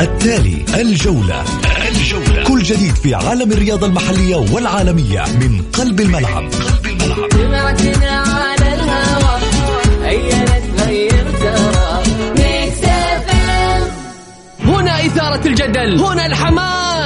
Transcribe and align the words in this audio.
التالي 0.00 0.64
الجولة. 0.80 1.44
الجولة. 1.88 2.44
كل 2.44 2.62
جديد 2.62 2.94
في 2.94 3.14
عالم 3.14 3.52
الرياضة 3.52 3.86
المحلية 3.86 4.36
والعالمية 4.36 5.24
من 5.40 5.62
قلب 5.72 6.00
الملعب. 6.00 6.50
قلب 6.50 6.86
الملعب. 6.86 7.28
هنا 14.64 15.06
إثارة 15.06 15.46
الجدل 15.46 16.00
هنا 16.00 16.26
الحماس. 16.26 16.87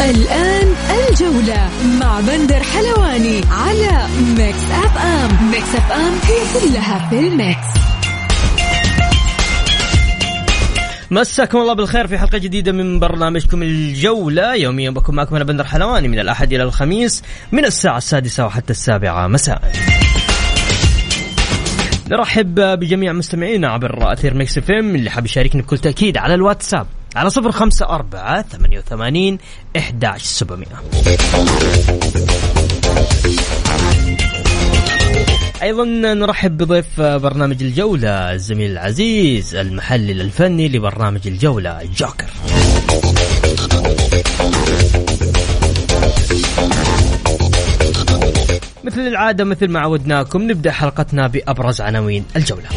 الآن 0.00 0.74
الجولة 0.90 1.70
مع 2.00 2.20
بندر 2.20 2.62
حلواني 2.62 3.40
على 3.50 4.06
ميكس 4.38 4.70
أف 4.70 4.98
أم 4.98 5.50
ميكس 5.50 5.74
أف 5.74 5.92
أم 5.92 6.12
هي 6.12 6.60
كلها 6.60 7.08
في 7.10 7.18
ال 7.18 7.28
mix. 7.28 7.66
مساكم 11.10 11.58
الله 11.58 11.72
بالخير 11.72 12.06
في 12.06 12.18
حلقة 12.18 12.38
جديدة 12.38 12.72
من 12.72 12.98
برنامجكم 12.98 13.62
الجولة. 13.62 14.54
يوميا 14.54 14.90
بكون 14.90 15.14
معكم 15.14 15.36
أنا 15.36 15.44
بندر 15.44 15.64
حلواني 15.64 16.08
من 16.08 16.18
الأحد 16.18 16.52
إلى 16.52 16.62
الخميس 16.62 17.22
من 17.52 17.64
الساعة 17.64 17.98
السادسة 17.98 18.46
وحتى 18.46 18.70
السابعة 18.70 19.26
مساء. 19.28 19.72
نرحب 22.10 22.54
بجميع 22.54 23.12
مستمعينا 23.12 23.68
عبر 23.68 24.12
أثير 24.12 24.34
ميكس 24.34 24.58
اف 24.58 24.70
ام 24.70 24.94
اللي 24.94 25.10
حاب 25.10 25.24
يشاركني 25.24 25.62
بكل 25.62 25.78
تأكيد 25.78 26.16
على 26.16 26.34
الواتساب. 26.34 26.86
على 27.16 27.30
صفر 27.30 27.52
خمسة 27.52 27.86
أربعة 27.86 28.42
ثمانية 28.42 28.78
وثمانين 28.78 29.38
إحداش 29.76 30.22
سبعمية. 30.22 30.66
أيضا 35.62 35.84
نرحب 35.84 36.56
بضيف 36.56 37.00
برنامج 37.00 37.62
الجولة 37.62 38.32
الزميل 38.32 38.70
العزيز 38.70 39.54
المحلل 39.54 40.20
الفني 40.20 40.68
لبرنامج 40.68 41.20
الجولة 41.26 41.80
جوكر. 41.96 42.30
مثل 48.84 49.00
العادة 49.00 49.44
مثل 49.44 49.68
ما 49.68 49.80
عودناكم 49.80 50.42
نبدأ 50.42 50.70
حلقتنا 50.72 51.26
بأبرز 51.26 51.80
عناوين 51.80 52.24
الجولة. 52.36 52.68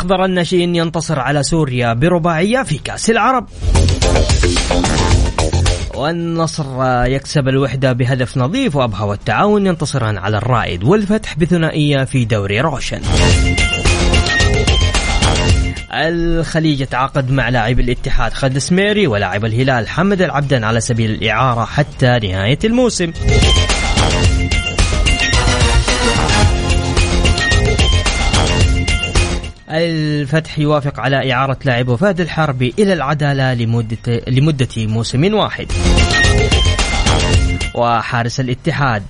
أخضر 0.00 0.24
الناشئين 0.24 0.76
ينتصر 0.76 1.18
على 1.18 1.42
سوريا 1.42 1.92
برباعية 1.92 2.62
في 2.62 2.78
كأس 2.78 3.10
العرب. 3.10 3.48
والنصر 5.94 6.64
يكسب 7.06 7.48
الوحدة 7.48 7.92
بهدف 7.92 8.36
نظيف 8.36 8.76
وأبها 8.76 9.02
والتعاون 9.04 9.66
ينتصران 9.66 10.18
على 10.18 10.36
الرائد 10.36 10.84
والفتح 10.84 11.38
بثنائية 11.38 12.04
في 12.04 12.24
دوري 12.24 12.60
روشن. 12.60 13.00
الخليج 15.92 16.80
يتعاقد 16.80 17.30
مع 17.30 17.48
لاعب 17.48 17.80
الاتحاد 17.80 18.32
خالد 18.32 18.58
سميري 18.58 19.06
ولاعب 19.06 19.44
الهلال 19.44 19.88
حمد 19.88 20.22
العبدن 20.22 20.64
على 20.64 20.80
سبيل 20.80 21.10
الإعارة 21.10 21.64
حتى 21.64 22.06
نهاية 22.06 22.58
الموسم. 22.64 23.12
الفتح 29.70 30.58
يوافق 30.58 31.00
على 31.00 31.32
إعارة 31.32 31.58
لاعبه 31.64 31.96
فهد 31.96 32.20
الحربي 32.20 32.74
إلى 32.78 32.92
العدالة 32.92 33.54
لمدة 33.54 34.22
لمدة 34.28 34.68
موسم 34.76 35.34
واحد. 35.34 35.66
وحارس 37.74 38.40
الاتحاد 38.40 39.02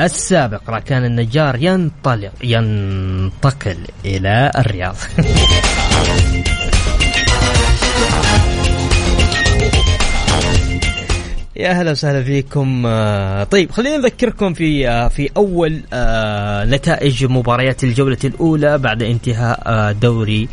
السابق 0.00 0.70
راكان 0.70 1.04
النجار 1.04 1.56
ينطلق 1.56 2.32
ينتقل 2.42 3.78
إلى 4.04 4.50
الرياض. 4.58 4.96
يا 11.60 11.72
هلا 11.72 11.90
وسهلا 11.90 12.24
فيكم. 12.24 12.82
آه، 12.86 13.44
طيب 13.44 13.70
خلينا 13.70 13.96
نذكركم 13.96 14.54
في 14.54 14.88
آه، 14.88 15.08
في 15.08 15.30
أول 15.36 15.80
آه، 15.92 16.64
نتائج 16.64 17.24
مباريات 17.24 17.84
الجولة 17.84 18.18
الأولى 18.24 18.78
بعد 18.78 19.02
انتهاء 19.02 19.92
دوري 19.92 20.48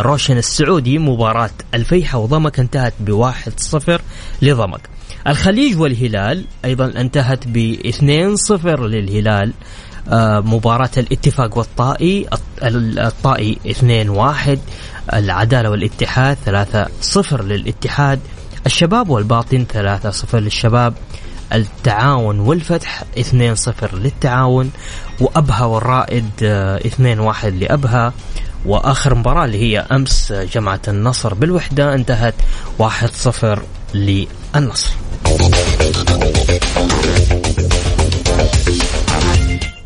روشن 0.00 0.36
السعودي. 0.36 0.98
مباراة 0.98 1.50
الفيحة 1.74 2.18
وضمك 2.18 2.60
انتهت 2.60 2.94
بواحد 3.00 3.52
صفر 3.56 4.00
لضمك. 4.42 4.80
الخليج 5.26 5.80
والهلال 5.80 6.44
أيضا 6.64 6.92
انتهت 7.00 7.48
باثنين 7.48 8.36
صفر 8.36 8.86
للهلال. 8.86 9.52
مباراة 10.44 10.90
الاتفاق 10.96 11.58
والطائي 11.58 12.26
الطائي 12.62 13.58
اثنين 13.70 14.08
واحد 14.08 14.58
العدالة 15.14 15.70
والاتحاد 15.70 16.36
ثلاثة 16.44 16.86
صفر 17.00 17.44
للاتحاد. 17.44 18.20
الشباب 18.66 19.10
والباطن 19.10 19.66
3-0 20.32 20.34
للشباب 20.34 20.94
التعاون 21.52 22.40
والفتح 22.40 23.04
2-0 23.16 23.94
للتعاون 23.94 24.70
وأبها 25.20 25.64
والرائد 25.64 26.30
2-1 27.42 27.44
لأبها 27.46 28.12
وآخر 28.66 29.14
مباراة 29.14 29.44
اللي 29.44 29.58
هي 29.58 29.78
أمس 29.78 30.32
جمعة 30.32 30.80
النصر 30.88 31.34
بالوحدة 31.34 31.94
انتهت 31.94 32.34
1-0 32.82 32.84
للنصر. 33.94 34.90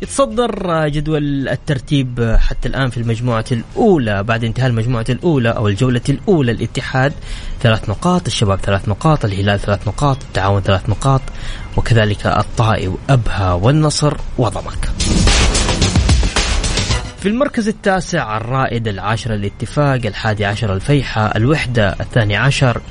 يتصدر 0.01 0.87
جدول 0.87 1.49
الترتيب 1.49 2.37
حتى 2.39 2.67
الآن 2.67 2.89
في 2.89 2.97
المجموعة 2.97 3.45
الأولى 3.51 4.23
بعد 4.23 4.43
انتهاء 4.43 4.67
المجموعة 4.67 5.05
الأولى 5.09 5.49
أو 5.49 5.67
الجولة 5.67 6.01
الأولى 6.09 6.51
الاتحاد 6.51 7.13
ثلاث 7.61 7.89
نقاط 7.89 8.27
الشباب 8.27 8.59
ثلاث 8.59 8.89
نقاط 8.89 9.25
الهلال 9.25 9.59
ثلاث 9.59 9.87
نقاط 9.87 10.23
التعاون 10.23 10.61
ثلاث 10.61 10.89
نقاط 10.89 11.21
وكذلك 11.77 12.27
الطائي 12.27 12.87
وأبها 12.87 13.53
والنصر 13.53 14.17
وضمك. 14.37 14.91
في 17.19 17.27
المركز 17.27 17.67
التاسع 17.67 18.37
الرائد 18.37 18.87
العاشر 18.87 19.33
الاتفاق 19.33 19.99
الحادي 20.05 20.45
عشر 20.45 20.73
الفيحة 20.73 21.35
الوحدة 21.35 21.95
الثاني 21.99 22.35
عشر 22.35 22.81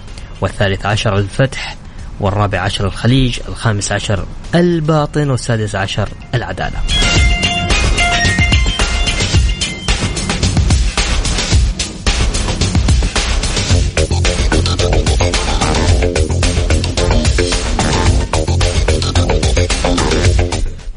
والثالث 0.40 0.86
عشر 0.86 1.18
الفتح 1.18 1.76
والرابع 2.20 2.60
عشر 2.60 2.86
الخليج 2.86 3.38
الخامس 3.48 3.92
عشر 3.92 4.24
الباطن 4.54 5.30
والسادس 5.30 5.74
عشر 5.74 6.08
العدالة. 6.34 6.80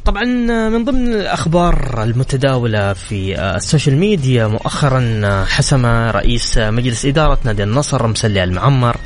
طبعا 0.06 0.24
من 0.70 0.86
ضمن 0.86 1.14
الأخبار 1.14 2.04
المتداولة 2.04 2.94
في 2.94 3.42
السوشيال 3.42 3.98
ميديا 3.98 4.48
مؤخرا 4.48 5.46
حسم 5.46 5.86
رئيس 5.86 6.58
مجلس 6.58 7.06
إدارة 7.06 7.38
نادي 7.44 7.64
النصر 7.64 8.08
مسلي 8.08 8.44
المعمر 8.44 8.98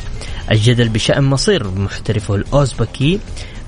الجدل 0.52 0.90
بشأن 0.90 1.24
مصير 1.24 1.68
محترفه 1.68 2.36
الأوزبكي 2.36 3.20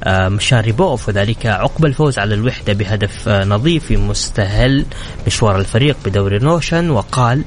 آه، 0.04 0.30
مشاريبوف 0.30 1.10
وذلك 1.10 1.46
عقب 1.46 1.86
الفوز 1.86 2.20
على 2.20 2.34
الوحدة 2.36 2.74
بهدف 2.74 3.30
آه، 3.30 3.44
نظيف 3.46 3.92
مستهل 3.92 4.86
مشوار 5.28 5.60
الفريق 5.60 5.98
بدوري 6.06 6.40
نوشن 6.40 6.90
وقال 6.90 7.44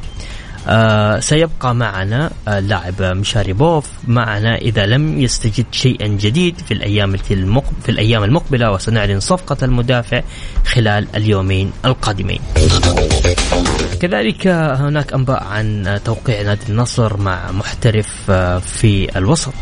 آه 0.68 1.20
سيبقى 1.20 1.74
معنا 1.74 2.30
آه 2.48 2.58
اللاعب 2.58 3.02
مشاريبوف 3.02 3.86
معنا 4.08 4.56
إذا 4.56 4.86
لم 4.86 5.20
يستجد 5.20 5.66
شيئا 5.72 6.06
جديد 6.06 6.58
في 6.68 6.74
الأيام 6.74 7.16
في 7.16 7.88
الأيام 7.88 8.24
المقبلة 8.24 8.70
وسنعلن 8.70 9.20
صفقة 9.20 9.56
المدافع 9.64 10.22
خلال 10.66 11.06
اليومين 11.16 11.72
القادمين. 11.84 12.40
كذلك 14.00 14.46
هناك 14.46 15.12
أنباء 15.12 15.44
عن 15.44 15.98
توقيع 16.04 16.42
نادي 16.42 16.60
النصر 16.68 17.16
مع 17.16 17.50
محترف 17.52 18.30
آه 18.30 18.58
في 18.58 19.18
الوسط. 19.18 19.52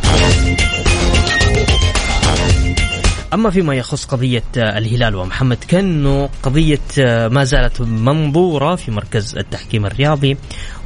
أما 3.35 3.51
فيما 3.51 3.75
يخص 3.75 4.05
قضية 4.05 4.43
الهلال 4.57 5.15
ومحمد 5.15 5.59
كنو 5.71 6.29
قضية 6.43 6.79
ما 7.29 7.45
زالت 7.45 7.81
منظورة 7.81 8.75
في 8.75 8.91
مركز 8.91 9.37
التحكيم 9.37 9.87
الرياضي 9.87 10.37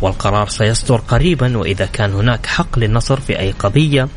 والقرار 0.01 0.49
سيصدر 0.49 0.97
قريبا 0.97 1.59
وإذا 1.59 1.87
كان 1.87 2.13
هناك 2.13 2.47
حق 2.47 2.79
للنصر 2.79 3.21
في 3.21 3.39
أي 3.39 3.51
قضية 3.51 4.09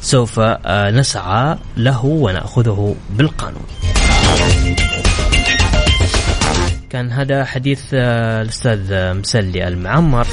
سوف 0.00 0.40
نسعى 0.68 1.58
له 1.76 2.04
ونأخذه 2.04 2.96
بالقانون. 3.10 3.66
كان 6.90 7.12
هذا 7.12 7.44
حديث 7.44 7.80
الأستاذ 7.94 9.14
مسلي 9.14 9.68
المعمر. 9.68 10.26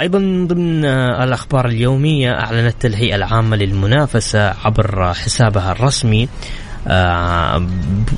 أيضا 0.00 0.18
ضمن 0.48 0.84
الأخبار 0.84 1.66
اليومية 1.66 2.32
أعلنت 2.32 2.84
الهيئة 2.84 3.16
العامة 3.16 3.56
للمنافسة 3.56 4.54
عبر 4.64 5.14
حسابها 5.14 5.72
الرسمي 5.72 6.28
آه، 6.88 7.66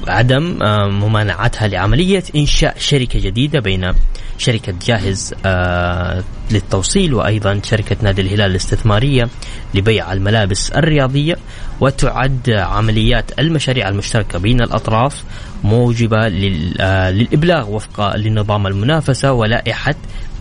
عدم 0.09 0.63
آه، 0.63 0.89
ممانعتها 0.89 1.69
لعملية 1.69 2.25
إنشاء 2.37 2.75
شركة 2.79 3.21
جديدة 3.21 3.61
بين 3.61 3.93
شركة 4.39 4.75
جاهز 4.87 5.35
آه، 5.47 6.25
للتوصيل 6.51 7.15
وأيضا 7.15 7.61
شركة 7.65 7.97
نادي 8.03 8.23
الهلال 8.23 8.51
الاستثمارية 8.51 9.29
لبيع 9.75 10.13
الملابس 10.13 10.71
الرياضية 10.71 11.37
وتعد 11.81 12.51
عمليات 12.51 13.39
المشاريع 13.39 13.89
المشتركة 13.89 14.39
بين 14.39 14.61
الأطراف 14.61 15.25
موجبة 15.65 16.29
للإبلاغ 16.29 17.71
وفق 17.71 18.17
لنظام 18.17 18.67
المنافسة 18.67 19.33
ولائحة 19.33 19.95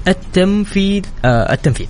التنفيذ 0.08 1.04
آه 1.26 1.54
التنفيذ. 1.54 1.88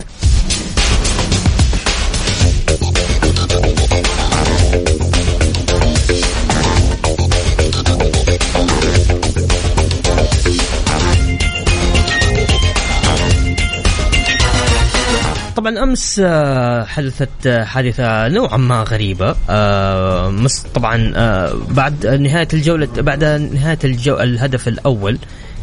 طبعا 15.56 15.84
أمس 15.84 16.22
آه، 16.24 16.84
حدثت 16.84 17.48
حادثة 17.48 18.28
نوعا 18.28 18.58
ما 18.58 18.84
غريبة 18.84 19.36
آه، 19.50 20.48
طبعا 20.76 21.14
آه، 21.16 21.54
بعد 21.70 22.06
نهاية 22.06 22.48
الجولة 22.54 22.88
بعد 22.98 23.24
نهاية 23.54 23.80
الجو 23.84 24.16
الهدف 24.16 24.68
الأول 24.68 25.18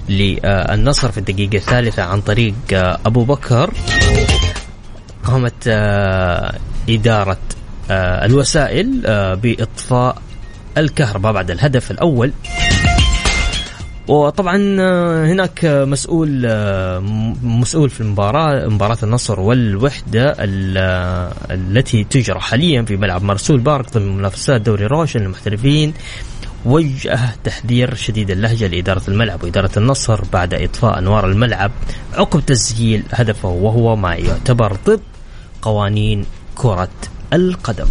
للنصر 0.09 1.11
في 1.11 1.19
الدقيقة 1.19 1.57
الثالثة 1.57 2.03
عن 2.03 2.21
طريق 2.21 2.55
آه، 2.73 2.99
أبو 3.07 3.25
بكر 3.25 3.75
قامت 5.25 5.69
آه، 5.69 6.59
إدارة 6.89 7.39
آه، 7.91 8.25
الوسائل 8.25 9.01
بإطفاء 9.37 10.17
الكهرباء 10.79 11.33
بعد 11.33 11.51
الهدف 11.51 11.91
الأول. 11.91 12.33
وطبعا 14.09 14.57
هناك 15.27 15.65
مسؤول 15.65 16.29
مسؤول 17.43 17.91
في 17.91 18.01
المباراة 18.01 18.69
مباراة 18.69 18.99
النصر 19.03 19.41
والوحدة 19.41 20.37
التي 21.51 22.05
تجرى 22.05 22.41
حاليا 22.41 22.83
في 22.83 22.97
ملعب 22.97 23.23
مرسول 23.23 23.61
بارك 23.61 23.93
ضمن 23.93 24.17
منافسات 24.17 24.61
دوري 24.61 24.87
روشن 24.87 25.21
للمحترفين. 25.21 25.95
وجه 26.65 27.19
تحذير 27.45 27.95
شديد 27.95 28.31
اللهجة 28.31 28.67
لإدارة 28.67 29.03
الملعب 29.09 29.45
وإدارة 29.45 29.71
النصر 29.77 30.25
بعد 30.33 30.55
إطفاء 30.55 30.99
أنوار 30.99 31.27
الملعب. 31.27 31.71
عقب 32.15 32.41
تسجيل 32.41 33.03
هدفه 33.11 33.49
وهو 33.49 33.97
ما 33.97 34.15
يعتبر 34.15 34.77
ضد 34.87 35.01
قوانين 35.63 36.27
كرة 36.55 36.89
القدم. 37.33 37.87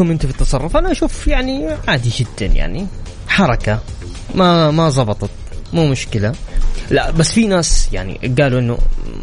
رايكم 0.00 0.12
أنتم 0.12 0.28
في 0.28 0.34
التصرف؟ 0.34 0.76
أنا 0.76 0.92
أشوف 0.92 1.26
يعني 1.28 1.68
عادي 1.88 2.10
جدا 2.18 2.46
يعني. 2.46 2.86
حركة. 3.28 3.78
ما 4.34 4.70
ما 4.70 4.90
زبطت. 4.90 5.30
مو 5.72 5.86
مشكلة. 5.86 6.32
لا 6.90 7.10
بس 7.10 7.32
في 7.32 7.46
ناس 7.46 7.88
يعني 7.92 8.34
قالوا 8.38 8.60
إنه 8.60 8.78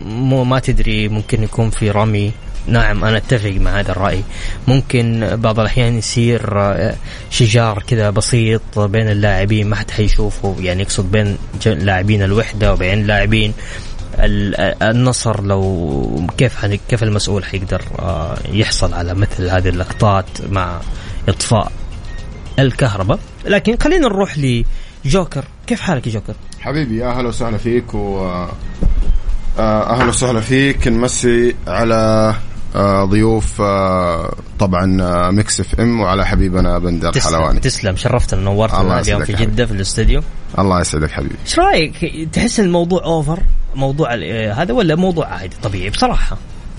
مو 0.05 0.43
ما 0.43 0.59
تدري 0.59 1.09
ممكن 1.09 1.43
يكون 1.43 1.69
في 1.69 1.91
رمي. 1.91 2.31
نعم 2.67 3.05
أنا 3.05 3.17
أتفق 3.17 3.51
مع 3.51 3.79
هذا 3.79 3.91
الرأي. 3.91 4.23
ممكن 4.67 5.35
بعض 5.35 5.59
الأحيان 5.59 5.97
يصير 5.97 6.59
آه، 6.59 6.95
شجار 7.29 7.83
كذا 7.87 8.09
بسيط 8.09 8.79
بين 8.79 9.09
اللاعبين 9.09 9.67
ما 9.67 9.75
حد 9.75 9.91
حيشوفه. 9.91 10.55
يعني 10.59 10.81
يقصد 10.81 11.11
بين 11.11 11.37
لاعبين 11.65 12.23
الوحدة 12.23 12.73
وبين 12.73 13.07
لاعبين. 13.07 13.53
النصر 14.19 15.43
لو 15.43 16.27
كيف 16.37 16.65
كيف 16.65 17.03
المسؤول 17.03 17.45
حيقدر 17.45 17.81
آه، 17.99 18.37
يحصل 18.51 18.93
على 18.93 19.13
مثل 19.13 19.49
هذه 19.49 19.69
اللقطات 19.69 20.25
مع 20.49 20.79
إطفاء 21.29 21.71
الكهرباء. 22.59 23.19
لكن 23.45 23.77
خلينا 23.83 24.07
نروح 24.07 24.35
لجوكر. 25.05 25.45
كيف 25.67 25.81
حالك 25.81 26.07
يا 26.07 26.11
جوكر؟ 26.11 26.33
حبيبي 26.59 27.05
أهلا 27.05 27.27
وسهلا 27.27 27.57
فيك 27.57 27.93
و 27.93 28.19
آه، 29.59 29.93
أهلا 29.93 30.09
وسهلا 30.09 30.39
فيك. 30.41 30.87
نمسي 30.87 31.55
على 31.67 32.35
آه، 32.75 33.05
ضيوف 33.05 33.61
طبعا 34.59 34.85
ميكس 35.31 35.59
إف 35.59 35.79
إم 35.79 35.99
وعلى 36.01 36.25
حبيبنا 36.25 36.77
بندر 36.79 37.13
تسلم 37.13 37.35
حلواني. 37.39 37.59
تسلم. 37.59 37.95
شرفتنا 37.95 38.41
نورتنا 38.41 38.99
اليوم 38.99 39.23
في 39.23 39.33
جدة 39.33 39.65
في 39.65 39.71
الاستديو 39.71 40.21
الله 40.59 40.81
يسعدك 40.81 41.11
حبيبي. 41.11 41.35
إيش 41.45 41.59
رأيك؟ 41.59 42.27
تحس 42.33 42.59
الموضوع 42.59 43.03
over 43.03 43.39
موضوع 43.75 44.13
هذا 44.53 44.73
ولا 44.73 44.95
موضوع 44.95 45.27
عادي؟ 45.27 45.55
طبيعي 45.63 45.89
بصراحة. 45.89 46.37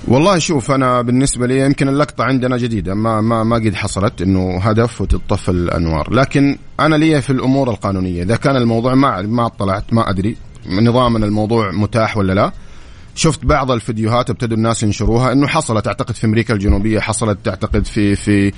والله 0.08 0.38
شوف 0.38 0.70
أنا 0.70 1.02
بالنسبة 1.02 1.46
لي 1.46 1.60
يمكن 1.60 1.88
اللقطة 1.88 2.24
عندنا 2.24 2.56
جديدة 2.56 2.94
ما 2.94 3.20
ما 3.20 3.44
ما 3.44 3.56
قد 3.56 3.74
حصلت 3.74 4.22
إنه 4.22 4.58
هدف 4.58 5.00
وتطفى 5.00 5.50
الأنوار. 5.50 6.12
لكن 6.14 6.58
أنا 6.80 6.96
لي 6.96 7.22
في 7.22 7.30
الأمور 7.30 7.70
القانونية 7.70 8.22
إذا 8.22 8.36
كان 8.36 8.56
الموضوع 8.56 8.94
ما 8.94 9.22
ما 9.22 9.46
اطلعت 9.46 9.92
ما 9.92 10.10
أدري 10.10 10.36
نظاما 10.66 11.18
الموضوع 11.18 11.70
متاح 11.70 12.16
ولا 12.16 12.32
لا 12.32 12.52
شفت 13.14 13.44
بعض 13.44 13.70
الفيديوهات 13.70 14.30
ابتدوا 14.30 14.56
الناس 14.56 14.82
ينشروها 14.82 15.32
إنه 15.32 15.46
حصلت 15.46 15.86
أعتقد 15.86 16.14
في 16.14 16.26
أمريكا 16.26 16.54
الجنوبية 16.54 17.00
حصلت 17.00 17.38
تعتقد 17.44 17.84
في 17.84 18.16
في 18.16 18.52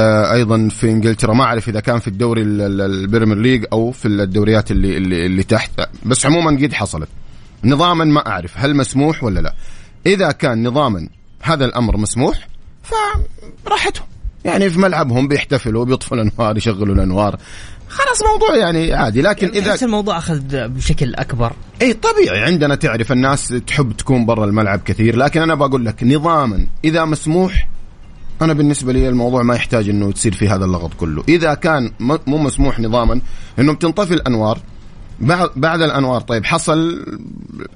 أيضا 0.00 0.68
في 0.68 0.90
إنجلترا. 0.90 1.34
ما 1.34 1.44
أعرف 1.44 1.68
إذا 1.68 1.80
كان 1.80 1.98
في 1.98 2.08
الدوري 2.08 2.42
ال 2.42 2.54
Premier 2.54 3.38
League 3.38 3.64
أو 3.72 3.90
في 3.90 4.08
الدوريات 4.08 4.70
اللي 4.70 4.96
اللي, 4.96 5.26
اللي 5.26 5.42
تحت. 5.42 5.70
بس 6.04 6.26
عموما 6.26 6.50
قد 6.50 6.72
حصلت. 6.72 7.08
نظاما 7.64 8.04
ما 8.04 8.26
أعرف 8.26 8.52
هل 8.58 8.76
مسموح 8.76 9.24
ولا 9.24 9.40
لا. 9.40 9.54
إذا 10.06 10.32
كان 10.32 10.68
نظاما 10.68 11.08
هذا 11.42 11.64
الأمر 11.64 11.96
مسموح 11.96 12.48
فراحتهم. 13.64 14.06
يعني 14.44 14.70
في 14.70 14.78
ملعبهم 14.78 15.28
بيحتفلوا 15.28 15.84
بيطفوا 15.84 16.16
الانوار 16.16 16.56
يشغلوا 16.56 16.94
الانوار 16.94 17.36
خلاص 17.88 18.22
موضوع 18.22 18.56
يعني 18.56 18.94
عادي. 18.94 19.22
لكن 19.22 19.48
إذا 19.48 19.72
بس 19.72 19.82
الموضوع 19.82 20.18
أخذ 20.18 20.68
بشكل 20.68 21.14
أكبر. 21.14 21.52
إي 21.82 21.92
طبيعي. 21.92 22.42
عندنا 22.42 22.74
تعرف 22.74 23.12
الناس 23.12 23.48
تحب 23.66 23.92
تكون 23.92 24.26
برا 24.26 24.44
الملعب 24.44 24.80
كثير. 24.84 25.16
لكن 25.16 25.42
أنا 25.42 25.54
بقول 25.54 25.84
لك 25.84 26.04
نظاما 26.04 26.66
إذا 26.84 27.04
مسموح 27.04 27.68
أنا 28.42 28.52
بالنسبة 28.52 28.92
لي 28.92 29.08
الموضوع 29.08 29.42
ما 29.42 29.54
يحتاج 29.54 29.88
إنه 29.88 30.12
تصير 30.12 30.34
في 30.34 30.48
هذا 30.48 30.64
اللغط 30.64 30.94
كله. 30.94 31.24
إذا 31.28 31.54
كان 31.54 31.90
مو 32.00 32.38
مسموح 32.38 32.80
نظاما 32.80 33.20
انه 33.58 33.72
بتنطفي 33.72 34.14
الأنوار 34.14 34.58
بعد 35.56 35.82
الأنوار 35.82 36.20
طيب 36.20 36.44
حصل 36.44 37.06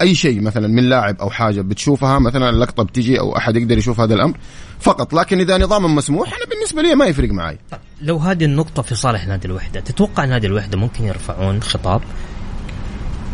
أي 0.03 0.15
شيء 0.15 0.41
مثلا 0.41 0.69
من 0.69 0.83
لاعب 0.83 1.21
أو 1.21 1.31
حاجة 1.31 1.61
بتشوفها 1.61 2.19
مثلا 2.19 2.51
اللقطة 2.51 2.83
بتجي 2.83 3.21
أو 3.21 3.37
أحد 3.37 3.57
يقدر 3.57 3.79
يشوف 3.79 4.01
هذا 4.01 4.15
الأمر 4.15 4.39
فقط. 4.81 5.15
لكن 5.15 5.41
إذا 5.41 5.59
نظام 5.59 5.95
مسموح 5.95 6.29
أنا 6.29 6.45
بالنسبة 6.55 6.83
لي 6.83 6.95
ما 6.95 7.07
يفرق 7.07 7.31
معي 7.31 7.59
طيب 7.71 7.81
لو 8.03 8.17
هذه 8.17 8.45
النقطة 8.45 8.83
في 8.83 8.95
صالح 8.95 9.27
نادي 9.27 9.47
الوحدة 9.47 9.81
تتوقع 9.81 10.25
نادي 10.25 10.47
الوحدة 10.47 10.79
ممكن 10.79 11.05
يرفعون 11.05 11.63
خطاب؟ 11.63 12.01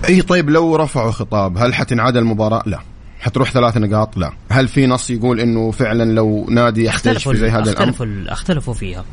إي 0.09 0.23
طيب 0.23 0.51
لو 0.51 0.77
رفعوا 0.77 1.11
خطاب 1.11 1.59
هل 1.59 1.75
حتنعاد 1.75 2.17
المباراة؟ 2.17 2.63
لا. 2.67 2.81
حتروح 3.27 3.51
ثلاث 3.51 3.77
نقاط؟ 3.77 4.17
لا. 4.17 4.33
هل 4.51 4.69
في 4.69 4.87
نص 4.87 5.11
يقول 5.11 5.41
إنه 5.41 5.71
فعلا 5.71 6.13
لو 6.13 6.47
نادي 6.51 6.85
يحتاج 6.85 7.19
في 7.19 7.37
زي 7.37 7.51
هذا 7.51 7.71
الأمر؟ 7.71 7.89
اختلفوا 7.89 8.33
اختلفوا 8.33 8.75
فيها. 8.75 9.05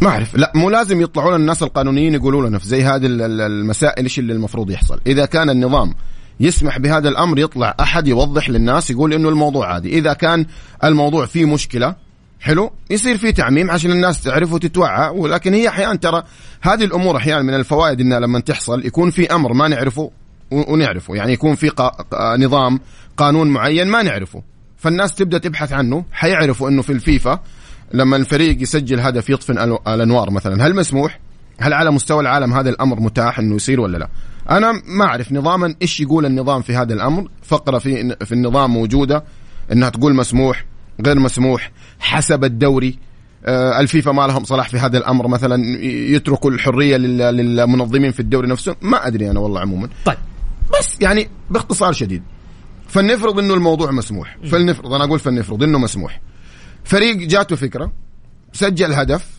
ما 0.00 0.08
أعرف. 0.08 0.36
لا 0.36 0.52
مو 0.54 0.70
لازم 0.70 1.00
يطلعون 1.00 1.34
الناس 1.34 1.62
القانونيين 1.62 2.14
يقولوا 2.14 2.48
لنا 2.48 2.58
في 2.58 2.66
زي 2.66 2.82
هذه 2.82 3.06
المسائل 3.06 4.02
إيش 4.02 4.18
اللي 4.18 4.32
المفروض 4.32 4.70
يحصل. 4.70 5.00
إذا 5.06 5.26
كان 5.26 5.50
النظام 5.50 5.94
يسمح 6.40 6.78
بهذا 6.78 7.08
الأمر 7.08 7.38
يطلع 7.38 7.74
أحد 7.80 8.08
يوضح 8.08 8.50
للناس 8.50 8.90
يقول 8.90 9.12
إنه 9.12 9.28
الموضوع 9.28 9.72
عادي. 9.72 9.98
إذا 9.98 10.12
كان 10.12 10.46
الموضوع 10.84 11.26
فيه 11.26 11.44
مشكلة 11.44 11.94
حلو 12.40 12.72
يصير 12.90 13.16
في 13.16 13.32
تعميم 13.32 13.70
عشان 13.70 13.90
الناس 13.90 14.22
تعرف 14.22 14.52
وتتوعى 14.52 15.10
ولكن 15.10 15.54
هي 15.54 15.68
أحيانا 15.68 15.94
ترى 15.94 16.22
هذه 16.60 16.84
الأمور 16.84 17.16
أحيانا 17.16 17.42
من 17.42 17.54
الفوائد 17.54 18.00
إنها 18.00 18.20
لما 18.20 18.40
تحصل 18.40 18.86
يكون 18.86 19.10
في 19.10 19.34
أمر 19.34 19.52
ما 19.52 19.68
نعرفه. 19.68 20.10
ونعرفه. 20.50 21.14
يعني 21.14 21.32
يكون 21.32 21.54
في 21.54 21.68
قا... 21.68 21.92
نظام 22.38 22.80
قانون 23.16 23.50
معين 23.50 23.88
ما 23.88 24.02
نعرفه. 24.02 24.42
فالناس 24.76 25.14
تبدأ 25.14 25.38
تبحث 25.38 25.72
عنه. 25.72 26.04
حيعرفوا 26.12 26.68
إنه 26.68 26.82
في 26.82 26.92
الفيفا 26.92 27.40
لما 27.94 28.16
الفريق 28.16 28.62
يسجل 28.62 29.00
هدف 29.00 29.50
الألو- 29.52 29.88
الأنوار 29.88 30.30
مثلا 30.30 30.66
هل 30.66 30.76
مسموح؟ 30.76 31.20
هل 31.58 31.72
على 31.72 31.90
مستوى 31.90 32.20
العالم 32.20 32.52
هذا 32.52 32.70
الأمر 32.70 33.00
متاح 33.00 33.38
إنه 33.38 33.54
يصير 33.54 33.80
ولا 33.80 33.98
لا؟ 33.98 34.08
أنا 34.50 34.72
ما 34.86 35.04
أعرف 35.04 35.32
نظاما 35.32 35.74
إيش 35.82 36.00
يقول 36.00 36.26
النظام 36.26 36.62
في 36.62 36.76
هذا 36.76 36.94
الأمر، 36.94 37.28
فقرة 37.42 37.78
في 37.78 38.16
في 38.24 38.32
النظام 38.32 38.70
موجودة 38.70 39.24
إنها 39.72 39.88
تقول 39.88 40.14
مسموح 40.14 40.64
غير 41.06 41.18
مسموح 41.18 41.70
حسب 41.98 42.44
الدوري. 42.44 42.98
آه، 43.46 43.80
الفيفا 43.80 44.12
ما 44.12 44.26
لهم 44.26 44.44
صلاح 44.44 44.68
في 44.68 44.78
هذا 44.78 44.98
الأمر 44.98 45.28
مثلا 45.28 45.78
يتركوا 45.84 46.50
الحرية 46.50 46.96
لل- 46.96 47.36
للمنظمين 47.36 48.10
في 48.10 48.20
الدوري 48.20 48.48
نفسهم. 48.48 48.74
ما 48.82 49.06
أدري 49.06 49.30
أنا 49.30 49.40
والله 49.40 49.60
عموما. 49.60 49.88
طيب. 50.04 50.16
بس 50.78 51.00
يعني 51.00 51.28
باختصار 51.50 51.92
شديد. 51.92 52.22
فلنفرض 52.88 53.38
إنه 53.38 53.54
الموضوع 53.54 53.90
مسموح. 53.90 54.38
فلنفرض 54.50 54.92
أنا 54.92 55.04
أقول 55.04 55.18
فلنفرض 55.18 55.62
إنه 55.62 55.78
مسموح. 55.78 56.20
فريق 56.84 57.16
جاته 57.16 57.56
فكرة 57.56 57.92
سجل 58.52 58.92
هدف 58.92 59.36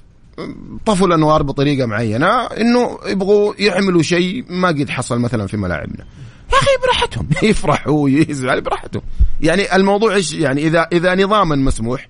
طفوا 0.85 1.07
الأنوار 1.07 1.43
بطريقة 1.43 1.85
معينة 1.85 2.45
إنه 2.45 2.99
يبغوا 3.05 3.53
يعملوا 3.59 4.01
شيء 4.01 4.45
ما 4.49 4.67
قد 4.67 4.89
حصل 4.89 5.19
مثلا 5.19 5.47
في 5.47 5.57
ملاعبنا. 5.57 6.05
يا 6.53 6.57
أخي 6.57 6.71
براحتهم. 6.83 7.27
يفرحوا 7.49 8.09
يزعل 8.09 8.61
براحتهم. 8.61 9.01
يعني 9.41 9.75
الموضوع 9.75 10.15
إيش؟ 10.15 10.33
يعني 10.33 10.67
إذا 10.67 10.87
إذا 10.91 11.15
نظاما 11.15 11.55
مسموح 11.55 12.09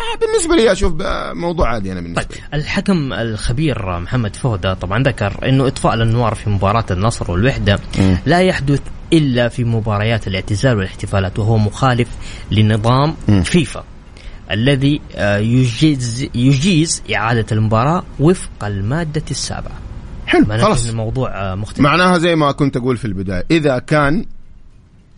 آه، 0.00 0.18
بالنسبة 0.26 0.56
لي 0.56 0.72
أشوف 0.72 0.92
ب- 0.92 1.32
موضوع 1.34 1.68
عادي 1.68 1.92
أنا 1.92 2.00
بالنسبة 2.00 2.22
طيب 2.22 2.32
لي 2.52 2.58
الحكم 2.58 3.12
الخبير 3.12 3.98
محمد 4.00 4.36
فوده 4.36 4.74
طبعا 4.74 5.02
ذكر 5.02 5.48
إنه 5.48 5.66
إطفاء 5.66 5.94
الأنوار 5.94 6.34
في 6.34 6.50
مباراة 6.50 6.84
النصر 6.90 7.30
والوحدة 7.30 7.78
مم. 7.98 8.18
لا 8.26 8.40
يحدث 8.40 8.80
إلا 9.12 9.48
في 9.48 9.64
مباريات 9.64 10.26
الاعتزال 10.28 10.76
والاحتفالات 10.76 11.38
وهو 11.38 11.58
مخالف 11.58 12.08
لنظام 12.50 13.14
مم. 13.28 13.42
فيفا 13.42 13.84
الذي 14.50 15.00
آه، 15.16 15.36
يجيز 15.38 16.26
يجيز 16.34 17.02
إعادة 17.14 17.46
المباراة 17.52 18.02
وفق 18.20 18.64
المادة 18.64 19.22
السابعة 19.30 19.78
حلو 20.26 20.44
خلاص 20.46 20.88
الموضوع 20.88 21.30
آه، 21.52 21.54
مختلف 21.54 21.80
معناها 21.80 22.18
زي 22.18 22.36
ما 22.36 22.52
كنت 22.52 22.76
أقول 22.76 22.96
في 22.96 23.04
البداية 23.04 23.44
إذا 23.50 23.78
كان 23.78 24.24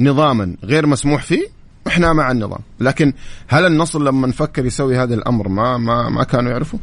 نظاما 0.00 0.56
غير 0.64 0.86
مسموح 0.86 1.22
فيه 1.22 1.55
إحنا 1.86 2.12
مع 2.12 2.30
النظام. 2.30 2.60
لكن 2.80 3.12
هل 3.48 3.66
النصر 3.66 3.98
لما 4.02 4.26
نفكر 4.26 4.66
يسوي 4.66 4.96
هذا 4.98 5.14
الأمر 5.14 5.48
ما 5.48 5.76
ما 5.78 6.08
ما 6.08 6.24
كانوا 6.24 6.52
يعرفوا؟ 6.52 6.78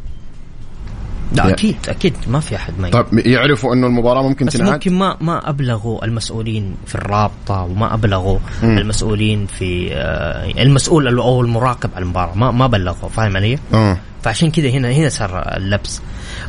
لا 1.31 1.45
يا- 1.45 1.49
أكيد 1.53 1.75
أكيد 1.89 2.13
ما 2.27 2.39
في 2.39 2.55
أحد 2.55 2.73
ما 2.79 2.89
طيب 2.89 3.05
يعرفوا 3.27 3.73
إنه 3.73 3.87
المباراة 3.87 4.21
ممكن 4.23 4.45
بس 4.45 4.53
تنعاد 4.53 4.71
ممكن 4.73 4.93
ما 4.93 5.17
ما 5.21 5.49
أبلغوا 5.49 6.05
المسؤولين 6.05 6.75
في 6.85 6.95
الرابطة 6.95 7.61
وما 7.63 7.93
أبلغوا 7.93 8.39
مم. 8.63 8.77
المسؤولين 8.77 9.45
في 9.45 9.93
آه، 9.93 10.61
المسؤول 10.61 11.19
أو 11.19 11.41
المراقب 11.41 11.89
على 11.95 12.03
المباراة 12.03 12.35
ما 12.37 12.51
ما 12.51 12.67
بلغوا 12.67 13.09
فاهم 13.09 13.37
علي؟ 13.37 13.57
آه 13.73 13.97
فعشان 14.23 14.51
كذا 14.51 14.69
هنا 14.69 14.91
هنا 14.91 15.09
صار 15.09 15.39
اللبس 15.57 16.01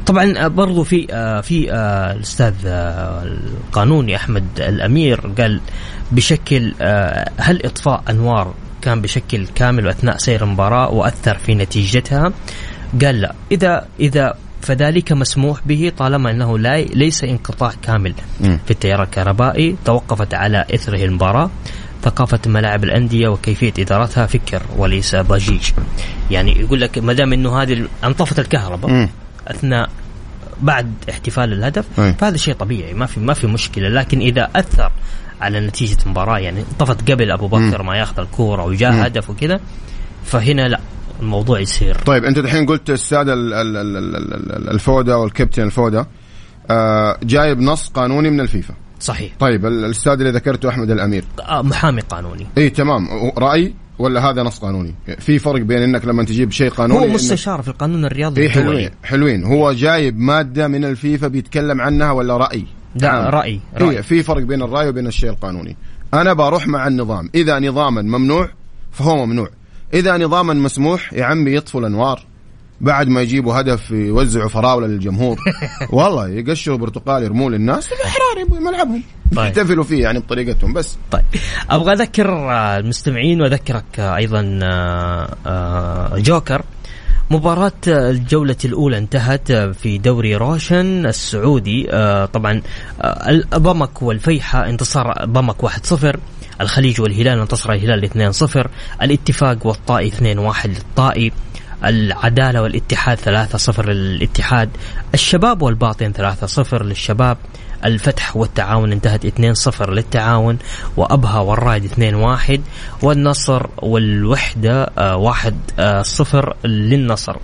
طبعا 0.07 0.35
آه، 0.39 0.49
برضو 0.49 0.83
في 0.85 1.07
آه، 1.11 1.41
في 1.41 1.73
آه، 1.73 2.13
الأستاذ 2.13 2.55
آه، 2.67 3.23
القانوني 3.25 4.17
أحمد 4.17 4.45
الأمير 4.59 5.21
قال 5.39 5.61
بشكل 6.13 6.75
آه، 6.83 7.31
هل 7.37 7.67
إطفاء 7.67 8.03
أنوار 8.11 8.55
كان 8.83 9.01
بشكل 9.03 9.47
كامل 9.55 9.89
أثناء 9.89 10.17
سير 10.17 10.45
المباراة 10.45 10.91
وأثر 10.91 11.35
في 11.39 11.55
نتيجتها؟ 11.55 12.33
قال 13.03 13.21
لا 13.21 13.35
إذا 13.53 13.87
إذا 14.01 14.35
فذلك 14.65 15.13
مسموح 15.13 15.61
به 15.67 15.93
طالما 15.99 16.31
أنه 16.31 16.59
لا 16.59 16.81
ليس 16.81 17.25
انقطاع 17.25 17.73
كامل. 17.83 18.15
في 18.41 18.71
التيار 18.71 19.03
الكهربائي 19.03 19.77
توقفت 19.85 20.35
على 20.35 20.65
إثره 20.75 21.05
المباراة 21.05 21.51
ثقافة 22.03 22.41
ملاعب 22.47 22.85
الأندية 22.85 23.29
وكيفية 23.29 23.73
إدارتها 23.79 24.27
فكر 24.27 24.63
وليس 24.77 25.17
ضجيج 25.17 25.71
يعني 26.31 26.61
يقول 26.61 26.81
لك 26.81 26.99
ما 26.99 27.13
دام 27.13 27.33
أنه 27.33 27.63
هذه 27.63 27.89
أنطفت 28.05 28.39
الكهرباء. 28.39 28.91
أثناء 29.49 29.91
بعد 30.61 30.93
احتفال 31.11 31.53
الهدف 31.53 31.85
أي. 32.01 32.15
فهذا 32.15 32.37
شيء 32.37 32.55
طبيعي 32.55 32.95
ما 32.95 33.07
في 33.07 33.21
ما 33.21 33.35
في 33.35 33.47
مشكلة 33.47 33.89
لكن 33.89 34.21
إذا 34.21 34.51
أثر 34.57 34.93
على 35.41 35.61
نتيجة 35.61 35.97
المباراة 36.07 36.39
يعني 36.39 36.61
انطفت 36.61 37.11
قبل 37.11 37.31
أبو 37.31 37.49
بكر 37.49 37.83
ما 37.83 37.97
ياخذ 37.97 38.21
الكورة 38.21 38.65
وجاء 38.65 39.07
هدف 39.07 39.31
وكذا 39.31 39.61
فهنا 40.25 40.69
لا 40.69 40.81
الموضوع 41.21 41.61
يصير. 41.61 41.95
طيب 41.95 42.25
أنت 42.25 42.39
الحين 42.39 42.67
قلت 42.67 42.91
السادة 42.91 43.33
ال- 43.33 43.53
ال- 43.53 43.77
ال- 43.77 43.97
ال- 43.97 44.17
ال- 44.17 44.53
ال- 44.53 44.71
الفودة 44.71 45.19
والكابتن 45.19 45.63
الفودة. 45.63 46.07
آه 46.71 47.19
جايب 47.23 47.61
نص 47.61 47.89
قانوني 47.89 48.31
من 48.31 48.41
الفيفا. 48.41 48.75
صحيح. 49.01 49.33
طيب 49.39 49.67
ال- 49.67 49.85
الأستاذ 49.85 50.13
اللي 50.13 50.31
ذكرته 50.31 50.69
أحمد 50.69 50.91
الأمير. 50.91 51.25
آه، 51.49 51.63
محامي 51.63 52.01
قانوني. 52.01 52.47
إي 52.59 52.71
تمام. 52.71 53.09
رأي 53.39 53.75
ولا 53.99 54.31
هذا 54.31 54.43
نص 54.43 54.59
قانوني؟ 54.59 54.95
في 55.19 55.39
فرق 55.39 55.61
بين 55.61 55.83
إنك 55.83 56.05
لما 56.05 56.25
تجيب 56.25 56.51
شيء 56.51 56.71
قانوني 56.71 57.07
هو 57.07 57.15
مستشار 57.15 57.63
في 57.63 57.69
القانون 57.69 58.05
الرياضي 58.05 58.47
الدولي. 58.47 58.69
حلوين 58.69 58.91
حلوين. 59.03 59.45
هو 59.45 59.73
جايب 59.73 60.19
مادة 60.19 60.69
من 60.69 60.85
الفيفا 60.85 61.29
بيتكلم 61.29 61.81
عنها 61.81 62.13
ولا 62.13 62.37
رأي؟ 62.37 62.65
لا 62.95 63.09
عام. 63.09 63.35
رأي 63.35 63.61
رأي. 63.77 63.91
إيه 63.91 64.01
في 64.01 64.23
فرق 64.23 64.43
بين 64.43 64.63
الرأي 64.63 64.89
وبين 64.89 65.07
الشيء 65.07 65.31
القانوني. 65.31 65.77
أنا 66.15 66.33
بروح 66.33 66.69
مع 66.69 66.87
النظام. 66.87 67.31
إذا 67.35 67.59
نظاما 67.59 68.03
ممنوع 68.03 68.49
فهو 68.93 69.27
ممنوع. 69.27 69.49
إذا 69.95 70.17
نظاما 70.17 70.55
مسموح 70.55 71.13
يا 71.13 71.25
عمي 71.25 71.55
يطفوا 71.55 71.81
الأنوار. 71.81 72.27
بعد 72.81 73.09
ما 73.09 73.23
يجيبوا 73.23 73.61
هدف 73.61 73.91
يوزعوا 73.91 74.49
فراولة 74.49 74.87
للجمهور. 74.87 75.39
والله 75.91 76.29
يقشروا 76.29 76.79
برتقال 76.79 77.23
يرموه 77.23 77.51
للناس 77.51 77.91
احرار 77.93 78.47
يبغوا 78.47 78.61
ملعبهم. 78.61 79.03
طيب. 79.37 79.47
يحتفلوا 79.47 79.85
فيه 79.85 80.03
يعني 80.03 80.19
بطريقتهم 80.19 80.73
بس. 80.73 80.99
طيب. 81.11 81.23
أبغى 81.71 81.93
أذكر 81.93 82.29
المستمعين 82.53 83.41
وأذكرك 83.41 84.01
أيضا 84.01 84.59
آه، 84.63 85.37
آه، 85.47 86.19
جوكر. 86.19 86.63
مباراة 87.31 87.73
الجولة 87.89 88.57
الأولى 88.65 88.99
انتهت 88.99 89.53
في 89.53 89.99
دوري 89.99 90.37
روشن 90.37 91.07
السعودي. 91.07 91.87
آه، 91.91 92.25
طبعا 92.27 92.63
بمك 93.57 94.03
والفيحة 94.03 94.69
انتصار 94.69 95.27
بمك 95.27 95.63
1-0 95.63 96.17
الخليج 96.61 97.01
والهلال 97.01 97.39
انتصر 97.39 97.73
الهلال 97.73 98.33
2-0 98.33 98.67
الاتفاق 99.03 99.67
والطائي 99.67 100.11
2-1 100.11 100.67
للطائي 100.67 101.33
العدالة 101.85 102.63
والاتحاد 102.63 103.19
3-0 103.19 103.81
للاتحاد 103.81 104.71
الشباب 105.15 105.63
والباطن 105.63 106.13
3-0 106.13 106.83
للشباب 106.83 107.37
الفتح 107.85 108.37
والتعاون 108.37 108.93
انتهت 108.93 109.27
2-0 109.27 109.89
للتعاون 109.89 110.59
وأبها 110.97 111.39
والرائد 111.39 111.91
2-1 112.57 112.61
والنصر 113.05 113.67
والوحدة 113.83 114.87
1-0 115.77 116.67
للنصر. 116.67 117.37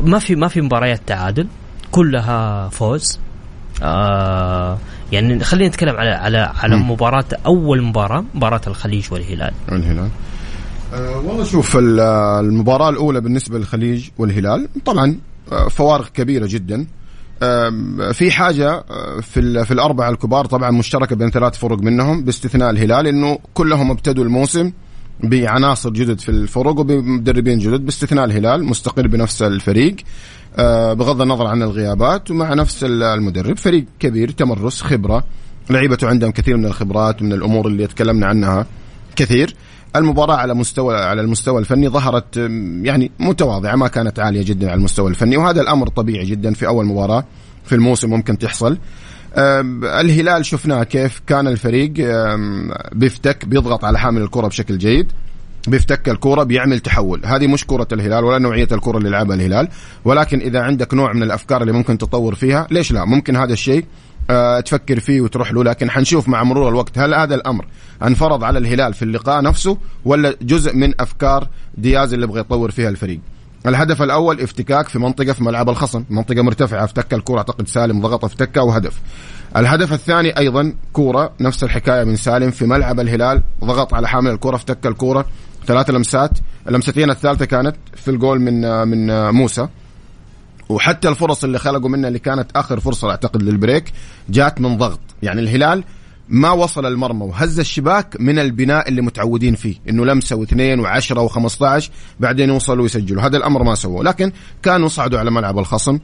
ما 0.00 0.18
في 0.18 0.34
ما 0.34 0.48
في 0.48 0.60
مباريات 0.60 1.00
تعادل 1.06 1.46
كلها 1.92 2.68
فوز 2.68 3.18
آه 3.82 4.78
يعني 5.12 5.44
خلينا 5.44 5.68
نتكلم 5.68 5.96
على 5.96 6.10
على 6.10 6.38
على 6.38 6.76
مباراة 6.76 7.24
أول 7.46 7.82
مباراة 7.82 8.24
مباراة 8.34 8.60
الخليج 8.66 9.12
والهلال. 9.12 9.52
الهلال 9.72 10.08
أه 10.94 11.16
والله 11.16 11.44
شوف 11.44 11.76
ال- 11.76 12.00
المباراة 12.44 12.88
الأولى 12.88 13.20
بالنسبة 13.20 13.58
للخليج 13.58 14.08
والهلال 14.18 14.68
طبعا 14.84 15.16
آه، 15.52 15.68
فوارق 15.68 16.08
كبيرة 16.08 16.46
جدا. 16.50 16.86
في 18.12 18.30
حاجة 18.30 18.70
آه، 18.70 19.20
في 19.20 19.64
في 19.64 19.70
الأربعة 19.70 20.10
الكبار 20.10 20.44
طبعا 20.46 20.70
مشتركة 20.70 21.16
بين 21.16 21.30
ثلاث 21.30 21.58
فرق 21.58 21.78
منهم 21.78 22.24
باستثناء 22.24 22.70
الهلال 22.70 23.06
إنه 23.06 23.38
كلهم 23.54 23.90
ابتدوا 23.90 24.24
الموسم 24.24 24.72
بعناصر 25.20 25.90
جدد 25.90 26.20
في 26.20 26.28
الفرق 26.28 26.78
وبمدربين 26.78 27.58
جدد 27.58 27.84
باستثناء 27.84 28.24
الهلال 28.24 28.64
مستقر 28.64 29.06
بنفس 29.06 29.42
الفريق 29.42 29.96
آه، 30.56 30.92
بغض 30.92 31.20
النظر 31.22 31.46
عن 31.46 31.62
الغيابات 31.62 32.30
ومع 32.30 32.54
نفس 32.54 32.84
ال- 32.84 33.02
المدرب. 33.02 33.58
فريق 33.58 33.84
كبير 34.00 34.30
تمرس 34.30 34.82
خبرة 34.82 35.24
لعيبته 35.70 36.08
عندهم 36.08 36.30
كثير 36.30 36.56
من 36.56 36.64
الخبرات 36.66 37.22
من 37.22 37.32
الأمور 37.32 37.66
اللي 37.66 37.86
تكلمنا 37.86 38.26
عنها 38.26 38.66
كثير. 39.16 39.54
المباراة 39.96 40.36
على 40.36 40.54
مستوى 40.54 40.96
على 40.96 41.20
المستوى 41.20 41.58
الفني 41.60 41.88
ظهرت 41.88 42.36
يعني 42.82 43.10
متواضعة 43.18 43.76
ما 43.76 43.88
كانت 43.88 44.18
عالية 44.18 44.42
جدا 44.44 44.66
على 44.70 44.78
المستوى 44.78 45.10
الفني 45.10 45.36
وهذا 45.36 45.60
الأمر 45.60 45.88
طبيعي 45.88 46.24
جدا 46.24 46.54
في 46.54 46.66
أول 46.66 46.86
مباراة 46.86 47.24
في 47.64 47.74
الموسم 47.74 48.10
ممكن 48.10 48.38
تحصل. 48.38 48.78
الهلال 49.38 50.46
شفناه 50.46 50.84
كيف 50.84 51.22
كان 51.26 51.46
الفريق 51.48 51.92
بيفتك 52.92 53.44
بيضغط 53.44 53.84
على 53.84 53.98
حامل 53.98 54.22
الكرة 54.22 54.46
بشكل 54.46 54.78
جيد 54.78 55.12
بيفتك 55.68 56.08
الكرة 56.08 56.42
بيعمل 56.42 56.80
تحول. 56.80 57.20
هذه 57.24 57.46
مش 57.46 57.66
كرة 57.66 57.88
الهلال 57.92 58.24
ولا 58.24 58.38
نوعية 58.38 58.68
الكرة 58.72 58.98
اللي 58.98 59.08
يلعبها 59.08 59.36
الهلال 59.36 59.68
ولكن 60.04 60.40
إذا 60.40 60.60
عندك 60.60 60.94
نوع 60.94 61.12
من 61.12 61.22
الأفكار 61.22 61.62
اللي 61.62 61.72
ممكن 61.72 61.98
تطور 61.98 62.34
فيها 62.34 62.66
ليش 62.70 62.92
لا؟ 62.92 63.04
ممكن 63.04 63.36
هذا 63.36 63.52
الشيء 63.52 63.84
آه، 64.30 64.60
تفكر 64.60 65.00
فيه 65.00 65.20
وتروح 65.20 65.52
له 65.52 65.64
لكن 65.64 65.90
حنشوف 65.90 66.28
مع 66.28 66.42
مرور 66.42 66.68
الوقت 66.68 66.98
هل 66.98 67.14
هذا 67.14 67.34
الأمر 67.34 67.66
انفرض 68.02 68.44
على 68.44 68.58
الهلال 68.58 68.94
في 68.94 69.02
اللقاء 69.02 69.42
نفسه 69.42 69.78
ولا 70.04 70.34
جزء 70.42 70.76
من 70.76 71.00
أفكار 71.00 71.48
دياز 71.74 72.12
اللي 72.12 72.24
يبغى 72.24 72.40
يطور 72.40 72.70
فيها 72.70 72.88
الفريق؟ 72.88 73.20
الهدف 73.66 74.02
الأول 74.02 74.40
افتكاك 74.40 74.88
في 74.88 74.98
منطقة 74.98 75.32
في 75.32 75.44
ملعب 75.44 75.68
الخصم. 75.68 76.04
منطقة 76.10 76.42
مرتفعة. 76.42 76.84
افتك 76.84 77.14
الكره 77.14 77.38
أعتقد 77.38 77.68
سالم 77.68 78.00
ضغط 78.00 78.24
افتكها 78.24 78.60
وهدف. 78.62 79.00
الهدف 79.56 79.92
الثاني 79.92 80.38
أيضا 80.38 80.74
كورة. 80.92 81.32
نفس 81.40 81.64
الحكاية 81.64 82.04
من 82.04 82.16
سالم. 82.16 82.50
في 82.50 82.66
ملعب 82.66 83.00
الهلال 83.00 83.42
ضغط 83.64 83.94
على 83.94 84.08
حامل 84.08 84.30
الكره 84.30 84.56
افتك 84.56 84.86
الكورة. 84.86 85.26
ثلاث 85.66 85.90
لمسات. 85.90 86.30
اللمستين 86.68 87.10
الثالثة 87.10 87.44
كانت 87.44 87.76
في 87.96 88.10
الجول 88.10 88.40
من 88.40 88.88
من 88.88 89.30
موسى. 89.30 89.68
وحتى 90.68 91.08
الفرص 91.08 91.44
اللي 91.44 91.58
خلقوا 91.58 91.88
منها 91.88 92.08
اللي 92.08 92.18
كانت 92.18 92.50
آخر 92.56 92.80
فرصة 92.80 93.10
أعتقد 93.10 93.42
للبريك 93.42 93.92
جات 94.28 94.60
من 94.60 94.78
ضغط. 94.78 95.00
يعني 95.22 95.40
الهلال 95.40 95.84
ما 96.34 96.50
وصل 96.50 96.86
المرمى 96.86 97.24
وهز 97.24 97.58
الشباك 97.58 98.16
من 98.20 98.38
البناء 98.38 98.88
اللي 98.88 99.02
متعودين 99.02 99.54
فيه 99.54 99.74
إنه 99.88 100.04
لمسة 100.04 100.36
واثنين 100.36 100.80
وعشرة 100.80 101.20
وخمسة 101.20 101.82
بعدين 102.20 102.48
يوصلوا 102.48 102.82
ويسجلوا 102.82 103.22
هذا 103.22 103.36
الأمر 103.36 103.62
ما 103.62 103.74
سووه 103.74 104.04
لكن 104.04 104.32
كانوا 104.62 104.88
صعدوا 104.88 105.18
على 105.18 105.30
ملعب 105.30 105.58
الخصم. 105.58 105.98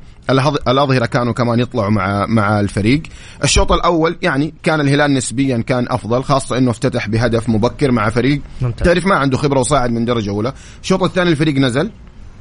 الاظهره 0.68 1.06
كانوا 1.06 1.32
كمان 1.32 1.60
يطلعوا 1.60 1.90
مع 1.90 2.26
مع 2.26 2.60
الفريق. 2.60 3.02
الشوط 3.44 3.72
الأول 3.72 4.16
يعني 4.22 4.54
كان 4.62 4.80
الهلال 4.80 5.14
نسبيا 5.14 5.58
كان 5.58 5.86
أفضل 5.90 6.24
خاصة 6.24 6.58
إنه 6.58 6.70
افتتح 6.70 7.08
بهدف 7.08 7.48
مبكر 7.48 7.90
مع 7.90 8.10
فريق 8.10 8.40
ممتاز. 8.60 8.86
تعرف 8.86 9.06
ما 9.06 9.14
عنده 9.14 9.36
خبرة 9.36 9.60
وصاعد 9.60 9.90
من 9.90 10.04
درجة 10.04 10.30
أولى. 10.30 10.52
الشوط 10.82 11.02
الثاني 11.02 11.30
الفريق 11.30 11.54
نزل 11.54 11.90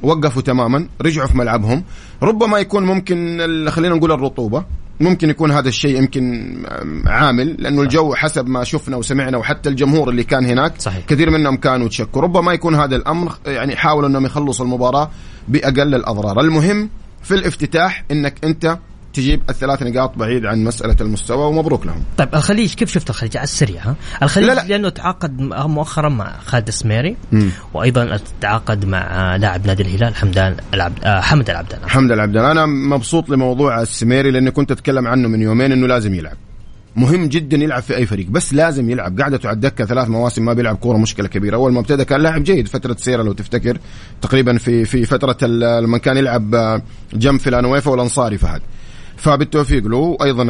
وقفوا 0.02 0.42
تماما 0.42 0.88
رجعوا 1.02 1.26
في 1.26 1.38
ملعبهم. 1.38 1.84
ربما 2.22 2.58
يكون 2.58 2.84
ممكن 2.84 3.38
خلينا 3.70 3.94
نقول 3.94 4.12
الرطوبة. 4.12 4.64
ممكن 5.00 5.30
يكون 5.30 5.50
هذا 5.50 5.68
الشيء 5.68 5.98
يمكن 5.98 6.54
عامل 7.06 7.56
لأنه 7.58 7.82
الجو 7.82 8.14
حسب 8.14 8.48
ما 8.48 8.64
شفنا 8.64 8.96
وسمعنا 8.96 9.38
وحتى 9.38 9.68
الجمهور 9.68 10.08
اللي 10.10 10.24
كان 10.24 10.44
هناك 10.44 10.80
صحيح. 10.80 11.04
كثير 11.06 11.30
منهم 11.30 11.56
كانوا 11.56 11.88
تشكوا 11.88 12.22
ربما 12.22 12.52
يكون 12.52 12.74
هذا 12.74 12.96
الأمر 12.96 13.32
يعني 13.46 13.76
حاولوا 13.76 14.08
إنهم 14.08 14.26
يخلصوا 14.26 14.64
المباراة 14.64 15.10
بأقل 15.48 15.94
الأضرار. 15.94 16.40
المهم 16.40 16.90
في 17.22 17.34
الافتتاح 17.34 18.04
إنك 18.10 18.44
أنت 18.44 18.78
تجيب 19.12 19.42
الثلاث 19.50 19.82
نقاط 19.82 20.18
بعيد 20.18 20.46
عن 20.46 20.64
مسألة 20.64 20.96
المستوى 21.00 21.46
ومبروك 21.46 21.86
لهم. 21.86 22.02
طيب 22.18 22.28
الخليج 22.34 22.74
كيف 22.74 22.90
شفت 22.92 23.10
الخليج 23.10 23.36
على 23.36 23.44
السريع 23.44 23.82
ها؟ 23.84 23.94
الخليج 24.22 24.48
لا 24.48 24.54
لا. 24.54 24.64
لأنه 24.68 24.88
تعاقد 24.88 25.40
مؤخرا 25.40 26.08
مع 26.08 26.38
خالد 26.46 26.68
السميري 26.68 27.16
وأيضا 27.74 28.18
تعاقد 28.40 28.84
مع 28.84 29.36
لاعب 29.36 29.66
نادي 29.66 29.82
الهلال 29.82 30.14
حمدان 30.14 30.56
العبد 30.74 31.04
آه 31.04 31.20
حمد 31.20 31.50
العبدان 31.50 31.80
حمد 31.88 32.12
العبدان 32.12 32.44
أنا 32.44 32.66
مبسوط 32.66 33.28
لموضوع 33.30 33.82
السميري 33.82 34.30
لأني 34.30 34.50
كنت 34.50 34.70
أتكلم 34.70 35.06
عنه 35.06 35.28
من 35.28 35.42
يومين 35.42 35.72
إنه 35.72 35.86
لازم 35.86 36.14
يلعب. 36.14 36.36
مهم 36.96 37.26
جدا 37.28 37.56
يلعب 37.56 37.82
في 37.82 37.96
أي 37.96 38.06
فريق 38.06 38.26
بس 38.26 38.54
لازم 38.54 38.90
يلعب 38.90 39.20
قعدته 39.20 39.46
على 39.46 39.54
الدكه 39.54 39.84
ثلاث 39.84 40.08
مواسم 40.08 40.44
ما 40.44 40.52
بيلعب 40.52 40.76
كورة 40.76 40.96
مشكلة 40.96 41.28
كبيرة 41.28 41.56
أول 41.56 41.72
ما 41.72 41.80
ابتدى 41.80 42.04
كان 42.04 42.20
لاعب 42.20 42.44
جيد 42.44 42.68
فترة 42.68 42.96
سيرة 42.98 43.22
لو 43.22 43.32
تفتكر 43.32 43.78
تقريبا 44.22 44.58
في 44.58 44.84
في 44.84 45.04
فترة 45.04 45.46
لما 45.80 45.98
كان 45.98 46.16
يلعب 46.16 46.54
آه، 46.54 46.82
جنب 47.12 47.40
فيلانويفا 47.40 47.90
والأنصاري 47.90 48.38
فهد 48.38 48.60
فبالتوفيق 49.20 49.86
له 49.86 50.16
أيضا 50.22 50.42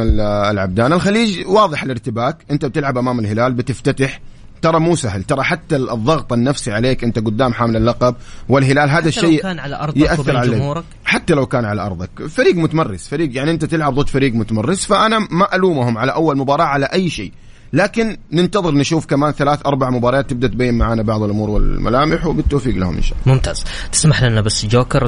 العبدان. 0.51 0.93
الخليج 0.93 1.47
واضح 1.47 1.83
الارتباك. 1.83 2.37
أنت 2.51 2.65
بتلعب 2.65 2.97
أمام 2.97 3.19
الهلال 3.19 3.53
بتفتتح. 3.53 4.19
ترى 4.61 4.79
مو 4.79 4.95
سهل. 4.95 5.23
ترى 5.23 5.43
حتى 5.43 5.75
الضغط 5.75 6.33
النفسي 6.33 6.71
عليك 6.71 7.03
أنت 7.03 7.19
قدام 7.19 7.53
حامل 7.53 7.75
اللقب. 7.75 8.15
والهلال 8.49 8.89
هذا 8.89 9.07
الشيء 9.07 9.41
كان 9.41 9.59
على 9.59 9.75
أرضك 9.75 9.97
يأثر 9.97 10.37
على 10.37 10.51
جمهورك. 10.51 10.83
حتى 11.05 11.33
لو 11.33 11.45
كان 11.45 11.65
على 11.65 11.81
أرضك. 11.81 12.27
فريق 12.29 12.55
متمرس. 12.55 13.07
فريق 13.07 13.37
يعني 13.37 13.51
أنت 13.51 13.65
تلعب 13.65 13.95
ضد 13.95 14.09
فريق 14.09 14.33
متمرس. 14.33 14.85
فأنا 14.85 15.19
ما 15.19 15.55
الومهم 15.55 15.97
على 15.97 16.11
أول 16.13 16.37
مباراة 16.37 16.65
على 16.65 16.85
أي 16.85 17.09
شيء. 17.09 17.31
لكن 17.73 18.17
ننتظر 18.31 18.71
نشوف 18.71 19.05
كمان 19.05 19.31
ثلاث 19.31 19.59
أربع 19.65 19.89
مباريات 19.89 20.29
تبدأ 20.29 20.47
تبين 20.47 20.73
معنا 20.73 21.01
بعض 21.01 21.23
الأمور 21.23 21.49
والملامح 21.49 22.25
وبالتوفيق 22.25 22.75
لهم 22.75 22.95
إن 22.95 23.01
شاء 23.01 23.17
الله. 23.21 23.35
ممتاز، 23.35 23.63
تسمح 23.91 24.23
لنا 24.23 24.41
بس 24.41 24.65
جوكر 24.65 25.07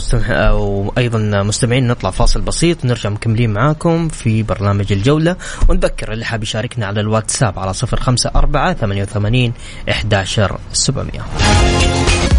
وأيضا 0.51 1.43
مستمعين 1.43 1.88
نطلع 1.88 2.12
فاصل 2.12 2.41
بسيط 2.41 2.86
ونرجع 2.86 3.10
مكملين 3.10 3.53
معاكم 3.53 4.08
في 4.08 4.43
برنامج 4.43 4.93
الجولة. 4.93 5.36
ونذكر 5.70 6.13
اللي 6.13 6.25
حاب 6.25 6.43
يشاركنا 6.43 6.86
على 6.86 7.01
الواتساب 7.01 7.60
على 7.60 7.74
054 7.74 8.74
88 8.74 9.53
11700. 9.89 11.25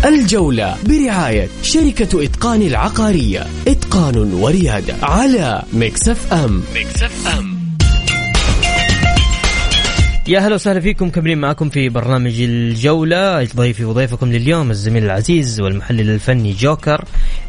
الجولة 0.04 0.76
برعاية 0.87 1.49
شركة 1.62 2.25
إتقان 2.25 2.62
العقارية. 2.62 3.47
إتقان 3.69 4.33
وريادة 4.35 4.95
على 5.02 5.62
مكسف 5.73 6.33
أم. 6.33 6.62
مكسف 6.75 7.39
أم. 7.39 7.53
يا 10.28 10.41
هلا 10.41 10.54
وسهلا 10.54 10.80
فيكم 10.80 11.10
مكملين 11.10 11.38
معكم 11.39 11.69
في 11.69 11.89
برنامج 11.89 12.41
الجولة. 12.41 13.45
ضيفي 13.45 13.84
وضيفكم 13.84 14.32
لليوم 14.32 14.71
الزميل 14.71 15.04
العزيز 15.04 15.60
والمحلل 15.60 16.10
الفني 16.10 16.52
جوكر. 16.52 17.04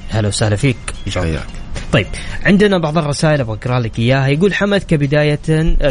هلا 0.10 0.28
وسهلا 0.28 0.56
فيك 0.56 0.78
جوكر. 1.08 1.44
طيب 1.92 2.08
عندنا 2.46 2.78
بعض 2.78 2.98
الرسائل 2.98 3.42
أبغى 3.42 3.58
أقرأ 3.58 3.80
لك 3.80 4.00
إياها. 4.00 4.28
يقول 4.28 4.54
حمد 4.54 4.84
كبدايه 4.84 5.40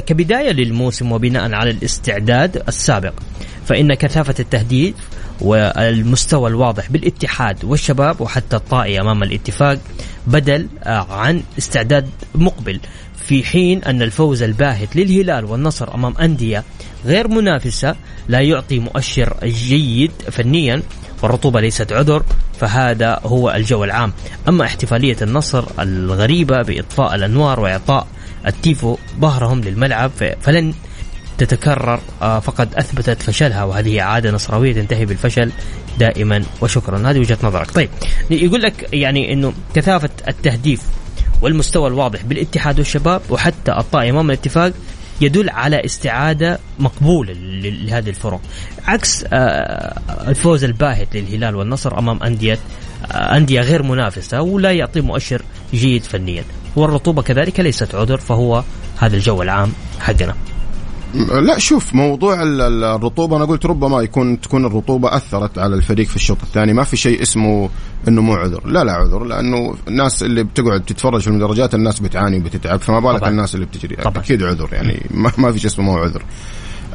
كبداية 0.06 0.50
للموسم 0.52 1.12
وبناء 1.12 1.54
على 1.54 1.70
الاستعداد 1.70 2.62
السابق 2.68 3.12
فإن 3.66 3.94
كثافة 3.94 4.34
التهديد 4.40 4.94
والمستوى 5.40 6.50
الواضح 6.50 6.90
بالاتحاد 6.90 7.64
والشباب 7.64 8.20
وحتى 8.20 8.56
الطائي 8.56 9.00
أمام 9.00 9.22
الاتفاق 9.22 9.78
بدل 10.26 10.68
عن 10.86 11.42
استعداد 11.58 12.08
مقبل. 12.34 12.80
في 13.24 13.44
حين 13.44 13.84
أن 13.84 14.02
الفوز 14.02 14.42
الباهت 14.42 14.96
للهلال 14.96 15.44
والنصر 15.44 15.94
أمام 15.94 16.14
أندية 16.16 16.64
غير 17.04 17.28
منافسة 17.28 17.96
لا 18.28 18.40
يعطي 18.40 18.78
مؤشر 18.78 19.36
جيد 19.44 20.12
فنيا 20.30 20.82
والرطوبة 21.22 21.60
ليست 21.60 21.92
عذر 21.92 22.22
فهذا 22.60 23.20
هو 23.24 23.50
الجو 23.50 23.84
العام. 23.84 24.12
أما 24.48 24.64
احتفالية 24.64 25.16
النصر 25.22 25.64
الغريبة 25.78 26.62
بإطفاء 26.62 27.14
الأنوار 27.14 27.60
وإعطاء 27.60 28.06
التيفو 28.46 28.96
ظهرهم 29.20 29.60
للملعب 29.60 30.10
فلن 30.40 30.74
تتكرر 31.38 32.00
آه، 32.22 32.38
فقد 32.38 32.74
أثبتت 32.74 33.22
فشلها 33.22 33.64
وهذه 33.64 34.02
عادة 34.02 34.30
نصراوية 34.30 34.72
تنتهي 34.74 35.04
بالفشل 35.06 35.50
دائما 35.98 36.44
وشكرا. 36.60 37.10
هذه 37.10 37.18
وجهة 37.18 37.38
نظرك. 37.42 37.70
طيب 37.70 37.88
يقول 38.30 38.62
لك 38.62 38.88
يعني 38.92 39.32
إنه 39.32 39.52
كثافة 39.74 40.10
التهديف 40.28 40.82
والمستوى 41.44 41.88
الواضح 41.88 42.22
بالاتحاد 42.22 42.78
والشباب 42.78 43.22
وحتى 43.30 43.72
الطائي 43.72 44.10
إمام 44.10 44.30
الاتفاق 44.30 44.72
يدل 45.20 45.50
على 45.50 45.84
استعادة 45.84 46.58
مقبولة 46.78 47.32
لهذه 47.32 48.08
الفرق. 48.08 48.40
عكس 48.84 49.24
آه، 49.32 50.00
الفوز 50.28 50.64
الباهت 50.64 51.16
للهلال 51.16 51.56
والنصر 51.56 51.98
أمام 51.98 52.22
أندية 52.22 52.58
آه، 53.12 53.36
أندية 53.36 53.60
غير 53.60 53.82
منافسة 53.82 54.42
ولا 54.42 54.72
يعطي 54.72 55.00
مؤشر 55.00 55.42
جيد 55.74 56.02
فنيا. 56.02 56.44
والرطوبة 56.76 57.22
كذلك 57.22 57.60
ليست 57.60 57.94
عذر 57.94 58.16
فهو 58.16 58.64
هذا 58.98 59.16
الجو 59.16 59.42
العام 59.42 59.72
حقنا. 60.00 60.34
لا 61.42 61.58
شوف 61.58 61.94
موضوع 61.94 62.42
الرطوبة 62.42 63.36
أنا 63.36 63.44
قلت 63.44 63.66
ربما 63.66 64.02
يكون 64.02 64.40
تكون 64.40 64.64
الرطوبة 64.64 65.16
أثرت 65.16 65.58
على 65.58 65.74
الفريق 65.74 66.06
في 66.06 66.16
الشوط 66.16 66.42
الثاني. 66.42 66.72
ما 66.72 66.84
في 66.84 66.96
شيء 66.96 67.22
اسمه 67.22 67.70
إنه 68.08 68.22
مو 68.22 68.34
عذر. 68.34 68.66
لا 68.66 68.84
لا 68.84 68.92
عذر 68.92 69.24
لأنه 69.24 69.74
الناس 69.88 70.22
اللي 70.22 70.42
بتقعد 70.42 70.80
تتفرج 70.80 71.20
في 71.20 71.26
المدرجات 71.28 71.74
الناس 71.74 72.00
بتعاني 72.00 72.38
وبتتعب 72.38 72.80
فما 72.80 73.00
بالك 73.00 73.28
الناس 73.28 73.54
اللي 73.54 73.66
بتجري. 73.66 73.96
أكيد 73.98 74.42
عذر 74.42 74.68
يعني 74.72 75.06
ما, 75.10 75.32
ما 75.38 75.52
في 75.52 75.58
شيء 75.58 75.70
اسمه 75.70 75.84
مو 75.84 75.96
عذر. 75.98 76.22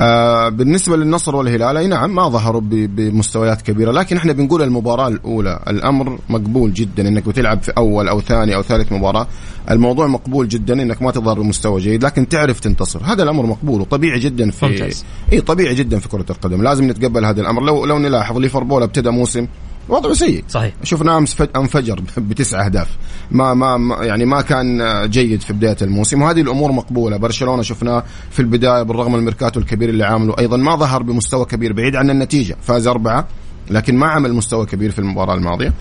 آه 0.01 0.49
بالنسبة 0.49 0.97
للنصر 0.97 1.35
والهلال 1.35 1.77
أي 1.77 1.87
نعم 1.87 2.15
ما 2.15 2.29
ظهروا 2.29 2.61
بمستويات 2.63 3.61
كبيرة 3.61 3.91
لكن 3.91 4.17
إحنا 4.17 4.33
بنقول 4.33 4.61
المباراة 4.61 5.07
الأولى 5.07 5.59
الأمر 5.67 6.19
مقبول 6.29 6.73
جدا 6.73 7.07
إنك 7.07 7.27
بتلعب 7.27 7.61
في 7.63 7.71
أول 7.77 8.07
أو 8.07 8.21
ثاني 8.21 8.55
أو 8.55 8.61
ثالث 8.61 8.91
مباراة 8.91 9.27
الموضوع 9.71 10.07
مقبول 10.07 10.47
جدا 10.47 10.81
إنك 10.81 11.01
ما 11.01 11.11
تظهر 11.11 11.41
بمستوى 11.41 11.81
جيد 11.81 12.05
لكن 12.05 12.27
تعرف 12.29 12.59
تنتصر 12.59 12.99
هذا 13.03 13.23
الأمر 13.23 13.45
مقبول 13.45 13.81
وطبيعي 13.81 14.19
جدا 14.19 14.51
في 14.51 14.65
ممتاز. 14.65 15.05
إي 15.33 15.41
طبيعي 15.41 15.75
جدا 15.75 15.99
في 15.99 16.09
كرة 16.09 16.25
القدم 16.29 16.63
لازم 16.63 16.91
نتقبل 16.91 17.25
هذا 17.25 17.41
الأمر 17.41 17.63
لو 17.63 17.85
لو 17.85 17.99
نلاحظ 17.99 18.37
ليفربول 18.37 18.83
ابتدى 18.83 19.09
موسم 19.09 19.47
وضعه 19.89 20.13
سيء. 20.13 20.43
صحيح. 20.49 20.73
شفناه 20.83 21.25
انفجر 21.55 22.01
بتسع 22.17 22.65
أهداف. 22.65 22.87
ما 23.31 23.53
ما 23.53 23.97
يعني 24.05 24.25
ما 24.25 24.41
كان 24.41 24.81
جيد 25.09 25.41
في 25.41 25.53
بداية 25.53 25.77
الموسم 25.81 26.21
وهذه 26.21 26.41
الأمور 26.41 26.71
مقبولة. 26.71 27.17
برشلونة 27.17 27.61
شفناه 27.61 28.03
في 28.31 28.39
البداية 28.39 28.83
بالرغم 28.83 29.11
من 29.11 29.19
الميركاتو 29.19 29.59
الكبير 29.59 29.89
اللي 29.89 30.03
عامله. 30.03 30.35
أيضا 30.39 30.57
ما 30.57 30.75
ظهر 30.75 31.03
بمستوى 31.03 31.45
كبير 31.45 31.73
بعيد 31.73 31.95
عن 31.95 32.09
النتيجة. 32.09 32.57
فاز 32.61 32.87
أربعة 32.87 33.27
لكن 33.69 33.95
ما 33.95 34.07
عمل 34.07 34.33
مستوى 34.33 34.65
كبير 34.65 34.91
في 34.91 34.99
المباراة 34.99 35.35
الماضية. 35.35 35.73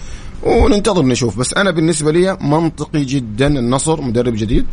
وننتظر 0.42 1.04
نشوف. 1.06 1.38
بس 1.38 1.54
أنا 1.54 1.70
بالنسبة 1.70 2.12
لي 2.12 2.36
منطقي 2.40 3.04
جدا 3.04 3.46
النصر 3.46 4.00
مدرب 4.00 4.34
جديد. 4.36 4.66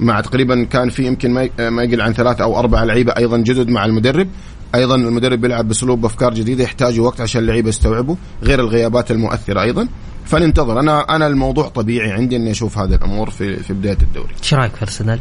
مع 0.00 0.20
تقريبا 0.20 0.64
كان 0.64 0.90
في 0.90 1.06
يمكن 1.06 1.30
ما 1.58 1.82
يقل 1.82 2.00
عن 2.00 2.12
ثلاثة 2.12 2.44
أو 2.44 2.58
أربع 2.58 2.84
لعيبة 2.84 3.12
أيضا 3.12 3.38
جدد 3.38 3.68
مع 3.68 3.84
المدرب. 3.84 4.28
أيضا 4.74 4.94
المدرب 4.94 5.40
بيلعب 5.40 5.68
باسلوب 5.68 6.04
أفكار 6.04 6.34
جديدة 6.34 6.64
يحتاج 6.64 7.00
وقت 7.00 7.20
عشان 7.20 7.42
اللعيبة 7.42 7.68
يستوعبوا 7.68 8.16
غير 8.42 8.60
الغيابات 8.60 9.10
المؤثرة 9.10 9.62
أيضا. 9.62 9.88
فننتظر. 10.24 10.80
أنا 10.80 11.16
أنا 11.16 11.26
الموضوع 11.26 11.68
طبيعي 11.68 12.12
عندي 12.12 12.36
إني 12.36 12.50
أشوف 12.50 12.78
هذه 12.78 12.94
الأمور 12.94 13.30
في 13.30 13.56
في 13.56 13.72
بداية 13.72 13.98
الدوري. 14.02 14.34
إيش 14.42 14.54
رأيك 14.54 14.74
في 14.74 14.82
أرسنال؟ 14.82 15.18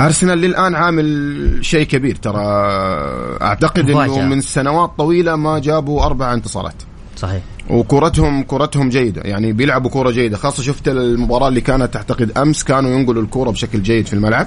أرسنال 0.00 0.38
للآن 0.38 0.74
عامل 0.74 1.58
شيء 1.60 1.86
كبير 1.86 2.16
ترى. 2.16 2.44
أعتقد 3.42 3.90
إنه 3.90 4.22
من 4.22 4.40
سنوات 4.40 4.90
طويلة 4.98 5.36
ما 5.36 5.58
جابوا 5.58 6.02
أربع 6.02 6.34
انتصارات. 6.34 6.82
صحيح. 7.16 7.42
وكورتهم 7.70 8.42
كورتهم 8.42 8.88
جيدة. 8.88 9.22
يعني 9.24 9.52
بيلعبوا 9.52 9.90
كورة 9.90 10.10
جيدة. 10.10 10.36
خاصة 10.36 10.62
شفت 10.62 10.88
المباراة 10.88 11.48
اللي 11.48 11.60
كانت 11.60 11.96
أعتقد 11.96 12.38
أمس 12.38 12.64
كانوا 12.64 12.90
ينقلوا 12.90 13.22
الكورة 13.22 13.50
بشكل 13.50 13.82
جيد 13.82 14.06
في 14.06 14.12
الملعب. 14.12 14.46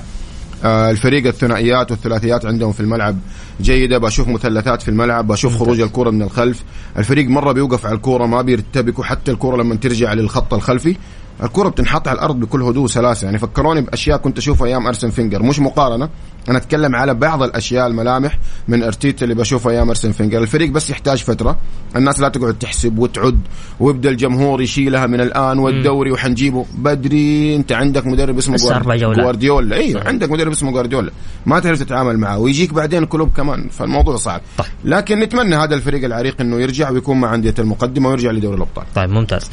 الفريق 0.65 1.28
الثنائيات 1.28 1.91
والثلاثيات 1.91 2.45
عندهم 2.45 2.71
في 2.71 2.80
الملعب 2.80 3.17
جيدة. 3.62 3.97
بشوف 3.97 4.28
مثلثات 4.28 4.82
في 4.82 4.89
الملعب 4.89 5.28
بشوف 5.28 5.58
خروج 5.58 5.82
الكرة 5.82 6.10
من 6.10 6.21
الخلف. 6.21 6.63
الفريق 6.97 7.28
مرة 7.28 7.52
بيوقف 7.52 7.86
على 7.86 7.95
الكرة 7.95 8.26
ما 8.26 8.41
بيرتبكوا. 8.41 9.04
حتى 9.04 9.32
الكرة 9.32 9.58
لما 9.58 9.76
ترجع 9.76 10.13
للخط 10.13 10.54
الخلفي 10.54 10.95
الكرة 11.43 11.69
بتنحط 11.69 12.08
على 12.08 12.15
الأرض 12.15 12.39
بكل 12.39 12.62
هدوء 12.62 12.84
وسلاسة. 12.84 13.26
يعني 13.26 13.38
فكروني 13.38 13.82
بأشياء 13.82 14.17
كنت 14.17 14.38
أشوفها 14.38 14.67
أيام 14.67 14.88
أرسن 14.88 15.10
فينجر. 15.10 15.43
مش 15.43 15.60
مقارنة 15.60 16.10
أنا 16.49 16.58
اتكلم 16.58 16.95
على 16.95 17.13
بعض 17.13 17.43
الأشياء 17.43 17.88
الملامح 17.88 18.38
من 18.67 18.84
ارتيتا 18.84 19.23
اللي 19.23 19.36
بشوفها 19.36 19.71
أيام 19.71 19.89
ارسن 19.89 20.12
فينجر. 20.12 20.41
الفريق 20.41 20.69
بس 20.69 20.89
يحتاج 20.89 21.17
فترة. 21.17 21.58
الناس 21.95 22.19
لا 22.19 22.30
تقعد 22.30 22.54
تحسب 22.54 22.99
وتعد 22.99 23.39
ويبدأ 23.80 24.10
الجمهور 24.10 24.62
يشيلها 24.62 25.08
من 25.08 25.21
الآن 25.21 25.60
والدوري 25.60 26.12
وحنجيبه. 26.12 26.65
بدري 26.73 27.56
انت 27.56 27.71
عندك 27.71 28.08
مدرب 28.08 28.38
اسمه. 28.38 28.58
جوارديولا. 28.97 29.75
أيوه 29.75 30.08
عندك 30.08 30.32
مدرب 30.32 30.51
اسمه 30.51 30.71
جوارديولا. 30.71 31.12
ما 31.45 31.60
تعرف 31.60 31.80
تتعامل 31.80 32.17
معه 32.17 32.38
ويجيك 32.38 32.73
بعدين 32.73 33.06
كلوب 33.06 33.32
كمان. 33.38 33.69
فالموضوع 33.69 34.15
صعب. 34.15 34.41
طيب. 34.58 34.67
لكن 34.86 35.19
نتمنى 35.19 35.56
هذا 35.56 35.75
الفريق 35.75 36.04
العريق 36.04 36.41
إنه 36.41 36.62
يرجع 36.62 36.89
ويكون 36.89 37.19
مع 37.19 37.36
أندية 37.36 37.56
المقدمة 37.60 38.10
ويرجع 38.10 38.32
لدوري 38.32 38.56
الأبطال. 38.56 38.86
طيب 38.95 39.10
ممتاز. 39.10 39.49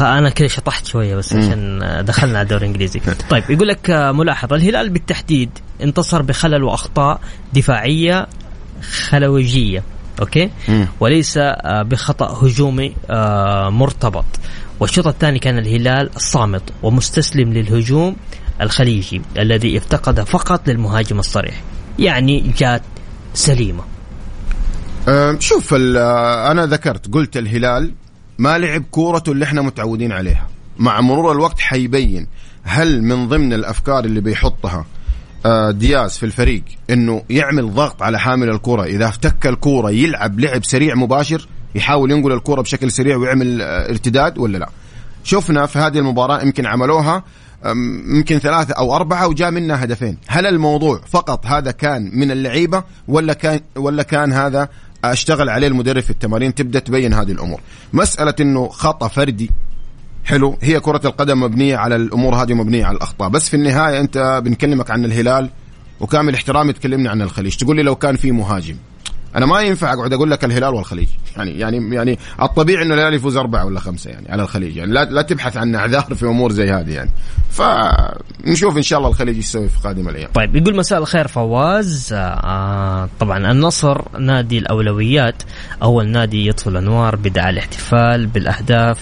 أنا 0.00 0.30
كذا 0.30 0.48
شطحت 0.48 0.86
شوية 0.86 1.16
بس 1.16 1.32
عشان 1.32 1.80
دخلنا 2.06 2.38
على 2.38 2.42
الدوري 2.42 2.62
الإنجليزي. 2.62 3.00
طيب 3.30 3.44
يقول 3.50 3.68
لك 3.68 3.90
آه، 3.90 4.12
ملاحظة 4.12 4.56
الهلال 4.56 4.90
بالتحديد 4.90 5.50
انتصر 5.82 6.22
بخلل 6.30 6.64
وأخطاء 6.64 7.20
دفاعية 7.52 8.26
خلوجية 8.82 9.82
أوكي؟ 10.20 10.50
مم. 10.68 10.88
وليس 11.00 11.34
آه، 11.38 11.82
بخطأ 11.82 12.46
هجومي 12.46 12.94
آه، 13.10 13.70
مرتبط. 13.70 14.24
والشوط 14.80 15.06
الثاني 15.06 15.38
كان 15.38 15.58
الهلال 15.58 16.10
صامت 16.16 16.62
ومستسلم 16.82 17.52
للهجوم 17.52 18.16
الخليجي 18.60 19.22
الذي 19.38 19.78
افتقد 19.78 20.20
فقط 20.20 20.68
للمهاجم 20.68 21.18
الصريح. 21.18 21.62
يعني 21.98 22.52
جات 22.58 22.82
سليمة. 23.34 23.82
أه، 25.08 25.36
شوف 25.40 25.74
أنا 25.74 26.66
ذكرت 26.66 27.14
قلت 27.14 27.36
الهلال 27.36 27.92
ما 28.38 28.58
لعب 28.58 28.82
كورته 28.90 29.32
اللي 29.32 29.44
إحنا 29.44 29.62
متعودين 29.62 30.12
عليها. 30.12 30.48
مع 30.78 31.00
مرور 31.00 31.32
الوقت 31.32 31.60
حيبين 31.60 32.26
هل 32.62 33.02
من 33.02 33.28
ضمن 33.28 33.52
الأفكار 33.52 34.04
اللي 34.04 34.20
بيحطها 34.20 34.86
دياز 35.70 36.16
في 36.16 36.26
الفريق 36.26 36.62
إنه 36.90 37.22
يعمل 37.30 37.74
ضغط 37.74 38.02
على 38.02 38.18
حامل 38.18 38.50
الكرة. 38.50 38.84
إذا 38.84 39.08
افتك 39.08 39.46
الكرة 39.46 39.90
يلعب 39.90 40.40
لعب 40.40 40.64
سريع 40.64 40.94
مباشر 40.94 41.48
يحاول 41.74 42.10
ينقل 42.10 42.32
الكرة 42.32 42.60
بشكل 42.60 42.90
سريع 42.90 43.16
ويعمل 43.16 43.62
أه، 43.62 43.90
ارتداد 43.90 44.38
ولا 44.38 44.58
لا؟ 44.58 44.68
شفنا 45.24 45.66
في 45.66 45.78
هذه 45.78 45.98
المباراة 45.98 46.42
يمكن 46.42 46.66
عملوها 46.66 47.24
يمكن 48.14 48.38
ثلاثة 48.38 48.74
أو 48.74 48.96
أربعة 48.96 49.28
وجاء 49.28 49.50
منها 49.50 49.84
هدفين. 49.84 50.18
هل 50.26 50.46
الموضوع 50.46 51.00
فقط 51.10 51.46
هذا 51.46 51.70
كان 51.70 52.10
من 52.14 52.30
اللعيبة 52.30 52.84
ولا 53.08 53.32
كان 53.32 53.60
ولا 53.76 54.02
كان 54.02 54.32
هذا 54.32 54.68
أشتغل 55.04 55.48
عليه 55.48 55.66
المدرب 55.66 56.02
في 56.02 56.10
التمارين؟ 56.10 56.54
تبدأ 56.54 56.78
تبين 56.78 57.14
هذه 57.14 57.32
الأمور. 57.32 57.60
مسألة 57.92 58.34
إنه 58.40 58.68
خطأ 58.68 59.08
فردي 59.08 59.50
حلو. 60.24 60.58
هي 60.62 60.80
كرة 60.80 61.00
القدم 61.04 61.40
مبنية 61.40 61.76
على 61.76 61.96
الأمور 61.96 62.34
هذه 62.34 62.54
مبنية 62.54 62.84
على 62.84 62.96
الأخطاء. 62.96 63.28
بس 63.28 63.48
في 63.48 63.54
النهاية 63.54 64.00
أنت 64.00 64.42
بنكلمك 64.44 64.90
عن 64.90 65.04
الهلال 65.04 65.50
وكامل 66.00 66.34
احترامي 66.34 66.72
تكلمني 66.72 67.08
عن 67.08 67.22
الخليج. 67.22 67.56
تقول 67.56 67.76
لي 67.76 67.82
لو 67.82 67.96
كان 67.96 68.16
في 68.16 68.32
مهاجم. 68.32 68.76
أنا 69.36 69.46
ما 69.46 69.60
ينفع 69.60 69.92
أقعد 69.92 70.12
أقول 70.12 70.30
لك 70.30 70.44
الهلال 70.44 70.74
والخليج. 70.74 71.08
يعني 71.36 71.58
يعني 71.58 71.94
يعني 71.94 72.18
الطبيعي 72.42 72.82
انه 72.82 72.94
الهلال 72.94 73.14
يفوز 73.14 73.36
أربعة 73.36 73.64
ولا 73.64 73.80
خمسة 73.80 74.10
يعني 74.10 74.32
على 74.32 74.42
الخليج. 74.42 74.76
يعني 74.76 74.92
لا 74.92 75.04
لا 75.04 75.22
تبحث 75.22 75.56
عن 75.56 75.74
أعذار 75.74 76.14
في 76.14 76.26
أمور 76.26 76.52
زي 76.52 76.70
هذه 76.70 76.90
يعني. 76.90 77.10
فنشوف 77.50 78.76
إن 78.76 78.82
شاء 78.82 78.98
الله 78.98 79.10
الخليج 79.10 79.36
إيش 79.36 79.44
يسوي 79.44 79.68
في 79.68 79.78
قادم 79.84 80.08
الأيام. 80.08 80.30
طيب 80.34 80.56
يقول 80.56 80.76
مساء 80.76 80.98
الخير 80.98 81.28
فواز. 81.28 82.08
آه 82.12 83.08
طبعا 83.20 83.50
النصر 83.52 84.18
نادي 84.18 84.58
الأولويات. 84.58 85.42
أول 85.82 86.08
نادي 86.08 86.48
يطفي 86.48 86.66
الانوار 86.66 87.16
بدعا 87.16 87.50
الاحتفال 87.50 88.26
بالأهداف. 88.26 88.98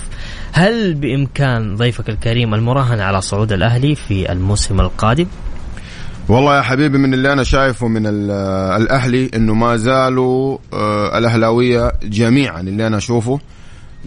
هل 0.53 0.95
بإمكان 0.95 1.77
ضيفك 1.77 2.09
الكريم 2.09 2.55
المراهنه 2.55 3.03
على 3.03 3.21
صعود 3.21 3.53
الأهلي 3.53 3.95
في 3.95 4.33
الموسم 4.33 4.81
القادم؟ 4.81 5.27
والله 6.29 6.57
يا 6.57 6.63
حبيبي 6.63 6.99
من 6.99 7.15
اللي 7.15 7.33
أنا 7.33 7.43
شايفه 7.45 7.89
من 7.89 8.07
ال- 8.07 8.31
الأهلي 8.83 9.31
إنه 9.37 9.55
ما 9.55 9.77
زالوا 9.77 10.59
آه، 10.73 11.19
الأهلاوية 11.19 11.93
جميعا 12.03 12.61
اللي 12.61 12.87
أنا 12.87 12.97
أشوفه 12.97 13.41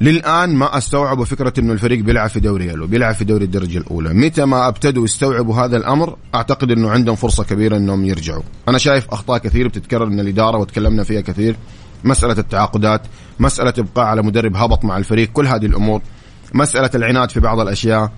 للآن 0.01 0.56
ما 0.56 0.77
أستوعبوا 0.77 1.25
فكرة 1.25 1.54
إنه 1.60 1.73
الفريق 1.73 1.99
بيلعب 2.04 2.30
في 2.30 2.39
دوري 2.39 2.67
يلو 2.67 2.88
بيلعب 2.88 3.15
في 3.15 3.23
دوري 3.25 3.45
الدرجة 3.45 3.77
الأولى. 3.77 4.13
متى 4.13 4.45
ما 4.45 4.67
ابتدوا 4.67 5.04
يستوعبوا 5.04 5.56
هذا 5.56 5.77
الأمر 5.77 6.15
أعتقد 6.36 6.71
إنه 6.71 6.89
عندهم 6.89 7.15
فرصة 7.15 7.43
كبيرة 7.43 7.77
إنهم 7.77 8.06
يرجعوا. 8.06 8.43
أنا 8.69 8.77
شايف 8.77 9.08
أخطاء 9.10 9.38
كثير 9.38 9.67
بتتكرر 9.67 10.06
من 10.06 10.19
الإدارة 10.19 10.58
وتكلمنا 10.58 11.04
فيها 11.04 11.21
كثير. 11.21 11.56
مسألة 12.04 12.36
التعاقدات 12.38 13.01
مسألة 13.39 13.73
إبقاء 13.77 14.06
على 14.06 14.21
مدرب 14.21 14.56
هبط 14.56 14.86
مع 14.86 14.97
الفريق 14.97 15.30
كل 15.32 15.47
هذه 15.47 15.65
الأمور 15.65 16.01
مسألة 16.54 16.90
العناد 16.96 17.32
في 17.32 17.40
بعض 17.40 17.60
الأشياء. 17.60 18.12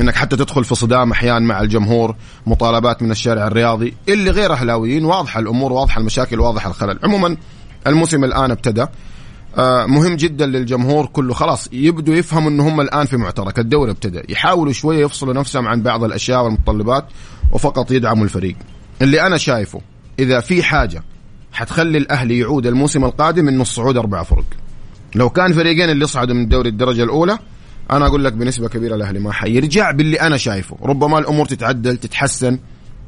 إنك 0.00 0.14
حتى 0.14 0.36
تدخل 0.36 0.64
في 0.64 0.74
صدام 0.74 1.10
أحيانا 1.10 1.46
مع 1.46 1.60
الجمهور 1.60 2.16
مطالبات 2.46 3.02
من 3.02 3.10
الشارع 3.10 3.46
الرياضي 3.46 3.94
اللي 4.08 4.30
غير 4.30 4.52
أهلاويين 4.52 5.04
واضحة 5.04 5.40
الأمور 5.40 5.72
واضحة 5.72 6.00
المشاكل 6.00 6.40
واضحة 6.40 6.70
الخلل. 6.70 6.98
عموما 7.04 7.36
الموسم 7.86 8.24
الآن 8.24 8.50
ابتدى. 8.50 8.86
آه، 9.58 9.86
مهم 9.86 10.16
جدا 10.16 10.46
للجمهور 10.46 11.06
كله. 11.06 11.34
خلاص 11.34 11.68
يبدوا 11.72 12.14
يفهموا 12.14 12.50
ان 12.50 12.60
هم 12.60 12.80
الآن 12.80 13.06
في 13.06 13.16
معترك. 13.16 13.58
الدوري 13.58 13.90
ابتدى. 13.90 14.22
يحاولوا 14.28 14.72
شوية 14.72 15.04
يفصلوا 15.04 15.34
نفسهم 15.34 15.68
عن 15.68 15.82
بعض 15.82 16.04
الأشياء 16.04 16.44
والمتطلبات 16.44 17.04
وفقط 17.52 17.90
يدعموا 17.90 18.24
الفريق. 18.24 18.56
اللي 19.02 19.26
أنا 19.26 19.36
شايفه 19.36 19.80
إذا 20.18 20.40
في 20.40 20.62
حاجة 20.62 21.02
حتخلي 21.52 21.98
الأهلي 21.98 22.38
يعود 22.38 22.66
الموسم 22.66 23.04
القادم 23.04 23.48
إنه 23.48 23.62
الصعود 23.62 23.96
أربع 23.96 24.22
فرق. 24.22 24.44
لو 25.14 25.30
كان 25.30 25.52
فريقين 25.52 25.90
اللي 25.90 26.06
صعدوا 26.06 26.34
من 26.34 26.42
الدوري 26.42 26.68
الدرجة 26.68 27.02
الأولى 27.02 27.38
أنا 27.90 28.06
أقول 28.06 28.24
لك 28.24 28.32
بنسبة 28.32 28.68
كبيرة 28.68 28.94
الاهلي 28.94 29.18
ما 29.18 29.32
حيرجع 29.32 29.90
باللي 29.90 30.20
أنا 30.20 30.36
شايفه. 30.36 30.76
ربما 30.82 31.18
الأمور 31.18 31.46
تتعدل 31.46 31.96
تتحسن. 31.96 32.58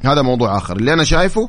هذا 0.05 0.23
موضوع 0.23 0.57
آخر. 0.57 0.77
اللي 0.77 0.93
أنا 0.93 1.05
شايفه 1.05 1.49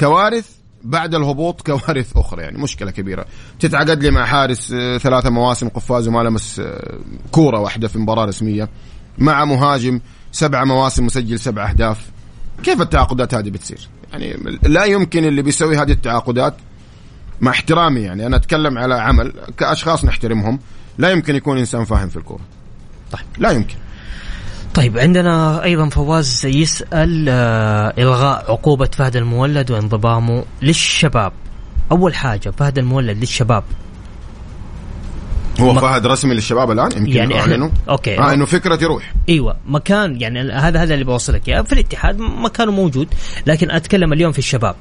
كوارث 0.00 0.48
بعد 0.84 1.14
الهبوط 1.14 1.60
كوارث 1.60 2.16
أخرى. 2.16 2.42
يعني 2.42 2.58
مشكلة 2.58 2.90
كبيرة. 2.90 3.24
تتعقد 3.60 4.02
لي 4.02 4.10
مع 4.10 4.24
حارس 4.24 4.72
آه، 4.72 4.98
ثلاثة 4.98 5.30
مواسم 5.30 5.68
قفاز 5.68 6.08
وما 6.08 6.22
لمس 6.22 6.60
آه، 6.60 6.98
كورة 7.30 7.60
واحدة 7.60 7.88
في 7.88 7.98
مباراة 7.98 8.24
رسمية. 8.24 8.68
مع 9.18 9.44
مهاجم 9.44 10.00
سبعة 10.32 10.64
مواسم 10.64 11.06
مسجل 11.06 11.38
سبع 11.38 11.70
أهداف. 11.70 12.10
كيف 12.62 12.80
التعاقدات 12.80 13.34
هذه 13.34 13.50
بتصير؟ 13.50 13.88
يعني 14.12 14.36
لا 14.62 14.84
يمكن 14.84 15.24
اللي 15.24 15.42
بيسوي 15.42 15.76
هذه 15.76 15.92
التعاقدات 15.92 16.54
مع 17.40 17.50
احترامي 17.50 18.00
يعني 18.00 18.26
أنا 18.26 18.36
أتكلم 18.36 18.78
على 18.78 18.94
عمل 18.94 19.32
كأشخاص 19.56 20.04
نحترمهم 20.04 20.58
لا 20.98 21.10
يمكن 21.10 21.34
يكون 21.34 21.58
إنسان 21.58 21.84
فاهم 21.84 22.08
في 22.08 22.16
الكورة. 22.16 22.40
طيب. 23.12 23.26
لا 23.38 23.50
يمكن. 23.50 23.74
طيب 24.74 24.98
عندنا 24.98 25.64
أيضا 25.64 25.88
فواز 25.88 26.46
يسال 26.46 27.26
آه 27.28 27.94
إلغاء 27.98 28.50
عقوبة 28.52 28.88
فهد 28.92 29.16
المولد 29.16 29.70
وانضمامه 29.70 30.44
للشباب. 30.62 31.32
أول 31.92 32.14
حاجة 32.14 32.50
فهد 32.50 32.78
المولد 32.78 33.18
للشباب. 33.18 33.64
هو 35.60 35.74
فهد 35.74 36.06
رسمي 36.06 36.34
للشباب 36.34 36.70
الآن؟ 36.70 36.92
يمكن 36.96 37.12
يعني 37.12 37.40
اعلنوا 37.40 37.70
أوكي. 37.88 38.18
آه 38.18 38.32
إنه 38.32 38.44
فكرة 38.44 38.78
يروح. 38.82 39.14
أيوه 39.28 39.56
مكان 39.66 40.20
يعني 40.20 40.52
هذا 40.52 40.82
هذا 40.82 40.94
اللي 40.94 41.04
بوصلك 41.04 41.48
إياه. 41.48 41.62
في 41.62 41.72
الاتحاد 41.72 42.18
مكانه 42.18 42.72
موجود 42.72 43.08
لكن 43.46 43.70
أتكلم 43.70 44.12
اليوم 44.12 44.32
في 44.32 44.38
الشباب. 44.38 44.74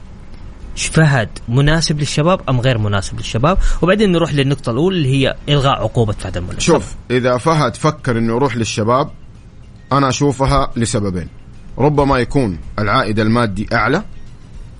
فهد 0.75 1.29
مناسب 1.49 1.99
للشباب 1.99 2.41
أم 2.49 2.61
غير 2.61 2.77
مناسب 2.77 3.17
للشباب؟ 3.17 3.57
وبعدين 3.81 4.11
نروح 4.11 4.33
للنقطة 4.33 4.71
الأولى 4.71 4.97
اللي 4.97 5.09
هي 5.09 5.35
إلغاء 5.49 5.81
عقوبة 5.81 6.13
فهد 6.13 6.37
المولد 6.37 6.59
شوف 6.59 6.95
إذا 7.11 7.37
فهد 7.37 7.75
فكر 7.75 8.17
إنه 8.17 8.35
يروح 8.35 8.57
للشباب 8.57 9.09
أنا 9.91 10.09
أشوفها 10.09 10.71
لسببين. 10.75 11.27
ربما 11.77 12.17
يكون 12.19 12.59
العائد 12.79 13.19
المادي 13.19 13.67
أعلى 13.73 14.03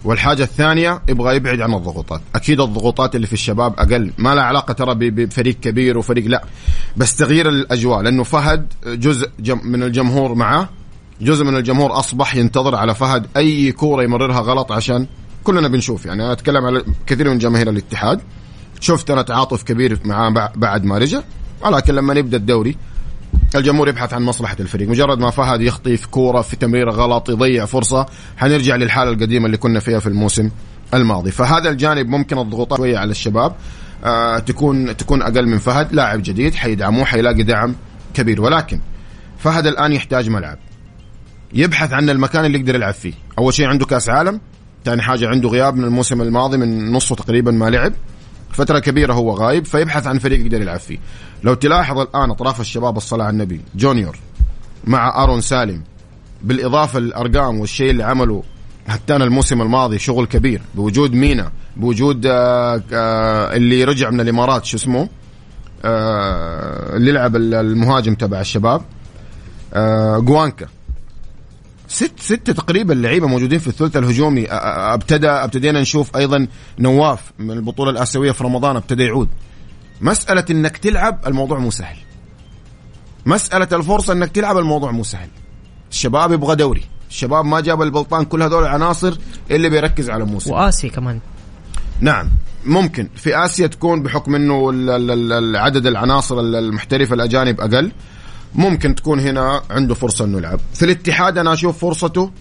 والحاجة 0.03 0.43
الثانية 0.43 1.01
يبغى 1.09 1.35
يبعد 1.35 1.61
عن 1.61 1.73
الضغوطات. 1.73 2.21
أكيد 2.35 2.59
الضغوطات 2.61 3.15
اللي 3.15 3.27
في 3.27 3.33
الشباب 3.33 3.73
أقل. 3.79 4.11
ما 4.17 4.35
لها 4.35 4.43
علاقة 4.43 4.73
ترى 4.73 5.11
بفريق 5.11 5.59
كبير 5.59 5.97
وفريق 5.97 6.25
لا. 6.25 6.43
بس 6.97 7.15
تغيير 7.15 7.49
الأجواء 7.49 8.01
لأنه 8.01 8.23
فهد 8.23 8.73
جزء 8.85 9.29
من 9.63 9.83
الجمهور 9.83 10.35
معاه 10.35 10.69
جزء 11.21 11.43
من 11.45 11.55
الجمهور 11.55 11.99
أصبح 11.99 12.35
ينتظر 12.35 12.75
على 12.75 12.95
فهد 12.95 13.27
أي 13.37 13.71
كورة 13.71 14.03
يمررها 14.03 14.39
غلط 14.39 14.71
عشان 14.71 15.07
كلنا 15.43 15.67
بنشوف 15.67 16.05
يعني 16.05 16.23
أنا 16.23 16.31
أتكلم 16.31 16.65
على 16.65 16.83
كثير 17.07 17.29
من 17.29 17.37
جماهير 17.37 17.69
الاتحاد. 17.69 18.21
شفت 18.79 19.09
أنا 19.11 19.21
تعاطف 19.21 19.63
كبير 19.63 19.99
معاه 20.05 20.29
بع- 20.29 20.57
بعد 20.57 20.83
ما 20.85 20.97
رجع. 20.97 21.21
ولكن 21.65 21.95
لما 21.95 22.13
يبدأ 22.13 22.37
الدوري 22.37 22.77
الجمهور 23.55 23.89
يبحث 23.89 24.13
عن 24.13 24.21
مصلحة 24.21 24.55
الفريق. 24.59 24.89
مجرد 24.89 25.19
ما 25.19 25.29
فهد 25.29 25.61
يخطي 25.61 25.97
في 25.97 26.07
كورة 26.07 26.41
في 26.41 26.55
تمريرة 26.55 26.91
غلط 26.91 27.29
يضيع 27.29 27.65
فرصة 27.65 28.05
حنرجع 28.37 28.75
للحالة 28.75 29.11
القديمة 29.11 29.45
اللي 29.45 29.57
كنا 29.57 29.79
فيها 29.79 29.99
في 29.99 30.07
الموسم 30.07 30.49
الماضي. 30.93 31.31
فهذا 31.31 31.69
الجانب 31.69 32.07
ممكن 32.07 32.37
الضغوطات 32.39 32.77
شوية 32.77 32.97
على 32.97 33.11
الشباب. 33.11 33.55
آه 34.03 34.39
تكون 34.39 34.97
تكون 34.97 35.21
أقل 35.21 35.47
من 35.47 35.57
فهد. 35.57 35.93
لاعب 35.93 36.23
جديد 36.23 36.55
حيدعموه 36.55 37.05
حيلاقي 37.05 37.43
دعم 37.43 37.75
كبير. 38.13 38.41
ولكن 38.41 38.79
فهد 39.37 39.67
الآن 39.67 39.91
يحتاج 39.93 40.29
ملعب. 40.29 40.57
يبحث 41.53 41.93
عن 41.93 42.09
المكان 42.09 42.45
اللي 42.45 42.59
يقدر 42.59 42.75
يلعب 42.75 42.93
فيه. 42.93 43.13
أول 43.37 43.53
شيء 43.53 43.65
عنده 43.67 43.85
كأس 43.85 44.09
عالم. 44.09 44.41
ثاني 44.85 45.01
حاجة 45.01 45.27
عنده 45.29 45.49
غياب 45.49 45.75
من 45.75 45.83
الموسم 45.83 46.21
الماضي 46.21 46.57
من 46.57 46.91
نصه 46.91 47.15
تقريبا 47.15 47.51
ما 47.51 47.69
لعب. 47.69 47.93
فترة 48.51 48.79
كبيرة 48.79 49.13
هو 49.13 49.31
غايب 49.33 49.65
فيبحث 49.65 50.07
عن 50.07 50.19
فريق 50.19 50.39
يقدر 50.39 50.61
يلعب 50.61 50.79
فيه. 50.79 50.97
لو 51.43 51.53
تلاحظ 51.53 51.99
الآن 51.99 52.31
أطراف 52.31 52.61
الشباب 52.61 52.97
الصلاة 52.97 53.25
على 53.25 53.33
النبي 53.33 53.61
جونيور 53.75 54.19
مع 54.87 55.23
آرون 55.23 55.41
سالم 55.41 55.81
بالإضافة 56.41 56.99
للأرقام 56.99 57.59
والشيء 57.59 57.89
اللي 57.91 58.03
عمله 58.03 58.43
هتان 58.87 59.21
الموسم 59.21 59.61
الماضي 59.61 59.99
شغل 59.99 60.25
كبير 60.25 60.61
بوجود 60.75 61.13
مينا 61.13 61.51
بوجود 61.77 62.25
آه 62.25 62.83
آه 62.93 63.55
اللي 63.55 63.83
رجع 63.83 64.09
من 64.09 64.19
الإمارات 64.21 64.65
شو 64.65 64.77
اسمه 64.77 65.09
آه 65.85 66.97
اللي 66.97 67.11
لعب 67.11 67.35
المهاجم 67.35 68.15
تبع 68.15 68.39
الشباب 68.41 68.81
جوانكا. 70.17 70.67
ست 71.91 72.19
ستة 72.19 72.53
تقريبا 72.53 72.93
لعيبة 72.93 73.27
موجودين 73.27 73.59
في 73.59 73.67
الثلث 73.67 73.97
الهجومي. 73.97 74.45
ابتدى 74.49 75.29
أبتدينا 75.29 75.81
نشوف 75.81 76.15
أيضا 76.17 76.47
نواف 76.79 77.31
من 77.39 77.51
البطولة 77.51 77.91
الآسيوية 77.91 78.31
في 78.31 78.43
رمضان 78.43 78.75
أبتدى 78.75 79.03
يعود. 79.03 79.29
مسألة 80.01 80.45
إنك 80.51 80.77
تلعب 80.77 81.27
الموضوع 81.27 81.59
مو 81.59 81.71
سهل. 81.71 81.97
مسألة 83.25 83.67
الفرصة 83.73 84.13
إنك 84.13 84.31
تلعب 84.31 84.57
الموضوع 84.57 84.91
مو 84.91 85.03
سهل. 85.03 85.29
الشباب 85.91 86.31
يبغى 86.31 86.55
دوري. 86.55 86.83
الشباب 87.09 87.45
ما 87.45 87.59
جاب 87.59 87.81
البلطان 87.81 88.25
كل 88.25 88.43
هذول 88.43 88.63
العناصر 88.63 89.17
اللي 89.51 89.69
بيركز 89.69 90.09
على 90.09 90.25
موسم. 90.25 90.51
وآسيا 90.51 90.89
كمان. 90.89 91.19
نعم 91.99 92.29
ممكن. 92.65 93.09
في 93.15 93.37
آسيا 93.45 93.67
تكون 93.67 94.03
بحكم 94.03 94.35
إنه 94.35 94.67
عدد 95.59 95.85
العناصر 95.85 96.39
المحترفة 96.39 97.15
الأجانب 97.15 97.61
أقل. 97.61 97.91
ممكن 98.55 98.95
تكون 98.95 99.19
هنا 99.19 99.61
عنده 99.69 99.95
فرصة 99.95 100.25
إنه 100.25 100.37
يلعب. 100.37 100.59
في 100.73 100.85
الاتحاد 100.85 101.37
أنا 101.37 101.53
أشوف 101.53 101.77
فرصته 101.77 102.31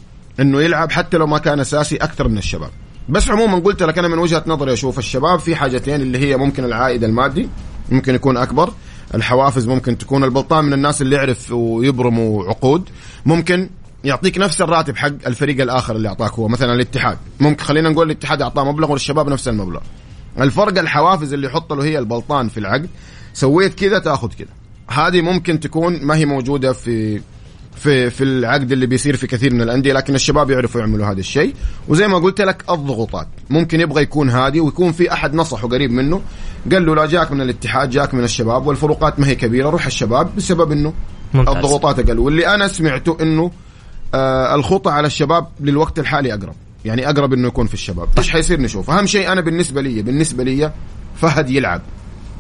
إنه 0.41 0.63
يلعب 0.63 0.93
حتى 0.93 1.17
لو 1.17 1.27
ما 1.27 1.39
كان 1.39 1.61
أساسي 1.61 1.97
أكثر 1.97 2.29
من 2.29 2.39
الشباب. 2.39 2.71
بس 3.09 3.31
عموما 3.31 3.59
قلت 3.59 3.83
لك 3.83 3.99
أنا 3.99 4.09
من 4.09 4.19
وجهة 4.19 4.45
نظري 4.47 4.73
أشوف 4.73 4.99
الشباب 4.99 5.39
في 5.39 5.57
حاجتين 5.57 5.95
اللي 5.95 6.19
هي 6.19 6.37
ممكن 6.37 6.65
العائد 6.65 7.05
المادي 7.05 7.49
ممكن 7.91 8.15
يكون 8.15 8.37
أكبر 8.37 8.73
الحوافز 9.15 9.69
ممكن 9.69 9.99
تكون 9.99 10.25
البلطان 10.25 10.65
من 10.65 10.73
الناس 10.73 11.03
اللي 11.03 11.17
يعرف 11.17 11.53
ويبرموا 11.53 12.45
عقود 12.45 12.89
ممكن 13.27 13.71
يعطيك 14.05 14.39
نفس 14.39 14.63
الراتب 14.63 14.97
حق 14.97 15.13
الفريق 15.27 15.61
الآخر 15.61 15.97
اللي 15.97 16.09
أعطاك 16.09 16.33
هو 16.33 16.49
مثلا 16.49 16.73
الاتحاد. 16.73 17.19
ممكن 17.41 17.65
خلينا 17.65 17.89
نقول 17.89 18.07
الاتحاد 18.07 18.43
أعطاه 18.43 18.65
مبلغ 18.65 18.93
والشباب 18.93 19.29
نفس 19.29 19.49
المبلغ. 19.49 19.81
الفرق 20.41 20.79
الحوافز 20.79 21.33
اللي 21.33 21.47
يحط 21.47 21.73
له 21.73 21.85
هي 21.85 21.99
البلطان 21.99 22.49
في 22.49 22.61
العقد 22.61 22.89
سويت 23.33 23.75
كذا 23.75 23.99
تأخذ 23.99 24.29
كذا. 24.29 24.60
هذه 24.91 25.21
ممكن 25.21 25.61
تكون 25.61 26.03
ما 26.03 26.17
هي 26.17 26.27
موجودة 26.27 26.73
في 26.73 27.21
في 27.77 28.11
في 28.11 28.25
العقد 28.25 28.73
اللي 28.73 28.87
بيصير 28.87 29.17
في 29.17 29.27
كثير 29.27 29.55
من 29.55 29.63
الأندية 29.63 29.93
لكن 29.93 30.15
الشباب 30.15 30.51
يعرفوا 30.51 30.81
يعملوا 30.81 31.07
هذا 31.07 31.21
الشيء. 31.21 31.55
وزي 31.89 32.09
ما 32.09 32.19
قلت 32.19 32.41
لك 32.41 32.65
الضغوطات. 32.71 33.29
ممكن 33.51 33.81
يبغى 33.81 34.03
يكون 34.03 34.31
هادي 34.31 34.61
ويكون 34.61 34.93
في 34.93 35.13
أحد 35.13 35.35
نصحه 35.35 35.69
قريب 35.69 35.91
منه. 35.91 36.21
قال 36.73 36.87
له 36.87 36.95
لا 36.95 37.07
جاك 37.07 37.33
من 37.33 37.41
الاتحاد 37.41 37.91
جاك 37.91 38.15
من 38.15 38.25
الشباب 38.25 38.67
والفروقات 38.67 39.21
ما 39.21 39.27
هي 39.27 39.35
كبيرة 39.35 39.71
روح 39.71 39.87
الشباب 39.87 40.37
بسبب 40.37 40.73
إنه 40.73 40.93
ممتاز. 41.35 41.57
الضغوطات 41.57 41.99
أقل. 41.99 42.19
واللي 42.19 42.55
أنا 42.55 42.69
سمعته 42.69 43.17
إنه 43.21 43.51
آه 44.15 44.55
الخطة 44.55 44.91
على 44.91 45.07
الشباب 45.07 45.47
للوقت 45.61 45.99
الحالي 45.99 46.35
أقرب. 46.35 46.55
يعني 46.85 47.11
أقرب 47.11 47.33
إنه 47.33 47.49
يكون 47.49 47.67
في 47.67 47.75
الشباب. 47.75 48.09
إيش 48.19 48.31
حيصير 48.31 48.61
نشوف. 48.61 48.91
أهم 48.91 49.07
شيء 49.07 49.33
أنا 49.33 49.41
بالنسبة 49.41 49.81
لي 49.81 50.03
بالنسبة 50.03 50.45
لي 50.45 50.73
فهد 51.17 51.51
يلعب. 51.51 51.83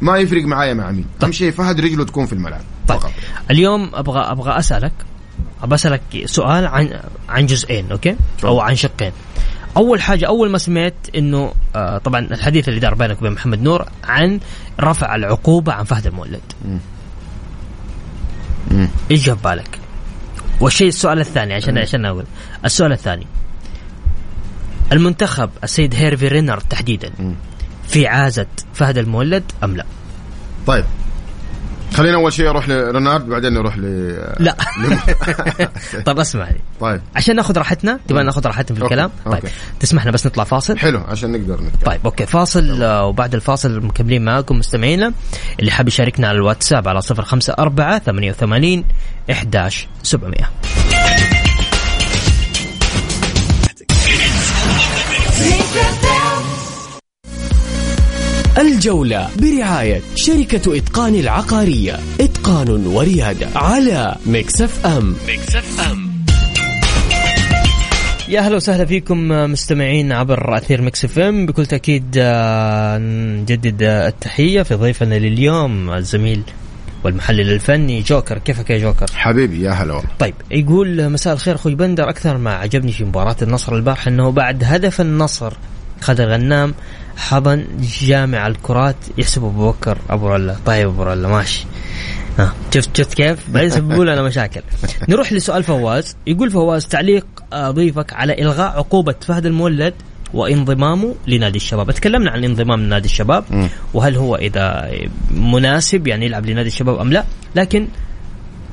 ما 0.00 0.18
يفرق 0.18 0.44
معايا 0.44 0.74
مع 0.74 0.90
مين. 0.90 1.06
أهم 1.22 1.32
شيء 1.32 1.50
فهد 1.50 1.80
رجله 1.80 2.04
تكون 2.04 2.26
في 2.26 2.32
الملعب. 2.32 2.60
طيب. 2.88 2.98
فقط. 2.98 3.12
اليوم 3.50 3.90
أبغى 3.94 4.20
أبغى 4.20 4.58
أسألك 4.58 4.92
أبغى 5.62 5.74
أسألك 5.74 6.02
سؤال 6.24 6.66
عن 6.66 7.00
عن 7.28 7.46
جزئين 7.46 7.92
أوكي؟ 7.92 8.16
أو 8.44 8.60
عن 8.60 8.74
شقين. 8.74 9.12
أول 9.76 10.02
حاجة 10.02 10.26
أول 10.26 10.50
ما 10.50 10.58
سمعت 10.58 10.94
إنه 11.16 11.52
آه 11.76 11.98
طبعا 11.98 12.20
الحديث 12.20 12.68
اللي 12.68 12.80
دار 12.80 12.94
بينك 12.94 13.18
وبين 13.18 13.32
محمد 13.32 13.62
نور 13.62 13.84
عن 14.04 14.40
رفع 14.80 15.14
العقوبة 15.14 15.72
عن 15.72 15.84
فهد 15.84 16.06
المولد. 16.06 16.40
إيش 19.10 19.26
جاب 19.26 19.42
بالك؟ 19.42 19.78
والشيء 20.60 20.88
السؤال 20.88 21.20
الثاني 21.20 21.54
عشان 21.54 21.78
عشان 21.78 22.04
أقول. 22.04 22.24
السؤال 22.64 22.92
الثاني. 22.92 23.26
المنتخب 24.92 25.50
السيد 25.64 25.94
هيرفي 25.94 26.28
رينارد 26.28 26.60
تحديدا. 26.60 27.12
في 27.90 28.06
عازة 28.06 28.46
فهد 28.74 28.98
المولد 28.98 29.44
أم 29.64 29.76
لا؟ 29.76 29.84
طيب. 30.66 30.84
خلينا 31.94 32.16
أول 32.16 32.32
شيء 32.32 32.50
أروح 32.50 32.68
لرونالد 32.68 33.28
بعدين 33.28 33.52
نروح 33.52 33.76
ل 33.76 33.82
لا. 34.38 34.56
طيب 36.06 36.18
اسمعني 36.18 36.60
طيب. 36.80 37.00
عشان 37.16 37.36
ناخذ 37.36 37.58
راحتنا 37.58 38.00
تبغى 38.08 38.22
ناخذ 38.22 38.46
راحتنا 38.46 38.76
في 38.76 38.84
الكلام؟ 38.84 39.10
طيب 39.24 39.34
أوكي. 39.34 39.48
تسمحنا 39.80 40.10
بس 40.10 40.26
نطلع 40.26 40.44
فاصل؟ 40.44 40.78
حلو 40.78 41.00
عشان 41.08 41.32
نقدر 41.32 41.54
نتكلم. 41.54 41.70
طيب 41.86 42.00
أوكي. 42.04 42.26
فاصل 42.26 42.82
آه، 42.82 43.04
وبعد 43.04 43.34
الفاصل 43.34 43.80
مكملين 43.80 44.24
معاكم 44.24 44.58
مستمعينا. 44.58 45.12
اللي 45.60 45.70
حاب 45.70 45.88
يشاركنا 45.88 46.28
على 46.28 46.36
الواتساب 46.36 46.88
على 46.88 47.00
054 47.10 47.98
88 47.98 48.84
11700 49.30 51.39
الجولة 58.58 59.28
برعاية 59.42 60.00
شركة 60.14 60.76
إتقان 60.76 61.14
العقارية. 61.14 61.98
إتقان 62.20 62.86
وريادة 62.86 63.48
على 63.54 64.16
Mix 64.26 64.86
FM. 64.86 65.14
Mix 65.28 65.90
FM. 65.90 66.10
يا 68.28 68.40
أهلا 68.40 68.56
وسهلا 68.56 68.84
فيكم 68.84 69.28
مستمعين 69.28 70.12
عبر 70.12 70.56
أثير 70.56 70.82
Mix 70.82 71.04
FM. 71.04 71.46
بكل 71.46 71.66
تأكيد 71.66 72.04
آه، 72.18 72.98
نجدد 72.98 73.82
التحية 73.82 74.62
في 74.62 74.74
ضيفنا 74.74 75.14
لليوم 75.14 75.90
الزميل 75.92 76.42
والمحلل 77.04 77.50
الفني 77.52 78.00
جوكر. 78.00 78.38
كيفك 78.38 78.70
يا 78.70 78.78
جوكر؟ 78.78 79.06
حبيبي 79.14 79.62
يا 79.62 79.70
هلا 79.70 79.92
والله. 79.92 80.10
طيب 80.18 80.34
يقول 80.50 81.08
مساء 81.08 81.34
الخير 81.34 81.54
أخوي 81.54 81.74
بندر. 81.74 82.08
أكثر 82.08 82.38
ما 82.38 82.54
عجبني 82.54 82.92
في 82.92 83.04
مباراة 83.04 83.36
النصر 83.42 83.76
البارحة 83.76 84.08
إنه 84.08 84.30
بعد 84.30 84.64
هدف 84.64 85.00
النصر 85.00 85.52
خالد 86.00 86.20
الغنام 86.20 86.74
حضن 87.16 87.66
جامع 87.80 88.46
الكرات 88.46 88.96
يحسب 89.18 89.44
أبو 89.44 89.70
بكر 89.70 89.98
أبو 90.10 90.28
رلا 90.28 90.56
طيب 90.66 90.88
أبو 90.88 91.02
رلا 91.02 91.28
ماشي. 91.28 91.66
ها 92.38 92.54
شفت 92.74 92.96
شفت 92.96 93.14
كيف؟ 93.14 93.50
بعدين 93.50 93.68
يسببوا 93.68 94.04
لنا 94.04 94.22
مشاكل. 94.22 94.60
نروح 95.08 95.32
لسؤال 95.32 95.62
فواز، 95.62 96.16
يقول 96.26 96.50
فواز 96.50 96.86
تعليق 96.86 97.26
ضيفك 97.54 98.12
على 98.12 98.42
إلغاء 98.42 98.68
عقوبة 98.68 99.14
فهد 99.20 99.46
المولد 99.46 99.94
وانضمامه 100.34 101.14
لنادي 101.26 101.56
الشباب، 101.56 101.90
تكلمنا 101.90 102.30
عن 102.30 102.44
انضمام 102.44 102.80
لنادي 102.80 103.06
الشباب 103.06 103.68
وهل 103.94 104.16
هو 104.16 104.36
إذا 104.36 104.90
مناسب 105.30 106.06
يعني 106.06 106.26
يلعب 106.26 106.46
لنادي 106.46 106.68
الشباب 106.68 106.98
أم 106.98 107.12
لا، 107.12 107.24
لكن 107.54 107.88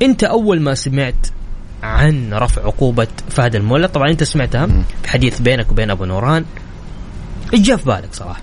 أنت 0.02 0.24
أول 0.24 0.62
ما 0.62 0.76
سمعت 0.76 1.28
عن 1.84 2.34
رفع 2.34 2.62
عقوبة 2.62 3.08
فهد 3.30 3.56
المولد 3.56 3.90
طبعا 3.90 4.10
أنت 4.10 4.24
سمعتها 4.24 4.68
في 5.04 5.10
حديث 5.10 5.40
بينك 5.40 5.72
وبين 5.72 5.92
أبو 5.92 6.06
نوران. 6.06 6.46
إيش 7.54 7.62
جاء 7.62 7.78
في 7.78 7.86
بالك 7.86 8.14
صراحة؟ 8.14 8.42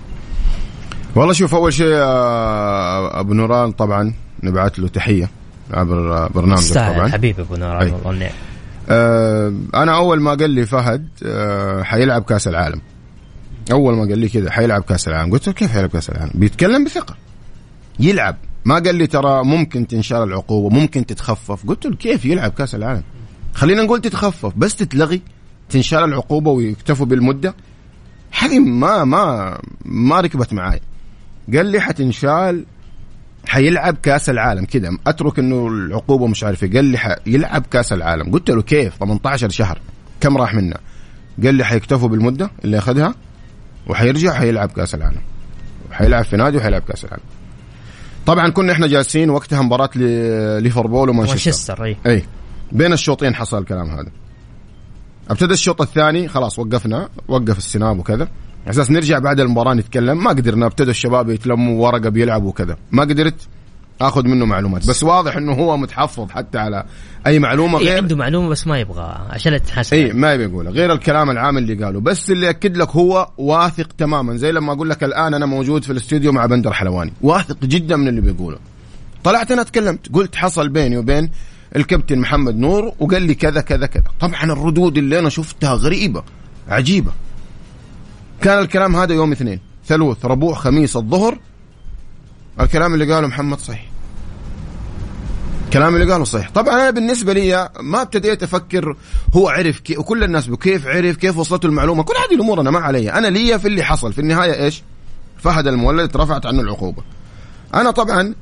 والله 1.15 1.33
شوف 1.33 1.55
أول 1.55 1.73
شيء 1.73 1.93
آه، 1.93 3.19
أبو 3.19 3.33
نوران 3.33 3.71
طبعا 3.71 4.13
نبعث 4.43 4.79
له 4.79 4.87
تحية 4.87 5.29
عبر 5.73 6.27
برنامج 6.27 6.73
طبعا. 6.73 7.07
حبيبي 7.07 7.41
أبو 7.41 7.55
نوران 7.55 7.93
والله 8.03 8.29
آه 8.89 9.53
أنا 9.75 9.95
أول 9.95 10.21
ما 10.21 10.31
قال 10.33 10.49
لي 10.49 10.65
فهد 10.65 11.07
آه 11.25 11.83
حيلعب 11.83 12.23
كأس 12.23 12.47
العالم. 12.47 12.81
أول 13.71 13.95
ما 13.95 14.01
قال 14.01 14.17
لي 14.19 14.29
كذا 14.29 14.51
حيلعب 14.51 14.81
كأس 14.81 15.07
العالم. 15.07 15.31
قلت 15.31 15.47
له 15.47 15.53
كيف 15.53 15.71
حيلعب 15.71 15.89
كأس 15.89 16.09
العالم؟ 16.09 16.31
بيتكلم 16.35 16.83
بثقة. 16.83 17.15
يلعب. 17.99 18.35
ما 18.65 18.75
قال 18.75 18.95
لي 18.95 19.07
ترى 19.07 19.43
ممكن 19.43 19.87
تنشال 19.87 20.23
العقوبة 20.23 20.75
ممكن 20.75 21.05
تتخفف. 21.05 21.65
قلت 21.67 21.85
له 21.85 21.95
كيف 21.95 22.25
يلعب 22.25 22.51
كأس 22.51 22.75
العالم؟ 22.75 23.03
خلينا 23.53 23.83
نقول 23.83 24.01
تتخفف 24.01 24.53
بس 24.57 24.75
تتلغي 24.75 25.21
تنشال 25.69 26.03
العقوبة 26.03 26.51
ويكتفوا 26.51 27.05
بالمدة. 27.05 27.55
هذه 28.31 28.59
ما 28.59 29.03
ما 29.03 29.57
ما 29.85 30.21
ركبت 30.21 30.53
معاي. 30.53 30.81
قال 31.53 31.65
لي 31.65 31.79
حتنشال 31.79 32.65
حيلعب 33.47 33.97
كأس 34.03 34.29
العالم 34.29 34.65
كذا 34.65 34.97
أترك 35.07 35.39
إنه 35.39 35.67
العقوبة 35.67 36.27
مش 36.27 36.43
عارف 36.43 36.65
قال 36.65 36.85
لي 36.85 36.97
حيلعب 36.97 37.65
كأس 37.71 37.93
العالم. 37.93 38.31
قلت 38.31 38.49
له 38.49 38.61
كيف؟ 38.61 38.97
18 38.99 39.49
شهر. 39.49 39.79
كم 40.21 40.37
راح 40.37 40.53
منا؟ 40.53 40.77
قال 41.43 41.55
لي 41.55 41.63
حيكتفوا 41.63 42.09
بالمدة 42.09 42.51
اللي 42.63 42.77
أخذها 42.77 43.15
وحيرجع 43.87 44.33
حيلعب 44.33 44.71
كأس 44.71 44.95
العالم. 44.95 45.21
حيلعب 45.91 46.23
في 46.23 46.37
نادي 46.37 46.57
وحيلعب 46.57 46.81
كأس 46.81 47.05
العالم. 47.05 47.23
طبعا 48.25 48.49
كنا 48.49 48.71
إحنا 48.73 48.87
جالسين 48.87 49.29
وقتها 49.29 49.61
مباراة 49.61 49.89
ليفربول 50.59 51.09
ومانشستر. 51.09 51.83
أي. 51.83 51.97
أي. 52.05 52.23
بين 52.71 52.93
الشوطين 52.93 53.35
حصل 53.35 53.57
الكلام 53.57 53.89
هذا. 53.89 54.11
ابتدى 55.29 55.53
الشوط 55.53 55.81
الثاني 55.81 56.27
خلاص 56.27 56.59
وقفنا 56.59 57.09
وقف 57.27 57.57
السناب 57.57 57.99
وكذا. 57.99 58.27
أساس 58.67 58.91
نرجع 58.91 59.19
بعد 59.19 59.39
المباراة 59.39 59.73
نتكلم. 59.73 60.23
ما 60.23 60.29
قدرنا 60.29 60.65
ابتدوا 60.65 60.91
الشباب 60.91 61.29
يتلموا 61.29 61.87
ورقة 61.87 62.09
بيلعبوا 62.09 62.49
وكذا. 62.49 62.77
ما 62.91 63.03
قدرت 63.03 63.35
آخذ 64.01 64.27
منه 64.27 64.45
معلومات. 64.45 64.87
بس 64.87 65.03
واضح 65.03 65.37
إنه 65.37 65.53
هو 65.53 65.77
متحفظ 65.77 66.29
حتى 66.29 66.57
على 66.57 66.83
أي 67.27 67.39
معلومة 67.39 67.79
إيه 67.79 67.85
غير 67.85 67.97
عنده 67.97 68.15
معلومة 68.15 68.49
بس 68.49 68.67
ما 68.67 68.79
يبغى 68.79 69.27
عشان 69.29 69.61
تتحاسب. 69.61 69.93
اي 69.93 70.13
ما 70.13 70.33
يبي 70.33 70.43
يقولها 70.43 70.71
غير 70.71 70.93
الكلام 70.93 71.29
العام 71.29 71.57
اللي 71.57 71.85
قاله. 71.85 71.99
بس 71.99 72.31
اللي 72.31 72.49
أكد 72.49 72.77
لك 72.77 72.89
هو 72.89 73.29
واثق 73.37 73.87
تماما. 73.97 74.35
زي 74.37 74.51
لما 74.51 74.73
أقول 74.73 74.89
لك 74.89 75.03
الآن 75.03 75.33
أنا 75.33 75.45
موجود 75.45 75.83
في 75.83 75.91
الاستوديو 75.91 76.31
مع 76.31 76.45
بندر 76.45 76.73
حلواني. 76.73 77.13
واثق 77.21 77.65
جدا 77.65 77.95
من 77.95 78.07
اللي 78.07 78.21
بيقوله. 78.21 78.57
طلعت 79.23 79.51
أنا 79.51 79.63
تكلمت 79.63 80.13
قلت 80.13 80.35
حصل 80.35 80.69
بيني 80.69 80.97
وبين 80.97 81.29
الكابتن 81.75 82.19
محمد 82.19 82.55
نور 82.55 82.93
وقال 82.99 83.21
لي 83.21 83.35
كذا 83.35 83.61
كذا 83.61 83.85
كذا. 83.85 84.03
طبعا 84.19 84.43
الردود 84.43 84.97
اللي 84.97 85.19
أنا 85.19 85.29
شفتها 85.29 85.73
غريبة 85.73 86.23
عجيبة. 86.69 87.11
كان 88.41 88.59
الكلام 88.59 88.95
هذا 88.95 89.13
يوم 89.13 89.31
اثنين 89.31 89.59
ثلوث 89.85 90.25
ربوع 90.25 90.55
خميس 90.55 90.95
الظهر. 90.95 91.39
الكلام 92.59 92.93
اللي 92.93 93.13
قاله 93.13 93.27
محمد 93.27 93.59
صحيح. 93.59 93.85
الكلام 95.65 95.95
اللي 95.95 96.11
قاله 96.11 96.23
صحيح. 96.23 96.49
طبعا 96.49 96.73
أنا 96.73 96.89
بالنسبة 96.89 97.33
لي 97.33 97.69
ما 97.79 98.01
ابتديت 98.01 98.43
أفكر 98.43 98.97
هو 99.35 99.49
عرف 99.49 99.79
كيف 99.79 99.99
وكل 99.99 100.23
الناس 100.23 100.49
كيف 100.49 100.87
عرف 100.87 101.15
كيف 101.15 101.37
وصلته 101.37 101.65
المعلومة. 101.65 102.03
كل 102.03 102.13
هذه 102.27 102.35
الأمور 102.35 102.61
أنا 102.61 102.71
ما 102.71 102.79
علي 102.79 103.11
أنا 103.11 103.27
لي 103.27 103.59
في 103.59 103.67
اللي 103.67 103.83
حصل. 103.83 104.13
في 104.13 104.19
النهاية 104.19 104.63
إيش؟ 104.63 104.83
فهد 105.37 105.67
المولد 105.67 106.09
اترفعت 106.09 106.45
عنه 106.45 106.61
العقوبة. 106.61 107.03
أنا 107.73 107.91
طبعا 107.91 108.35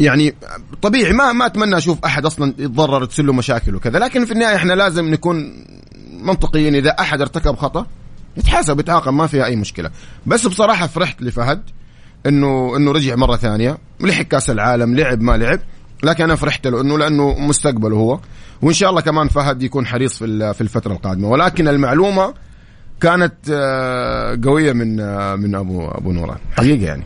يعني 0.00 0.34
طبيعي 0.82 1.12
ما 1.12 1.32
ما 1.32 1.46
أتمنى 1.46 1.76
أشوف 1.76 2.04
أحد 2.04 2.26
أصلا 2.26 2.54
يتضرر 2.58 3.04
تصير 3.04 3.24
له 3.24 3.32
مشاكل 3.32 3.74
وكذا 3.74 3.98
لكن 3.98 4.24
في 4.24 4.32
النهاية 4.32 4.56
إحنا 4.56 4.72
لازم 4.72 5.10
نكون 5.10 5.64
منطقيين 6.20 6.74
إذا 6.74 6.90
أحد 6.90 7.20
ارتكب 7.20 7.56
خطأ 7.56 7.86
يتحاسب 8.36 8.80
يتعاقب 8.80 9.12
ما 9.12 9.26
فيها 9.26 9.44
أي 9.44 9.56
مشكلة. 9.56 9.90
بس 10.26 10.46
بصراحة 10.46 10.86
فرحت 10.86 11.22
لفهد 11.22 11.62
انه 12.26 12.76
إنه 12.76 12.92
رجع 12.92 13.14
مرة 13.14 13.36
ثانية 13.36 13.78
لحق 14.00 14.22
كأس 14.22 14.50
العالم 14.50 14.94
لعب 14.94 15.20
ما 15.20 15.36
لعب 15.36 15.60
لكن 16.02 16.24
أنا 16.24 16.34
فرحت 16.34 16.66
له 16.66 16.80
إنه 16.80 16.98
لأنه 16.98 17.38
مستقبله 17.38 17.96
هو. 17.96 18.20
وإن 18.62 18.72
شاء 18.72 18.90
الله 18.90 19.00
كمان 19.00 19.28
فهد 19.28 19.62
يكون 19.62 19.86
حريص 19.86 20.18
في 20.18 20.54
في 20.54 20.60
الفترة 20.60 20.92
القادمة. 20.92 21.28
ولكن 21.28 21.68
المعلومة 21.68 22.34
كانت 23.00 23.34
آه، 23.52 24.38
قوية 24.44 24.72
من 24.72 25.00
آه، 25.00 25.34
من 25.34 25.54
ابو 25.54 25.88
أبو 25.88 26.12
نوران. 26.12 26.38
حقيقة 26.56 26.84
يعني. 26.84 27.04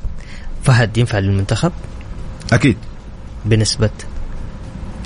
فهد 0.63 0.99
ينفع 0.99 1.19
للمنتخب؟ 1.19 1.73
أكيد. 2.53 2.77
بنسبة 3.45 3.91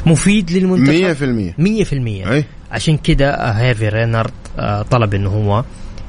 مفيد 0.07 0.50
للمنتخب؟ 0.50 1.55
100% 1.59 2.24
100% 2.26 2.28
أي. 2.33 2.44
عشان 2.70 2.96
كده 2.96 3.50
هيفي 3.52 3.88
رينارد 3.88 4.33
آه، 4.59 4.83
طلب 4.83 5.14
انه 5.14 5.31
هو 5.31 5.64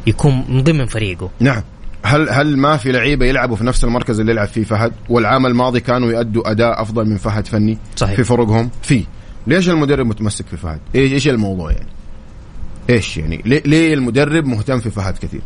يكون 0.07 0.45
من 0.49 0.63
ضمن 0.63 0.85
فريقه. 0.85 1.29
نعم. 1.39 1.61
هل 2.05 2.29
هل 2.29 2.57
ما 2.57 2.77
في 2.77 2.91
لعيبة 2.91 3.25
يلعبوا 3.25 3.55
في 3.55 3.63
نفس 3.63 3.83
المركز 3.83 4.19
اللي 4.19 4.31
يلعب 4.31 4.47
فيه 4.47 4.63
فهد؟ 4.63 4.91
والعام 5.09 5.45
الماضي 5.45 5.79
كانوا 5.79 6.11
يؤدوا 6.11 6.51
أداء 6.51 6.81
أفضل 6.81 7.05
من 7.05 7.17
فهد 7.17 7.47
فني 7.47 7.77
صحيح. 7.95 8.15
في 8.15 8.23
فرقهم؟ 8.23 8.69
في. 8.81 9.03
ليش 9.47 9.69
المدرب 9.69 10.05
متمسك 10.05 10.47
في 10.47 10.57
فهد؟ 10.57 10.79
إيش 10.95 11.11
إيش 11.11 11.27
الموضوع 11.27 11.71
يعني؟ 11.71 11.89
إيش 12.89 13.17
يعني؟ 13.17 13.41
ليه, 13.45 13.61
ليه 13.65 13.93
المدرب 13.93 14.45
مهتم 14.45 14.79
في 14.79 14.89
فهد 14.89 15.17
كثير؟ 15.17 15.41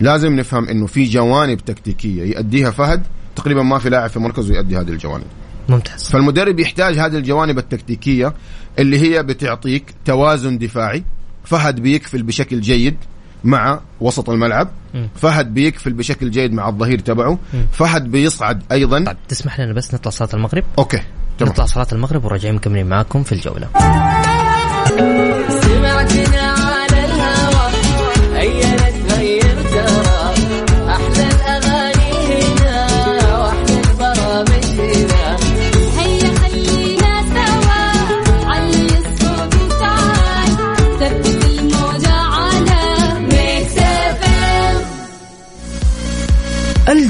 لازم 0.00 0.36
نفهم 0.36 0.68
إنه 0.68 0.86
في 0.86 1.04
جوانب 1.04 1.58
تكتيكية 1.58 2.22
يؤديها 2.22 2.70
فهد 2.70 3.02
تقريبا 3.38 3.62
ما 3.62 3.78
في 3.78 3.90
لاعب 3.90 4.10
في 4.10 4.18
مركزه 4.18 4.54
يؤدي 4.54 4.76
هذه 4.76 4.88
الجوانب. 4.88 5.26
ممتاز. 5.68 6.10
فالمدرب 6.10 6.60
يحتاج 6.60 6.98
هذه 6.98 7.16
الجوانب 7.16 7.58
التكتيكية 7.58 8.34
اللي 8.78 8.98
هي 8.98 9.22
بتعطيك 9.22 9.94
توازن 10.04 10.58
دفاعي 10.58 11.04
فهد 11.44 11.80
بيكفل 11.80 12.22
بشكل 12.22 12.60
جيد 12.60 12.96
مع 13.44 13.80
وسط 14.00 14.30
الملعب 14.30 14.68
فهد 15.14 15.54
بيكفل 15.54 15.92
بشكل 15.92 16.30
جيد 16.30 16.52
مع 16.52 16.68
الظهير 16.68 16.98
تبعه 16.98 17.38
فهد 17.72 18.10
بيصعد 18.10 18.62
أيضا. 18.72 19.04
طيب 19.04 19.16
تسمح 19.28 19.60
لنا 19.60 19.72
بس 19.72 19.94
نطلع 19.94 20.10
صلاة 20.10 20.28
المغرب؟ 20.34 20.64
أوكي 20.78 21.02
تمام. 21.38 21.52
نطلع 21.52 21.66
صلاة 21.66 21.86
المغرب 21.92 22.24
وراجعين 22.24 22.54
مكملين 22.54 22.86
معاكم 22.86 23.22
في 23.22 23.32
الجولة. 23.32 23.68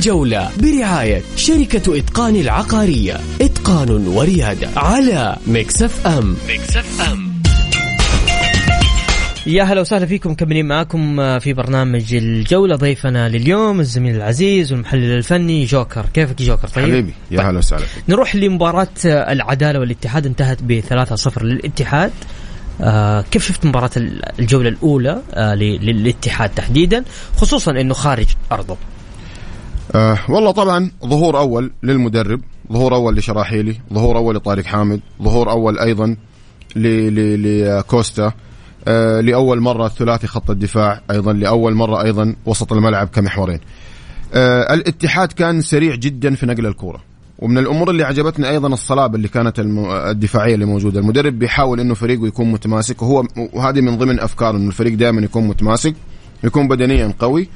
الجولة 0.09 0.51
برعاية 0.61 1.23
شركة 1.37 1.99
إتقان 1.99 2.37
العقارية. 2.37 3.17
إتقان 3.41 4.07
وريادة 4.07 4.69
على 4.77 5.37
مكسف 5.47 6.07
أم 6.07 6.37
مكسف 6.49 7.01
أم 7.13 7.33
يا 9.47 9.63
هلا 9.65 9.81
وسهلا 9.81 10.07
فيكم 10.07 10.31
مكملين 10.31 10.67
معاكم 10.69 11.39
في 11.39 11.53
برنامج 11.53 12.15
الجولة. 12.15 12.77
ضيفنا 12.77 13.29
لليوم 13.29 13.81
الزميل 13.81 14.17
العزيز 14.17 14.73
والمحلل 14.73 15.17
الفني 15.17 15.65
جوكر. 15.65 16.07
كيفك 16.15 16.43
جوكر؟ 16.43 16.69
طيب؟ 16.69 16.85
حبيبي 16.85 17.15
يا 17.31 17.41
هلا 17.41 17.59
وسهلا 17.59 17.83
فيك. 17.87 18.05
نروح 18.09 18.37
لمباراة 18.37 18.89
العدالة 19.05 19.81
والاتحاد. 19.81 20.27
انتهت 20.27 20.59
ب 20.63 20.81
3-0 20.81 21.43
للاتحاد. 21.43 22.13
آه 22.81 23.25
كيف 23.31 23.47
شفت 23.49 23.67
مباراة 23.67 23.91
الجولة 24.39 24.69
الأولى؟ 24.69 25.23
آه 25.35 25.55
ل- 25.55 25.87
للاتحاد 25.87 26.51
تحديدا 26.51 27.05
خصوصا 27.37 27.71
أنه 27.71 27.95
خارج 27.95 28.27
أرضه. 28.53 28.77
آه 29.95 30.19
والله 30.29 30.51
طبعا 30.51 30.91
ظهور 31.07 31.39
أول 31.39 31.71
للمدرب 31.83 32.41
ظهور 32.73 32.95
أول 32.95 33.17
لشراحيلي 33.17 33.77
ظهور 33.95 34.17
أول 34.17 34.35
لطارق 34.37 34.65
حامد 34.65 35.01
ظهور 35.23 35.51
أول 35.51 35.79
أيضا 35.79 36.17
لكوستا 36.77 38.33
آه 38.89 39.21
لأول 39.21 39.61
مرة 39.61 39.89
ثلاثي 39.89 40.27
خط 40.27 40.51
الدفاع 40.51 41.01
أيضا 41.11 41.33
لأول 41.33 41.75
مرة 41.75 42.03
أيضا 42.03 42.35
وسط 42.47 42.73
الملعب 42.73 43.09
كمحورين. 43.09 43.61
آه 44.35 44.75
الاتحاد 44.75 45.33
كان 45.33 45.61
سريع 45.61 45.95
جدا 45.95 46.35
في 46.35 46.47
نقل 46.47 46.67
الكوره 46.67 47.01
ومن 47.39 47.59
الأمور 47.59 47.91
اللي 47.91 48.05
عجبتني 48.05 48.49
أيضا 48.51 48.69
الصلابة 48.69 49.17
اللي 49.17 49.29
كانت 49.29 49.61
الدفاعية 49.61 50.55
اللي 50.55 50.65
موجودة. 50.65 51.01
المدرب 51.01 51.39
بيحاول 51.39 51.81
إنه 51.81 51.95
فريقه 51.95 52.27
يكون 52.27 52.53
متماسك 52.53 53.03
وهو 53.03 53.25
وهذه 53.53 53.81
من 53.81 53.99
ضمن 53.99 54.21
أفكاره 54.21 54.57
إنه 54.57 54.69
الفريق 54.69 54.95
دائما 54.95 55.21
يكون 55.21 55.47
متماسك 55.49 55.95
يكون 56.45 56.69
بدنيا 56.69 57.15
قوي 57.19 57.49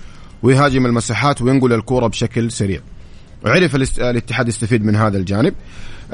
ويهاجم 0.43 0.87
المساحات 0.87 1.43
وينقل 1.43 1.73
الكورة 1.73 2.07
بشكل 2.07 2.51
سريع. 2.51 2.81
عرف 3.45 3.75
الاتحاد 3.99 4.49
يستفيد 4.49 4.85
من 4.85 4.97
هذا 4.97 5.19
الجانب 5.19 5.55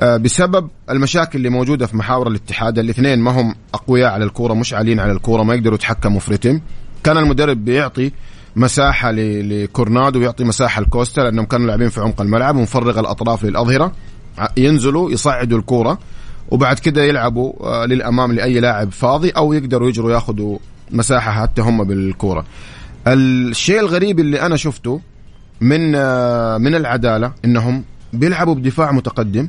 آه، 0.00 0.16
بسبب 0.16 0.68
المشاكل 0.90 1.38
اللي 1.38 1.48
موجودة 1.48 1.86
في 1.86 1.96
محاور 1.96 2.28
الاتحاد. 2.28 2.78
الاثنين 2.78 3.18
ما 3.18 3.40
هم 3.40 3.54
أقوياء 3.74 4.10
على 4.10 4.24
الكورة 4.24 4.54
مش 4.54 4.74
عاليين 4.74 5.00
على 5.00 5.12
الكورة 5.12 5.42
ما 5.42 5.54
يقدروا 5.54 5.74
يتحكموا 5.74 6.20
في 6.20 6.32
رتم. 6.32 6.60
كان 7.04 7.18
المدرب 7.18 7.64
بيعطي 7.64 8.12
مساحة 8.56 9.10
لكورنادو 9.10 10.18
ويعطي 10.18 10.44
مساحة 10.44 10.82
لكوستا 10.82 11.20
لأنهم 11.20 11.44
كانوا 11.44 11.66
لاعبين 11.66 11.88
في 11.88 12.00
عمق 12.00 12.20
الملعب 12.20 12.56
ومفرغ 12.56 13.00
الأطراف 13.00 13.44
للأظهرة. 13.44 13.92
ينزلوا 14.56 15.10
يصعدوا 15.10 15.58
الكورة 15.58 15.98
وبعد 16.50 16.78
كده 16.78 17.04
يلعبوا 17.04 17.52
آه، 17.60 17.86
للأمام 17.86 18.32
لأي 18.32 18.60
لاعب 18.60 18.92
فاضي 18.92 19.30
أو 19.30 19.52
يقدروا 19.52 19.88
يجروا 19.88 20.12
ياخذوا 20.12 20.58
مساحة 20.90 21.32
حتى 21.42 21.62
هم 21.62 21.84
بالكورة. 21.84 22.44
الشيء 23.12 23.80
الغريب 23.80 24.20
اللي 24.20 24.40
أنا 24.40 24.56
شفته 24.56 25.00
من 25.60 25.94
آه، 25.94 26.58
من 26.58 26.74
العدالة 26.74 27.32
إنهم 27.44 27.84
بيلعبوا 28.12 28.54
بدفاع 28.54 28.92
متقدم 28.92 29.48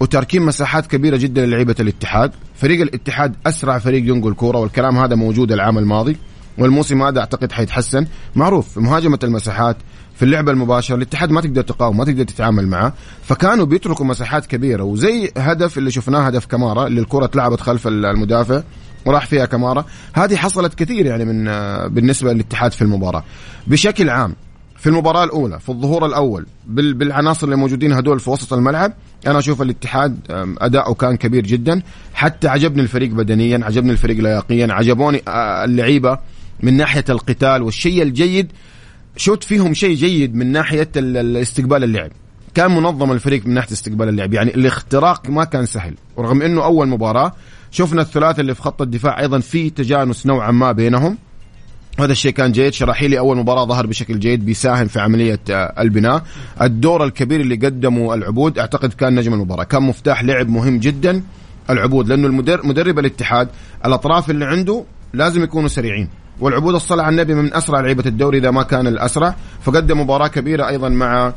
وتاركين 0.00 0.42
مساحات 0.42 0.86
كبيرة 0.86 1.16
جدا 1.16 1.46
للعيبة 1.46 1.74
الاتحاد، 1.80 2.32
فريق 2.54 2.80
الاتحاد 2.80 3.34
أسرع 3.46 3.78
فريق 3.78 4.08
ينقل 4.08 4.34
كورة 4.34 4.58
والكلام 4.58 4.98
هذا 4.98 5.14
موجود 5.14 5.52
العام 5.52 5.78
الماضي 5.78 6.16
والموسم 6.58 7.02
هذا 7.02 7.20
أعتقد 7.20 7.52
حيتحسن، 7.52 8.06
معروف 8.36 8.68
في 8.68 8.80
مهاجمة 8.80 9.18
المساحات 9.24 9.76
في 10.14 10.22
اللعبة 10.22 10.52
المباشرة 10.52 10.96
الاتحاد 10.96 11.30
ما 11.30 11.40
تقدر 11.40 11.62
تقاوم 11.62 11.96
ما 11.96 12.04
تقدر 12.04 12.24
تتعامل 12.24 12.66
معاه 12.66 12.92
فكانوا 13.22 13.66
بيتركوا 13.66 14.06
مساحات 14.06 14.46
كبيرة 14.46 14.82
وزي 14.82 15.30
هدف 15.36 15.78
اللي 15.78 15.90
شفناه 15.90 16.20
هدف 16.20 16.46
كمارا 16.46 16.86
اللي 16.86 17.00
الكرة 17.00 17.24
اتلعبت 17.24 17.60
خلف 17.60 17.86
المدافع. 17.86 18.62
وراح 19.06 19.26
فيها 19.26 19.44
كمارا. 19.46 19.84
هذه 20.14 20.36
حصلت 20.36 20.74
كثير 20.74 21.06
يعني 21.06 21.24
من 21.24 21.48
آه، 21.48 21.86
بالنسبة 21.86 22.32
للاتحاد 22.32 22.72
في 22.72 22.82
المباراة. 22.82 23.24
بشكل 23.66 24.10
عام 24.10 24.34
في 24.78 24.86
المباراة 24.90 25.24
الأولى 25.24 25.60
في 25.60 25.68
الظهور 25.68 26.06
الأول 26.06 26.46
بال- 26.66 26.94
بالعناصر 26.94 27.44
اللي 27.46 27.56
موجودين 27.56 27.92
هدول 27.92 28.20
في 28.20 28.30
وسط 28.30 28.52
الملعب 28.52 28.92
أنا 29.26 29.38
أشوف 29.38 29.62
الاتحاد 29.62 30.18
أداؤه 30.58 30.94
كان 30.94 31.16
كبير 31.16 31.42
جدا. 31.46 31.82
حتى 32.14 32.48
عجبني 32.48 32.82
الفريق 32.82 33.10
بدنيا 33.10 33.64
عجبني 33.64 33.92
الفريق 33.92 34.16
لياقيا 34.20 34.72
عجبوني 34.72 35.22
آه، 35.28 35.64
اللعيبة 35.64 36.18
من 36.60 36.74
ناحية 36.76 37.04
القتال 37.08 37.62
والشيء 37.62 38.02
الجيد. 38.02 38.52
شفت 39.16 39.44
فيهم 39.44 39.74
شيء 39.74 39.94
جيد 39.96 40.34
من 40.34 40.52
ناحية 40.52 40.88
ال- 40.96 41.16
ال- 41.16 41.36
استقبال 41.36 41.84
اللعب. 41.84 42.10
كان 42.54 42.70
منظم 42.70 43.12
الفريق 43.12 43.46
من 43.46 43.54
ناحية 43.54 43.72
استقبال 43.72 44.08
اللعب. 44.08 44.34
يعني 44.34 44.54
الاختراق 44.54 45.30
ما 45.30 45.44
كان 45.44 45.66
سهل 45.66 45.94
ورغم 46.16 46.42
أنه 46.42 46.64
أول 46.64 46.88
مباراة 46.88 47.32
شفنا 47.74 48.02
الثلاثة 48.02 48.40
اللي 48.40 48.54
في 48.54 48.62
خط 48.62 48.82
الدفاع 48.82 49.20
أيضا 49.20 49.38
في 49.38 49.70
تجانس 49.70 50.26
نوعا 50.26 50.50
ما 50.50 50.72
بينهم. 50.72 51.18
هذا 51.98 52.12
الشيء 52.12 52.32
كان 52.32 52.52
جيد 52.52 52.72
شراحيلي 52.72 53.18
أول 53.18 53.36
مباراة 53.36 53.64
ظهر 53.64 53.86
بشكل 53.86 54.18
جيد 54.18 54.44
بيساهم 54.44 54.86
في 54.86 55.00
عملية 55.00 55.40
آه، 55.50 55.82
البناء. 55.82 56.22
الدور 56.62 57.04
الكبير 57.04 57.40
اللي 57.40 57.54
قدمه 57.54 58.14
العبود 58.14 58.58
أعتقد 58.58 58.92
كان 58.92 59.14
نجم 59.14 59.32
المباراة. 59.34 59.64
كان 59.64 59.82
مفتاح 59.82 60.24
لعب 60.24 60.48
مهم 60.48 60.78
جدا 60.78 61.22
العبود 61.70 62.08
لأنه 62.08 62.28
مدرب 62.64 62.98
الاتحاد 62.98 63.48
الأطراف 63.86 64.30
اللي 64.30 64.44
عنده 64.44 64.84
لازم 65.14 65.42
يكونوا 65.42 65.68
سريعين. 65.68 66.08
والعبود 66.40 66.74
الصلاة 66.74 67.04
على 67.04 67.12
النبي 67.12 67.34
من 67.34 67.54
أسرع 67.54 67.80
لعيبة 67.80 68.04
الدوري 68.06 68.38
إذا 68.38 68.50
ما 68.50 68.62
كان 68.62 68.86
الأسرع. 68.86 69.36
فقدم 69.62 70.00
مباراة 70.00 70.28
كبيرة 70.28 70.68
أيضا 70.68 70.88
مع 70.88 71.32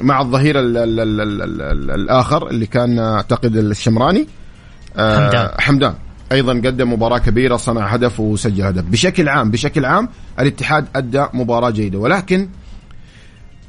مع 0.00 0.20
الظهير 0.20 0.60
ال 0.60 0.76
ال 0.76 1.00
ال 1.00 1.20
ال 1.20 1.42
ال 1.42 1.62
ال 1.62 1.90
الآخر 1.90 2.50
اللي 2.50 2.66
كان 2.66 2.98
أعتقد 2.98 3.56
الشمراني. 3.56 4.20
آه، 4.20 4.45
حمدان. 4.96 5.50
حمدان. 5.58 5.94
أيضا 6.32 6.52
قدم 6.52 6.92
مباراة 6.92 7.18
كبيرة 7.18 7.56
صنع 7.56 7.86
هدف 7.86 8.20
وسجل 8.20 8.62
هدف. 8.62 8.84
بشكل 8.84 9.28
عام 9.28 9.50
بشكل 9.50 9.84
عام 9.84 10.08
الاتحاد 10.40 10.86
أدى 10.96 11.26
مباراة 11.34 11.70
جيدة. 11.70 11.98
ولكن 11.98 12.48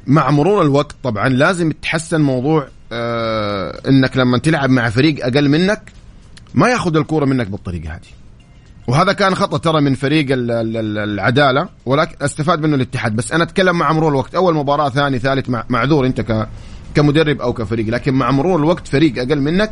مع 0.06 0.30
مرور 0.30 0.62
الوقت 0.62 0.96
طبعا 1.02 1.28
لازم 1.28 1.70
يتحسن 1.70 2.20
موضوع 2.20 2.68
آه 2.92 3.80
إنك 3.88 4.16
لما 4.16 4.38
تلعب 4.38 4.70
مع 4.70 4.90
فريق 4.90 5.26
أقل 5.26 5.48
منك 5.48 5.92
ما 6.54 6.68
ياخذ 6.68 6.96
الكورة 6.96 7.24
منك 7.24 7.46
بالطريقة 7.46 7.90
هذه. 7.94 8.00
وهذا 8.86 9.12
كان 9.12 9.34
خطأ 9.34 9.58
ترى 9.58 9.80
من 9.80 9.94
فريق 9.94 10.32
ال- 10.32 10.50
ال- 10.50 10.76
ال- 10.76 10.98
العدالة 10.98 11.68
ولكن 11.86 12.16
أستفاد 12.24 12.60
منه 12.60 12.74
الاتحاد. 12.76 13.16
بس 13.16 13.32
أنا 13.32 13.44
أتكلم 13.44 13.78
مع 13.78 13.92
مرور 13.92 14.08
الوقت. 14.10 14.34
أول 14.34 14.54
مباراة 14.54 14.88
ثاني 14.88 15.18
ثالث 15.18 15.48
مع 15.50 15.64
معذور 15.68 16.06
أنت 16.06 16.20
كمدرب 16.98 17.40
أو 17.40 17.52
كفريق. 17.52 17.88
لكن 17.88 18.14
مع 18.14 18.30
مرور 18.30 18.58
الوقت 18.58 18.88
فريق 18.88 19.18
أقل 19.18 19.40
منك 19.40 19.70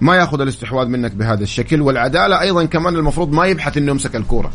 ما 0.00 0.16
ياخذ 0.16 0.40
الاستحواذ 0.40 0.88
منك 0.88 1.12
بهذا 1.12 1.42
الشكل 1.42 1.80
والعدالة 1.80 2.40
أيضا 2.40 2.64
كمان 2.64 2.96
المفروض 2.96 3.32
ما 3.32 3.46
يبحث 3.46 3.76
إنه 3.76 3.90
يمسك 3.90 4.16
الكورة. 4.16 4.50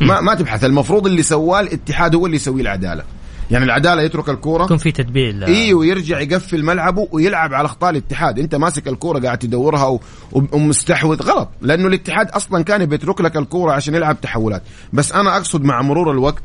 ما 0.00 0.20
ما 0.20 0.34
تبحث. 0.34 0.64
المفروض 0.64 1.06
اللي 1.06 1.22
سواه 1.22 1.60
الاتحاد 1.60 2.14
هو 2.14 2.26
اللي 2.26 2.36
يسويه 2.36 2.62
العدالة. 2.62 3.04
يعني 3.50 3.64
العدالة 3.64 4.02
يترك 4.02 4.28
الكورة. 4.28 4.64
يكون 4.64 4.76
في 4.76 4.92
تدبير 4.92 5.46
اي 5.46 5.74
ويرجع 5.74 6.20
يقفل 6.20 6.64
ملعبه 6.64 7.08
ويلعب 7.12 7.54
على 7.54 7.66
أخطاء 7.66 7.90
الاتحاد. 7.90 8.38
أنت 8.38 8.54
ماسك 8.54 8.88
الكورة 8.88 9.18
قاعد 9.18 9.38
تدورها 9.38 9.98
ومستحوذ. 10.32 11.22
غلط. 11.22 11.48
لأنه 11.60 11.88
الاتحاد 11.88 12.30
أصلا 12.30 12.64
كان 12.64 12.86
بيترك 12.86 13.20
لك 13.20 13.36
الكورة 13.36 13.72
عشان 13.72 13.94
يلعب 13.94 14.20
تحولات. 14.20 14.62
بس 14.92 15.12
أنا 15.12 15.36
أقصد 15.36 15.64
مع 15.64 15.82
مرور 15.82 16.12
الوقت 16.12 16.44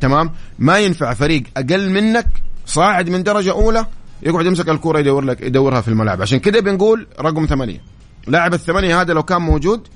تمام 0.00 0.30
ما 0.58 0.78
ينفع 0.78 1.14
فريق 1.14 1.42
أقل 1.56 1.90
منك 1.90 2.26
صاعد 2.66 3.10
من 3.10 3.22
درجة 3.22 3.50
أولى 3.50 3.86
يقعد 4.22 4.46
يمسك 4.46 4.68
الكورة 4.68 4.98
يدور 4.98 5.24
لك 5.24 5.40
يدورها 5.40 5.80
في 5.80 5.88
الملعب. 5.88 6.22
عشان 6.22 6.38
كده 6.38 6.60
بنقول 6.60 7.06
رقم 7.20 7.46
ثمانية. 7.46 7.80
لاعب 8.26 8.54
الثمانية 8.54 9.00
هذا 9.00 9.12
لو 9.12 9.22
كان 9.22 9.42
موجود 9.42 9.88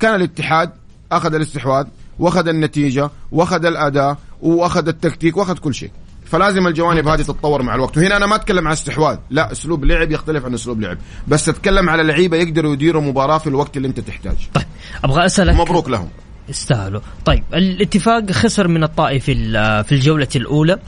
كان 0.00 0.14
الاتحاد 0.14 0.70
أخذ 1.12 1.34
الاستحواذ 1.34 1.86
وأخذ 2.18 2.48
النتيجة 2.48 3.10
وأخذ 3.32 3.64
الأداء 3.64 4.16
وأخذ 4.42 4.88
التكتيك 4.88 5.36
وأخذ 5.36 5.58
كل 5.58 5.74
شيء. 5.74 5.90
فلازم 6.24 6.66
الجوانب 6.66 7.08
هذه 7.08 7.22
تتطور 7.22 7.62
مع 7.62 7.74
الوقت. 7.74 7.96
وهنا 7.98 8.16
أنا 8.16 8.26
ما 8.26 8.34
أتكلم 8.36 8.66
عن 8.66 8.72
استحواذ 8.72 9.16
لا 9.30 9.52
أسلوب 9.52 9.84
لعب 9.84 10.10
يختلف 10.10 10.44
عن 10.44 10.54
أسلوب 10.54 10.80
لعب. 10.80 10.98
بس 11.28 11.48
أتكلم 11.48 11.88
على 11.88 12.02
لعيبة 12.02 12.36
يقدروا 12.36 12.72
يديروا 12.72 13.02
مباراة 13.02 13.38
في 13.38 13.46
الوقت 13.46 13.76
اللي 13.76 13.88
أنت 13.88 14.00
تحتاج 14.00 14.36
طيب 14.54 14.64
أبغى 15.04 15.26
اسالك 15.26 15.54
مبروك 15.54 15.88
لهم. 15.88 16.08
يستاهلوا. 16.48 17.00
طيب 17.24 17.44
الاتفاق 17.54 18.30
خسر 18.30 18.68
من 18.68 18.82
الطائف 18.84 19.24
في 19.24 19.32
ال- 19.32 19.84
في 19.84 19.92
الجولة 19.92 20.28
الأولى. 20.36 20.78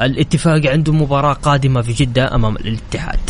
الاتفاق 0.00 0.66
عنده 0.66 0.92
مباراة 0.92 1.32
قادمة 1.32 1.82
في 1.82 1.92
جدة 1.92 2.34
أمام 2.34 2.56
الاتحاد. 2.56 3.20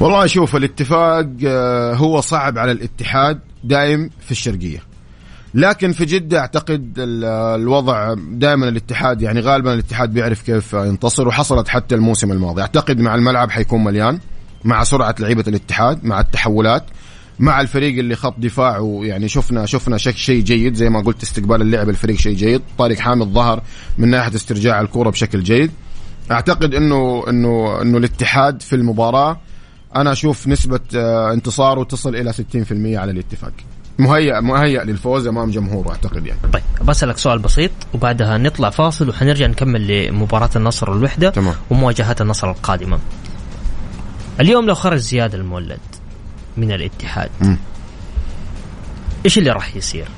والله 0.00 0.26
شوف 0.26 0.56
الاتفاق 0.56 1.28
آه، 1.46 1.94
هو 1.94 2.20
صعب 2.20 2.58
على 2.58 2.72
الاتحاد 2.72 3.40
دائم 3.64 4.10
في 4.20 4.30
الشرقية. 4.30 4.78
لكن 5.54 5.92
في 5.92 6.04
جدة 6.04 6.38
أعتقد 6.40 6.94
ال- 6.98 7.24
الوضع 7.60 8.14
دائما 8.30 8.68
الاتحاد 8.68 9.22
يعني 9.22 9.40
غالبا 9.40 9.74
الاتحاد 9.74 10.12
بيعرف 10.12 10.42
كيف 10.42 10.72
ينتصر 10.72 11.28
وحصلت 11.28 11.68
حتى 11.68 11.94
الموسم 11.94 12.32
الماضي. 12.32 12.60
أعتقد 12.62 13.00
مع 13.00 13.14
الملعب 13.14 13.50
حيكون 13.50 13.84
مليان 13.84 14.18
مع 14.64 14.84
سرعة 14.84 15.14
لعيبة 15.20 15.44
الاتحاد 15.48 16.04
مع 16.04 16.20
التحولات. 16.20 16.84
مع 17.38 17.60
الفريق 17.60 17.98
اللي 17.98 18.16
خط 18.16 18.34
دفاعه 18.38 19.00
يعني 19.02 19.28
شفنا 19.28 19.66
شفنا 19.66 19.98
شك 19.98 20.16
شيء 20.16 20.42
جيد 20.42 20.74
زي 20.74 20.88
ما 20.88 21.00
قلت 21.00 21.22
استقبال 21.22 21.62
اللعب 21.62 21.88
الفريق 21.88 22.16
شيء 22.16 22.34
جيد. 22.34 22.62
طارق 22.78 22.98
حامد 22.98 23.26
ظهر 23.26 23.62
من 23.98 24.08
ناحية 24.08 24.34
استرجاع 24.34 24.80
الكره 24.80 25.10
بشكل 25.10 25.42
جيد. 25.42 25.70
أعتقد 26.30 26.74
انه 26.74 27.24
انه 27.28 27.82
إنه 27.82 27.98
الاتحاد 27.98 28.62
في 28.62 28.76
المباراة 28.76 29.40
أنا 29.96 30.12
أشوف 30.12 30.48
نسبة 30.48 30.80
آه، 30.96 31.32
انتصاره 31.32 31.84
تصل 31.84 32.16
إلى 32.16 32.32
60% 32.32 32.36
على 32.98 33.10
الاتفاق. 33.10 33.52
مهيأ 33.98 34.40
مهيأ 34.40 34.84
للفوز 34.84 35.26
أمام 35.26 35.50
جمهوره 35.50 35.90
أعتقد 35.90 36.26
يعني. 36.26 36.40
طيب 36.52 36.62
بسألك 36.84 37.18
سؤال 37.18 37.38
بسيط 37.38 37.70
وبعدها 37.94 38.38
نطلع 38.38 38.70
فاصل 38.70 39.08
وحنرجع 39.08 39.46
نكمل 39.46 40.08
لمباراة 40.08 40.50
النصر 40.56 40.90
والوحدة 40.90 41.30
تمام. 41.30 41.54
ومواجهات 41.70 42.20
النصر 42.20 42.50
القادمة. 42.50 42.98
اليوم 44.40 44.66
لو 44.66 44.74
خرج 44.74 44.98
زياد 44.98 45.34
المولد 45.34 45.80
من 46.58 46.72
الاتحاد. 46.72 47.30
إيش 49.24 49.38
اللي 49.38 49.50
راح 49.50 49.76
يصير 49.76 50.08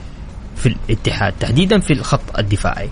في 0.56 0.66
الاتحاد؟ 0.66 1.34
تحديدا 1.40 1.80
في 1.80 1.92
الخط 1.92 2.38
الدفاعي. 2.38 2.88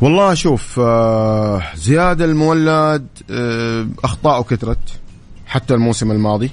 والله 0.00 0.34
شوف 0.34 0.80
آه، 0.80 1.62
زياد 1.76 2.22
المولد 2.22 3.06
آه، 3.30 3.86
أخطاؤه 4.04 4.42
كثرت 4.42 5.00
حتى 5.46 5.74
الموسم 5.74 6.10
الماضي. 6.10 6.50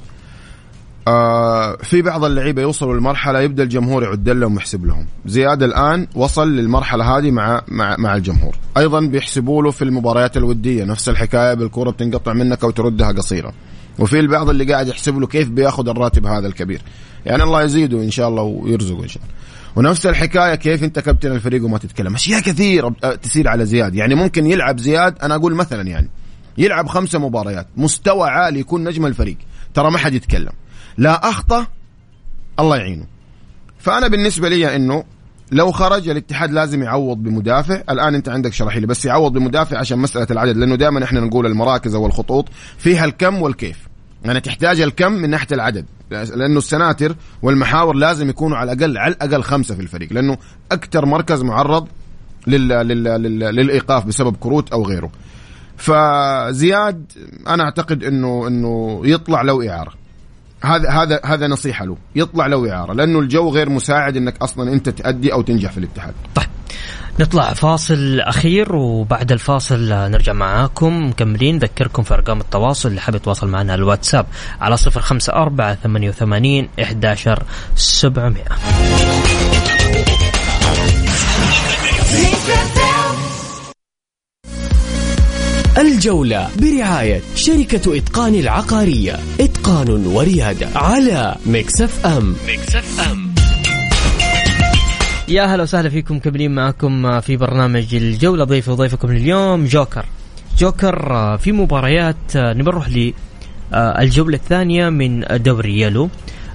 آه، 1.07 1.75
في 1.75 2.01
بعض 2.01 2.23
اللعيبة 2.23 2.61
يوصلوا 2.61 2.95
لمرحله 2.95 3.41
يبدأ 3.41 3.63
الجمهور 3.63 4.03
يعد 4.03 4.29
لهم 4.29 4.55
ويحسب 4.55 4.85
لهم. 4.85 5.05
زياد 5.25 5.63
الآن 5.63 6.07
وصل 6.15 6.55
للمرحلة 6.55 7.17
هذه 7.17 7.31
مع 7.31 7.61
مع 7.67 7.95
مع 7.99 8.15
الجمهور. 8.15 8.55
أيضا 8.77 8.99
بيحسبوا 8.99 9.63
له 9.63 9.71
في 9.71 9.81
المباريات 9.81 10.37
الودية 10.37 10.83
نفس 10.83 11.09
الحكاية 11.09 11.53
بالكرة 11.53 11.89
بتنقطع 11.89 12.33
منك 12.33 12.63
أو 12.63 12.69
تردها 12.69 13.11
قصيره 13.11 13.53
وفي 13.99 14.19
البعض 14.19 14.49
اللي 14.49 14.73
قاعد 14.73 14.87
يحسب 14.87 15.19
له 15.19 15.27
كيف 15.27 15.49
بياخذ 15.49 15.89
الراتب 15.89 16.25
هذا 16.25 16.47
الكبير. 16.47 16.81
يعني 17.25 17.43
الله 17.43 17.63
يزيده 17.63 17.97
إن 17.97 18.11
شاء 18.11 18.29
الله 18.29 18.41
ويرزقه 18.43 19.03
إن 19.03 19.07
شاء 19.07 19.23
الله. 19.23 19.35
ونفس 19.75 20.05
الحكاية 20.05 20.55
كيف 20.55 20.83
أنت 20.83 20.99
كابتن 20.99 21.31
الفريق 21.31 21.65
وما 21.65 21.77
تتكلم. 21.77 22.15
أشياء 22.15 22.41
كثيرة 22.41 22.89
تسير 23.21 23.47
على 23.47 23.65
زياد. 23.65 23.95
يعني 23.95 24.15
ممكن 24.15 24.47
يلعب 24.47 24.79
زياد 24.79 25.19
أنا 25.23 25.35
أقول 25.35 25.55
مثلا 25.55 25.87
يعني 25.87 26.09
يلعب 26.57 26.87
خمسة 26.87 27.19
مباريات 27.19 27.67
مستوى 27.77 28.29
عالي 28.29 28.59
يكون 28.59 28.83
نجم 28.83 29.05
الفريق. 29.05 29.37
ترى 29.73 29.91
ما 29.91 29.97
حد 29.97 30.13
يتكلم. 30.13 30.51
لا 30.97 31.29
أخطأ 31.29 31.67
الله 32.59 32.77
يعينه. 32.77 33.05
فأنا 33.79 34.07
بالنسبة 34.07 34.49
لي 34.49 34.75
إنه 34.75 35.03
لو 35.51 35.71
خرج 35.71 36.09
الاتحاد 36.09 36.51
لازم 36.51 36.83
يعوض 36.83 37.17
بمدافع. 37.17 37.81
الآن 37.89 38.15
أنت 38.15 38.29
عندك 38.29 38.53
شرحي 38.53 38.79
لي 38.79 38.87
بس 38.87 39.05
يعوض 39.05 39.33
بمدافع 39.33 39.77
عشان 39.77 39.99
مسألة 39.99 40.27
العدد 40.31 40.57
لأنه 40.57 40.75
دائما 40.75 41.03
إحنا 41.03 41.19
نقول 41.19 41.45
المراكز 41.45 41.95
أو 41.95 42.05
الخطوط 42.05 42.45
فيها 42.77 43.05
الكم 43.05 43.41
والكيف. 43.41 43.77
يعني 44.25 44.39
تحتاج 44.39 44.81
الكم 44.81 45.11
من 45.11 45.29
ناحية 45.29 45.47
العدد 45.51 45.85
لأنه 46.11 46.57
السناتر 46.57 47.15
والمحاور 47.41 47.95
لازم 47.95 48.29
يكونوا 48.29 48.57
على 48.57 48.71
الأقل 48.71 48.97
على 48.97 49.13
الأقل 49.13 49.43
خمسة 49.43 49.75
في 49.75 49.81
الفريق 49.81 50.13
لأنه 50.13 50.37
أكثر 50.71 51.05
مركز 51.05 51.43
معرض 51.43 51.87
لل... 52.47 52.67
لل... 52.67 53.03
لل... 53.03 53.39
للإيقاف 53.39 54.05
بسبب 54.05 54.35
كروت 54.39 54.71
أو 54.71 54.85
غيره. 54.85 55.11
فزياد 55.77 57.11
أنا 57.47 57.63
أعتقد 57.63 58.03
إنه 58.03 58.47
إنه 58.47 59.01
يطلع 59.03 59.41
لو 59.41 59.61
إعارة. 59.61 59.93
هذا 60.63 60.89
هذا 60.89 61.19
هذا 61.25 61.47
نصيحة 61.47 61.85
له. 61.85 61.97
يطلع 62.15 62.47
له 62.47 62.73
اعاره 62.73 62.93
لأنه 62.93 63.19
الجو 63.19 63.49
غير 63.49 63.69
مساعد 63.69 64.17
إنك 64.17 64.41
أصلا 64.41 64.73
أنت 64.73 64.89
تأدي 64.89 65.33
أو 65.33 65.41
تنجح 65.41 65.71
في 65.71 65.77
الاتحاد. 65.77 66.13
طيب 66.35 66.47
نطلع 67.19 67.53
فاصل 67.53 68.19
أخير 68.19 68.75
وبعد 68.75 69.31
الفاصل 69.31 69.89
نرجع 69.89 70.33
معاكم. 70.33 71.09
مكملين 71.09 71.55
نذكركم 71.55 72.03
في 72.03 72.13
أرقام 72.13 72.39
التواصل 72.39 72.89
اللي 72.89 73.01
حاب 73.01 73.15
يتواصل 73.15 73.47
معنا 73.47 73.73
على 73.73 73.79
الواتساب 73.79 74.25
على 74.61 74.75
054 74.95 75.75
88 75.75 76.67
11 76.79 77.43
700 77.75 78.43
الجولة 85.77 86.47
برعاية 86.59 87.21
شركة 87.35 87.97
إتقان 87.97 88.35
العقارية. 88.35 89.15
إتقان 89.39 89.89
وريادة 90.05 90.67
على 90.75 91.35
مكسف 91.45 92.05
أم 92.05 92.35
مكسف 92.47 93.11
أم 93.11 93.35
يا 95.27 95.43
هلا 95.43 95.63
وسهلا 95.63 95.89
فيكم 95.89 96.15
مكملين 96.15 96.55
معكم 96.55 97.19
في 97.19 97.37
برنامج 97.37 97.95
الجولة. 97.95 98.43
ضيفي 98.43 98.71
وضيفكم 98.71 99.11
اليوم 99.11 99.65
جوكر. 99.65 100.05
جوكر 100.57 101.11
آه، 101.11 101.37
في 101.37 101.51
مباريات 101.51 102.15
آه، 102.35 102.53
نبي 102.53 102.63
نروح 102.63 102.89
للجولة 102.89 104.35
الثانية 104.35 104.89
من 104.89 105.25
دوري 105.29 105.81
يلو. 105.81 106.09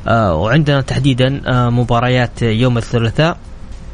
آه، 0.08 0.34
وعندنا 0.34 0.80
تحديدا 0.80 1.42
آه، 1.46 1.70
مباريات 1.70 2.42
يوم 2.42 2.78
الثلاثاء 2.78 3.36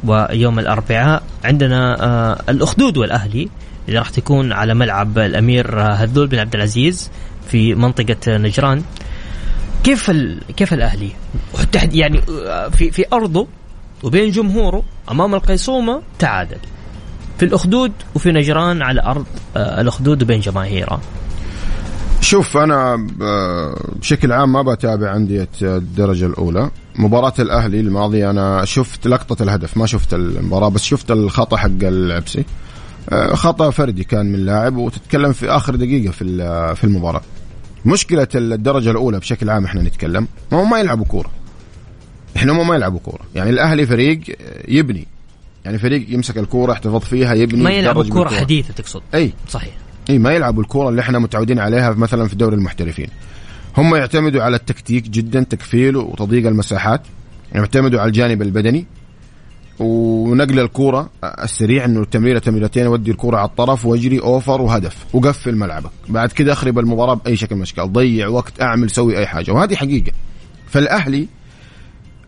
ويوم 0.07 0.59
الأربعاء. 0.59 1.23
عندنا 1.43 2.03
آه، 2.05 2.41
الأخدود 2.49 2.97
والأهلي. 2.97 3.49
اللي 3.89 3.99
راح 3.99 4.09
تكون 4.09 4.51
على 4.51 4.73
ملعب 4.73 5.17
الأمير 5.19 5.81
آه، 5.81 5.93
هذول 5.93 6.27
بن 6.27 6.39
عبد 6.39 6.55
العزيز 6.55 7.09
في 7.51 7.75
منطقة 7.75 8.37
نجران. 8.37 8.83
كيف 9.83 10.09
ال... 10.09 10.39
كيف 10.57 10.73
الأهلي؟ 10.73 11.11
وتحد- 11.53 11.93
يعني 11.95 12.21
آه، 12.47 12.69
في 12.69 12.91
في 12.91 13.05
أرضه 13.13 13.47
وبين 14.03 14.31
جمهوره 14.31 14.83
أمام 15.11 15.35
القيصومة 15.35 16.01
تعادل. 16.19 16.57
في 17.39 17.45
الأخدود 17.45 17.91
وفي 18.15 18.31
نجران 18.31 18.81
على 18.81 19.01
أرض 19.01 19.25
آه، 19.57 19.81
الأخدود 19.81 20.23
وبين 20.23 20.39
جماهيرها 20.39 20.99
شوف 22.21 22.57
أنا 22.57 23.07
بشكل 24.01 24.31
عام 24.31 24.51
ما 24.51 24.61
بتابع 24.61 25.15
انديه 25.15 25.47
الدرجة 25.61 26.25
الأولى. 26.25 26.71
مباراة 26.95 27.33
الأهلي 27.39 27.79
الماضية 27.79 28.29
أنا 28.29 28.65
شفت 28.65 29.07
لقطة 29.07 29.43
الهدف 29.43 29.77
ما 29.77 29.85
شفت 29.85 30.13
المباراة 30.13 30.69
بس 30.69 30.83
شفت 30.83 31.11
الخطأ 31.11 31.57
حق 31.57 31.69
العبسي. 31.83 32.45
خطأ 33.33 33.69
فردي 33.69 34.03
كان 34.03 34.31
من 34.31 34.45
لاعب 34.45 34.75
وتتكلم 34.77 35.33
في 35.33 35.49
آخر 35.49 35.75
دقيقة 35.75 36.11
في 36.11 36.25
في 36.75 36.83
المباراة. 36.83 37.21
مشكلة 37.85 38.27
الدرجة 38.35 38.91
الأولى 38.91 39.19
بشكل 39.19 39.49
عام 39.49 39.65
إحنا 39.65 39.81
نتكلم 39.81 40.27
ما 40.51 40.63
هم 40.63 40.69
ما 40.69 40.79
يلعبوا 40.79 41.05
كورة. 41.05 41.31
إحنا 42.37 42.51
هم 42.53 42.67
ما 42.67 42.75
يلعبوا 42.75 42.99
كورة. 42.99 43.21
يعني 43.35 43.49
الأهلي 43.49 43.85
فريق 43.85 44.19
يبني. 44.67 45.07
يعني 45.65 45.77
فريق 45.77 46.13
يمسك 46.13 46.37
الكورة 46.37 46.71
يحتفظ 46.71 46.99
فيها 46.99 47.33
يبني 47.33 47.63
ما 47.63 47.71
يلعبوا 47.71 48.03
بالكورة. 48.03 48.29
حديثة 48.29 48.73
تقصد؟ 48.73 49.01
أي. 49.13 49.33
صحيح. 49.49 49.73
أي 50.09 50.17
ما 50.17 50.31
يلعبوا 50.31 50.63
الكورة 50.63 50.89
اللي 50.89 51.01
إحنا 51.01 51.19
متعودين 51.19 51.59
عليها 51.59 51.91
مثلا 51.91 52.27
في 52.27 52.35
دوري 52.35 52.55
المحترفين. 52.55 53.07
هم 53.77 53.95
يعتمدوا 53.95 54.43
على 54.43 54.55
التكتيك 54.55 55.09
جدا 55.09 55.43
تكفيل 55.43 55.97
وتضييق 55.97 56.47
المساحات. 56.47 57.01
يعتمدوا 57.55 57.99
على 57.99 58.07
الجانب 58.07 58.41
البدني. 58.41 58.85
ونقل 59.79 60.59
الكورة 60.59 61.09
السريع 61.23 61.85
إنه 61.85 62.01
التمريره 62.01 62.39
تمريرتين 62.39 62.87
ودي 62.87 63.11
الكورة 63.11 63.37
على 63.37 63.47
الطرف 63.47 63.85
واجري 63.85 64.19
أوفر 64.19 64.61
وهدف 64.61 65.05
وقفل 65.13 65.55
ملعبك. 65.55 65.91
بعد 66.09 66.31
كده 66.31 66.53
أخرب 66.53 66.79
المباراة 66.79 67.13
بأي 67.13 67.35
شكل 67.35 67.55
من 67.55 67.61
الأشكال. 67.61 67.93
ضيع 67.93 68.27
وقت 68.27 68.61
أعمل 68.61 68.89
سوي 68.89 69.17
أي 69.17 69.27
حاجة. 69.27 69.51
وهذه 69.51 69.75
حقيقة. 69.75 70.11
فالأهلي 70.67 71.27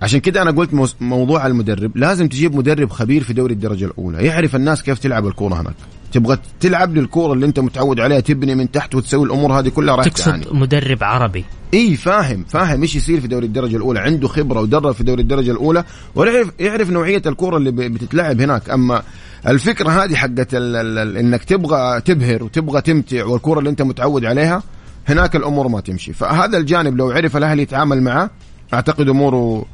عشان 0.01 0.19
كده 0.19 0.41
أنا 0.41 0.51
قلت 0.51 0.93
موضوع 1.01 1.47
المدرب. 1.47 1.97
لازم 1.97 2.27
تجيب 2.27 2.55
مدرب 2.55 2.89
خبير 2.89 3.23
في 3.23 3.33
دوري 3.33 3.53
الدرجة 3.53 3.85
الأولى. 3.85 4.25
يعرف 4.25 4.55
الناس 4.55 4.83
كيف 4.83 4.99
تلعب 4.99 5.27
الكورة 5.27 5.61
هناك. 5.61 5.75
تبغى 6.11 6.37
تلعب 6.59 6.95
للكورة 6.97 7.33
اللي 7.33 7.45
انت 7.45 7.59
متعود 7.59 7.99
عليها 7.99 8.19
تبني 8.19 8.55
من 8.55 8.71
تحت 8.71 8.95
وتسوي 8.95 9.25
الأمور 9.25 9.59
هذه 9.59 9.69
كلها 9.69 9.95
راح 9.95 10.07
تعاني 10.07 10.43
تقصد 10.43 10.55
مدرب 10.55 11.03
عربي. 11.03 11.45
إي 11.73 11.95
فاهم 11.95 12.45
فاهم 12.49 12.81
إيش 12.81 12.95
يصير 12.95 13.21
في 13.21 13.27
دوري 13.27 13.45
الدرجة 13.45 13.75
الأولى. 13.75 13.99
عنده 13.99 14.27
خبرة 14.27 14.59
ودرب 14.61 14.91
في 14.91 15.03
دوري 15.03 15.21
الدرجة 15.21 15.51
الأولى 15.51 15.83
ويعرف 16.15 16.51
يعرف 16.59 16.89
نوعية 16.89 17.21
الكره 17.25 17.57
اللي 17.57 17.71
بتتلعب 17.71 18.41
هناك. 18.41 18.69
أما 18.69 19.01
الفكرة 19.47 19.89
هذه 19.89 20.15
حقت 20.15 20.53
ال- 20.53 20.75
ال- 20.75 20.97
ال- 20.97 21.17
إنك 21.17 21.43
تبغى 21.43 22.01
تبهر 22.01 22.43
وتبغى 22.43 22.81
تمتع 22.81 23.25
والكره 23.25 23.59
اللي 23.59 23.69
انت 23.69 23.81
متعود 23.81 24.25
عليها 24.25 24.63
هناك 25.07 25.35
الأمور 25.35 25.67
ما 25.67 25.79
تمشي. 25.81 26.13
فهذا 26.13 26.57
الجانب 26.57 26.97
لو 26.97 27.11
عرف 27.11 27.37
الأهلي 27.37 27.61
يتعامل 27.61 28.01
معه 28.03 28.29
أعتقد 28.73 29.09
أموره 29.09 29.65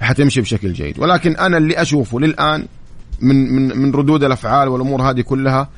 حتمشي 0.00 0.40
بشكل 0.40 0.72
جيد. 0.72 0.98
ولكن 0.98 1.36
أنا 1.36 1.56
اللي 1.58 1.82
أشوفه 1.82 2.20
للآن 2.20 2.66
من 3.22 3.54
من 3.54 3.78
من 3.78 3.92
ردود 3.94 4.24
الأفعال 4.24 4.68
والأمور 4.68 5.02
هذه 5.02 5.20
كلها 5.20 5.68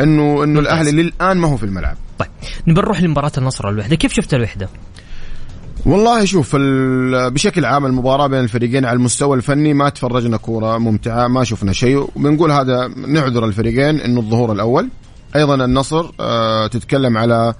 إنه 0.00 0.44
إنه 0.44 0.60
الأهلي 0.60 0.92
للآن 0.92 1.36
ما 1.36 1.48
هو 1.48 1.56
في 1.56 1.64
الملعب. 1.64 1.96
طيب 2.18 2.28
نبي 2.66 2.80
نروح 2.80 3.02
لمباراة 3.02 3.32
النصر 3.38 3.66
والوحده 3.66 3.96
كيف 3.96 4.12
شفت 4.12 4.34
الوحدة؟ 4.34 4.68
والله 5.86 6.24
شوف 6.24 6.56
بشكل 7.32 7.64
عام 7.64 7.86
المباراة 7.86 8.26
بين 8.26 8.40
الفريقين 8.40 8.84
على 8.84 8.96
المستوى 8.96 9.36
الفني 9.36 9.74
ما 9.74 9.88
تفرجنا 9.88 10.36
كورة 10.36 10.78
ممتعة 10.78 11.28
ما 11.28 11.44
شفنا 11.44 11.72
شيء. 11.72 12.08
وبنقول 12.16 12.50
هذا 12.50 12.88
نعذر 12.88 13.44
الفريقين 13.44 14.00
إنه 14.00 14.20
الظهور 14.20 14.52
الأول. 14.52 14.88
أيضا 15.36 15.64
النصر 15.64 16.10
آه 16.20 16.66
تتكلم 16.66 17.18
على 17.18 17.54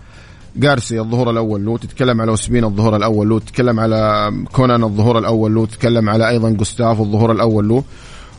جارسيا 0.57 1.01
الظهور 1.01 1.31
الأول 1.31 1.65
له 1.65 1.79
تتكلم 1.79 2.21
على 2.21 2.31
أوسبين 2.31 2.65
الظهور 2.65 2.97
الأول 2.97 3.29
له 3.29 3.39
تتكلم 3.39 3.81
على 3.81 4.33
كونان 4.53 4.85
الظهور 4.85 5.19
الأول 5.19 5.55
له 5.55 5.67
تتكلم 5.67 6.11
على 6.11 6.29
أيضا 6.29 6.51
جوستاف 6.51 7.01
الظهور 7.01 7.33
الأول. 7.33 7.69
له 7.69 7.85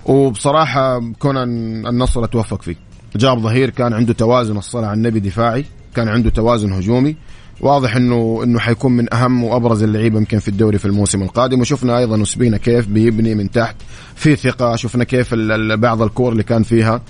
وبصراحة 0.07 1.11
كونان 1.19 1.87
النصر 1.87 2.23
اتوفق 2.23 2.61
فيه. 2.61 2.75
جاب 3.15 3.39
ظهير 3.39 3.69
كان 3.69 3.93
عنده 3.93 4.13
توازن 4.13 4.57
الصلاة 4.57 4.87
على 4.87 4.97
النبي 4.97 5.19
دفاعي 5.19 5.65
كان 5.95 6.07
عنده 6.07 6.29
توازن 6.29 6.71
هجومي. 6.73 7.15
واضح 7.61 7.95
انه 7.95 8.39
إنه 8.43 8.59
حيكون 8.59 8.91
من 8.91 9.13
أهم 9.13 9.43
وأبرز 9.43 9.83
اللعيبة 9.83 10.17
يمكن 10.17 10.39
في 10.39 10.47
الدوري 10.47 10.77
في 10.77 10.85
الموسم 10.85 11.21
القادم. 11.23 11.61
وشفنا 11.61 11.97
أيضا 11.97 12.17
وسبينا 12.21 12.57
كيف 12.57 12.87
بيبني 12.87 13.35
من 13.35 13.51
تحت. 13.51 13.75
في 14.15 14.35
ثقة 14.35 14.75
شفنا 14.75 15.03
كيف 15.03 15.33
بعض 15.73 16.01
الكور 16.01 16.31
اللي 16.31 16.43
كان 16.43 16.63
فيها 16.63 17.01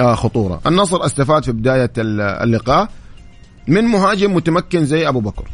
آه 0.00 0.14
خطورة. 0.14 0.60
النصر 0.66 1.06
استفاد 1.06 1.44
في 1.44 1.52
بداية 1.52 1.92
ال- 1.98 2.20
اللقاء 2.20 2.88
من 3.68 3.84
مهاجم 3.84 4.34
متمكن 4.34 4.84
زي 4.84 5.08
أبو 5.08 5.20
بكر. 5.20 5.44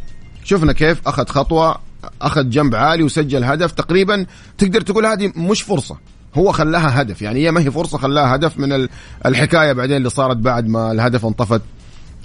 شفنا 0.44 0.72
كيف 0.72 1.08
أخذ 1.08 1.26
خطوة 1.26 1.76
أخذ 2.22 2.48
جنب 2.50 2.74
عالي 2.74 3.02
وسجل 3.02 3.44
هدف 3.44 3.72
تقريبا 3.72 4.26
تقدر 4.58 4.80
تقول 4.80 5.06
هذه 5.06 5.32
مش 5.36 5.62
فرصة. 5.62 5.96
هو 6.34 6.52
خلاها 6.52 7.02
هدف. 7.02 7.22
يعني 7.22 7.40
هي 7.40 7.50
ما 7.50 7.60
هي 7.60 7.70
فرصة 7.70 7.98
خلاها 7.98 8.34
هدف 8.34 8.58
من 8.58 8.72
ال- 8.72 8.88
الحكاية 9.26 9.72
بعدين 9.72 9.96
اللي 9.96 10.10
صارت 10.10 10.36
بعد 10.36 10.66
ما 10.68 10.92
الهدف 10.92 11.26
انطفت 11.26 11.62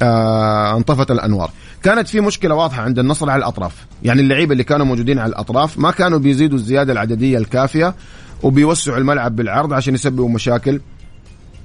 آه 0.02 0.78
انطفت 0.78 1.12
الأنوار. 1.12 1.50
كانت 1.84 2.08
في 2.08 2.22
مشكلة 2.22 2.56
واضحة 2.56 2.82
عند 2.82 3.00
النصر 3.00 3.30
على 3.30 3.40
الأطراف. 3.40 3.74
يعني 4.04 4.22
اللعيبة 4.22 4.52
اللي 4.52 4.64
كانوا 4.64 4.86
موجودين 4.86 5.20
على 5.20 5.30
الأطراف 5.30 5.80
ما 5.80 5.92
كانوا 5.92 6.20
بيزيدوا 6.20 6.58
الزيادة 6.58 6.94
العددية 6.94 7.38
الكافية 7.38 7.96
وبيوسعوا 8.44 8.98
الملعب 8.98 9.36
بالعرض 9.36 9.74
عشان 9.74 9.94
يسببوا 9.94 10.30
مشاكل 10.30 10.82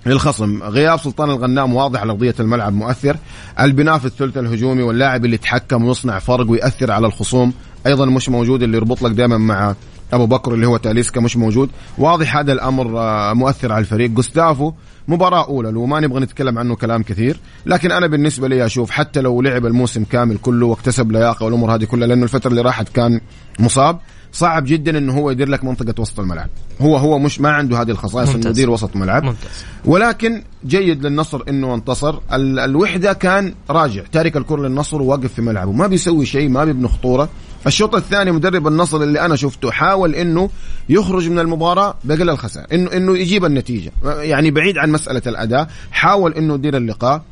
للخصم. 0.06 0.62
غياب 0.62 0.98
سلطان 1.00 1.30
الغنام 1.30 1.74
واضح 1.74 2.00
على 2.00 2.12
ارضيه 2.12 2.34
الملعب 2.40 2.72
مؤثر. 2.72 3.16
البناء 3.60 3.98
في 3.98 4.04
الثلث 4.04 4.38
الهجومي 4.38 4.82
واللاعب 4.82 5.24
اللي 5.24 5.34
يتحكم 5.34 5.84
ويصنع 5.84 6.18
فرق 6.18 6.50
ويأثر 6.50 6.90
على 6.92 7.06
الخصوم 7.06 7.52
أيضا 7.86 8.04
مش 8.06 8.28
موجود 8.28 8.62
اللي 8.62 8.76
يربط 8.76 9.02
لك 9.02 9.12
دائما 9.12 9.38
مع 9.38 9.74
أبو 10.12 10.26
بكر 10.26 10.54
اللي 10.54 10.66
هو 10.66 10.76
تاليسكا 10.76 11.20
مش 11.20 11.36
موجود. 11.36 11.70
واضح 11.98 12.36
هذا 12.36 12.52
الأمر 12.52 12.98
آه، 12.98 13.32
مؤثر 13.32 13.72
على 13.72 13.80
الفريق. 13.80 14.10
جوستافو 14.10 14.72
مباراة 15.08 15.46
أولى 15.46 15.70
لو 15.70 15.86
ما 15.86 16.00
نبغى 16.00 16.20
نتكلم 16.20 16.58
عنه 16.58 16.76
كلام 16.76 17.02
كثير. 17.02 17.40
لكن 17.66 17.92
أنا 17.92 18.06
بالنسبة 18.06 18.48
لي 18.48 18.66
أشوف 18.66 18.90
حتى 18.90 19.20
لو 19.20 19.42
لعب 19.42 19.66
الموسم 19.66 20.04
كامل 20.04 20.36
كله 20.36 20.66
واكتسب 20.66 21.12
لياقة 21.12 21.44
والأمور 21.44 21.74
هذه 21.74 21.84
كلها 21.84 22.08
لأنه 22.08 22.22
الفترة 22.22 22.50
اللي 22.50 22.60
راحت 22.62 22.88
كان 22.88 23.20
مصاب 23.58 23.98
صعب 24.32 24.64
جدا 24.64 24.98
إنه 24.98 25.12
هو 25.12 25.30
يدير 25.30 25.48
لك 25.48 25.64
منطقة 25.64 26.00
وسط 26.00 26.20
الملعب. 26.20 26.48
هو 26.80 26.96
هو 26.96 27.18
مش 27.18 27.40
ما 27.40 27.50
عنده 27.50 27.80
هذه 27.80 27.90
الخصائص 27.90 28.34
إنه. 28.34 28.48
يدير 28.48 28.70
وسط 28.70 28.96
ملعب 28.96 29.22
ممتاز. 29.24 29.64
ولكن 29.84 30.42
جيد 30.66 31.06
للنصر 31.06 31.42
إنه 31.48 31.74
انتصر. 31.74 32.18
ال- 32.32 32.58
الوحدة 32.58 33.12
كان 33.12 33.54
راجع. 33.70 34.02
تارك 34.12 34.36
الكرة 34.36 34.60
للنصر 34.68 35.02
وواقف 35.02 35.32
في 35.34 35.42
ملعبه. 35.42 35.72
ما 35.72 35.86
بيسوي 35.86 36.26
شيء 36.26 36.48
ما 36.48 36.64
بيبني 36.64 36.88
خطورة. 36.88 37.28
الشوط 37.66 37.94
الثاني 37.94 38.32
مدرب 38.32 38.66
النصر 38.66 39.02
اللي 39.02 39.20
أنا 39.20 39.36
شفته 39.36 39.70
حاول 39.70 40.14
إنه 40.14 40.50
يخرج 40.88 41.28
من 41.28 41.38
المباراة 41.38 41.94
باقل 42.04 42.30
الخسائر 42.30 42.66
انه 42.72 42.92
إنه 42.92 43.18
يجيب 43.18 43.44
النتيجة 43.44 43.92
يعني 44.04 44.50
بعيد 44.50 44.78
عن 44.78 44.90
مسألة 44.92 45.22
الأداء 45.26 45.70
حاول 45.90 46.34
إنه 46.34 46.54
يدير 46.54 46.76
اللقاء 46.76 47.22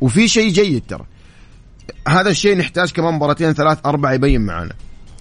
وفي 0.00 0.28
شيء 0.28 0.52
جيد 0.52 0.82
ترى. 0.88 1.04
هذا 2.08 2.30
الشيء 2.30 2.56
نحتاج 2.56 2.92
كمان 2.92 3.14
مباراتين 3.14 3.52
ثلاث 3.52 3.78
أربع 3.86 4.12
يبين 4.12 4.40
معانا 4.40 4.72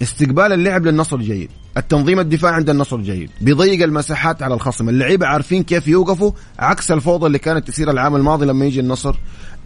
استقبال 0.01 0.53
اللعب 0.53 0.85
للنصر 0.85 1.17
جيد 1.17 1.49
التنظيم 1.77 2.19
الدفاع 2.19 2.51
عند 2.51 2.69
النصر 2.69 2.97
جيد 2.97 3.29
بيضيق 3.41 3.83
المساحات 3.83 4.43
على 4.43 4.53
الخصم 4.53 4.89
اللعيبة 4.89 5.27
عارفين 5.27 5.63
كيف 5.63 5.87
يوقفوا 5.87 6.31
عكس 6.59 6.91
الفوضى 6.91 7.27
اللي 7.27 7.39
كانت 7.39 7.67
تصير 7.67 7.91
العام 7.91 8.15
الماضي 8.15 8.45
لما 8.45 8.65
يجي 8.65 8.79
النصر. 8.79 9.15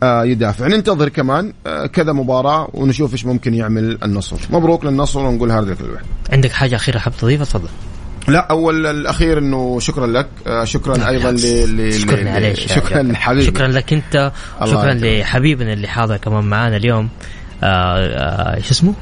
يدافع. 0.03 0.67
ننتظر 0.67 1.09
كمان 1.09 1.53
آه 1.67 1.85
كذا 1.85 2.11
مباراة 2.11 2.69
ونشوف 2.73 3.13
إيش 3.13 3.25
ممكن 3.25 3.53
يعمل 3.53 3.97
النصر. 4.03 4.37
مبروك 4.49 4.85
للنصر 4.85 5.19
ونقول 5.19 5.51
هارد 5.51 5.67
لك 5.67 5.81
الوحده 5.81 6.05
عندك 6.31 6.51
حاجة 6.51 6.75
أخيرة 6.75 6.99
حاب 6.99 7.13
تضيفها؟ 7.17 7.45
تفضل. 7.45 7.67
لا 8.27 8.39
أول 8.39 8.85
الأخير 8.85 9.37
إنه 9.37 9.79
شكرا 9.79 10.07
لك. 10.07 10.27
آه 10.47 10.63
شكرا 10.63 11.09
أيضا 11.09 11.31
ل 11.31 11.93
شكرا 11.93 12.29
عليك. 12.29 12.55
شكرا. 12.55 13.03
لحبيبي 13.03 13.45
شكرا 13.45 13.67
لك 13.67 13.93
أنت. 13.93 14.31
شكرا. 14.65 14.93
لحبيبنا 14.93 15.73
اللي 15.73 15.87
حاضر 15.87 16.17
كمان 16.17 16.43
معانا 16.43 16.77
اليوم. 16.77 17.09
آه 17.63 17.97
آه 17.97 18.59
شو 18.59 18.71
اسمه؟ 18.71 18.93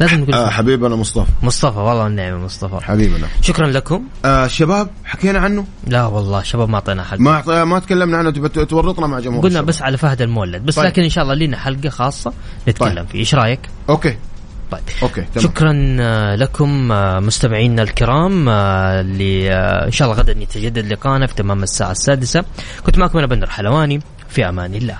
لازم 0.00 0.20
نقول 0.20 0.34
آه. 0.34 0.50
حبيبنا 0.50 0.96
مصطفى. 0.96 1.30
مصطفى 1.42 1.78
والله 1.78 2.06
النعمة 2.06 2.44
مصطفى. 2.44 2.84
حبيبنا. 2.84 3.26
شكرا 3.42 3.66
لكم. 3.66 4.04
آه 4.24 4.46
شباب 4.46 4.90
حكينا 5.04 5.38
عنه؟ 5.38 5.64
لا 5.86 6.06
والله 6.06 6.42
شباب 6.42 6.68
ما 6.68 6.74
أعطينا 6.74 7.04
حق 7.04 7.18
ما 7.18 7.64
ما 7.64 7.78
تكلمنا 7.78 8.16
عنه 8.16 8.30
تورطنا 8.48 9.06
مع 9.06 9.20
جمهور 9.20 9.38
قلنا 9.38 9.48
الشباب. 9.48 9.66
بس 9.66 9.82
على 9.82 9.96
فهد 9.96 10.22
المولد. 10.22 10.66
بس 10.66 10.74
طيب. 10.74 10.86
لكن 10.86 11.02
إن 11.02 11.08
شاء 11.08 11.24
الله 11.24 11.34
لنا 11.34 11.56
حلقة 11.56 11.88
خاصة 11.88 12.32
نتكلم 12.68 12.94
طيب. 12.94 13.06
فيه. 13.06 13.18
إيش 13.18 13.34
رأيك؟ 13.34 13.60
أوكي. 13.88 14.16
طيب. 14.70 14.80
أوكي 15.02 15.22
تمام. 15.34 15.46
شكرا 15.48 15.96
آه، 16.00 16.36
لكم 16.36 16.92
آه، 16.92 17.20
مستمعينا 17.20 17.82
الكرام 17.82 18.48
آه، 18.48 19.00
اللي 19.00 19.52
إن 19.86 19.92
شاء 19.92 20.08
الله 20.08 20.20
غدا 20.20 20.32
يتجدد 20.32 20.92
لقاءنا 20.92 21.26
في 21.26 21.34
تمام 21.34 21.62
الساعة 21.62 21.90
السادسة. 21.90 22.44
كنت 22.86 22.98
معكم 22.98 23.18
أنا 23.18 23.26
بندر 23.26 23.50
حلواني. 23.50 24.00
في 24.28 24.48
أمان 24.48 24.74
الله. 24.74 24.96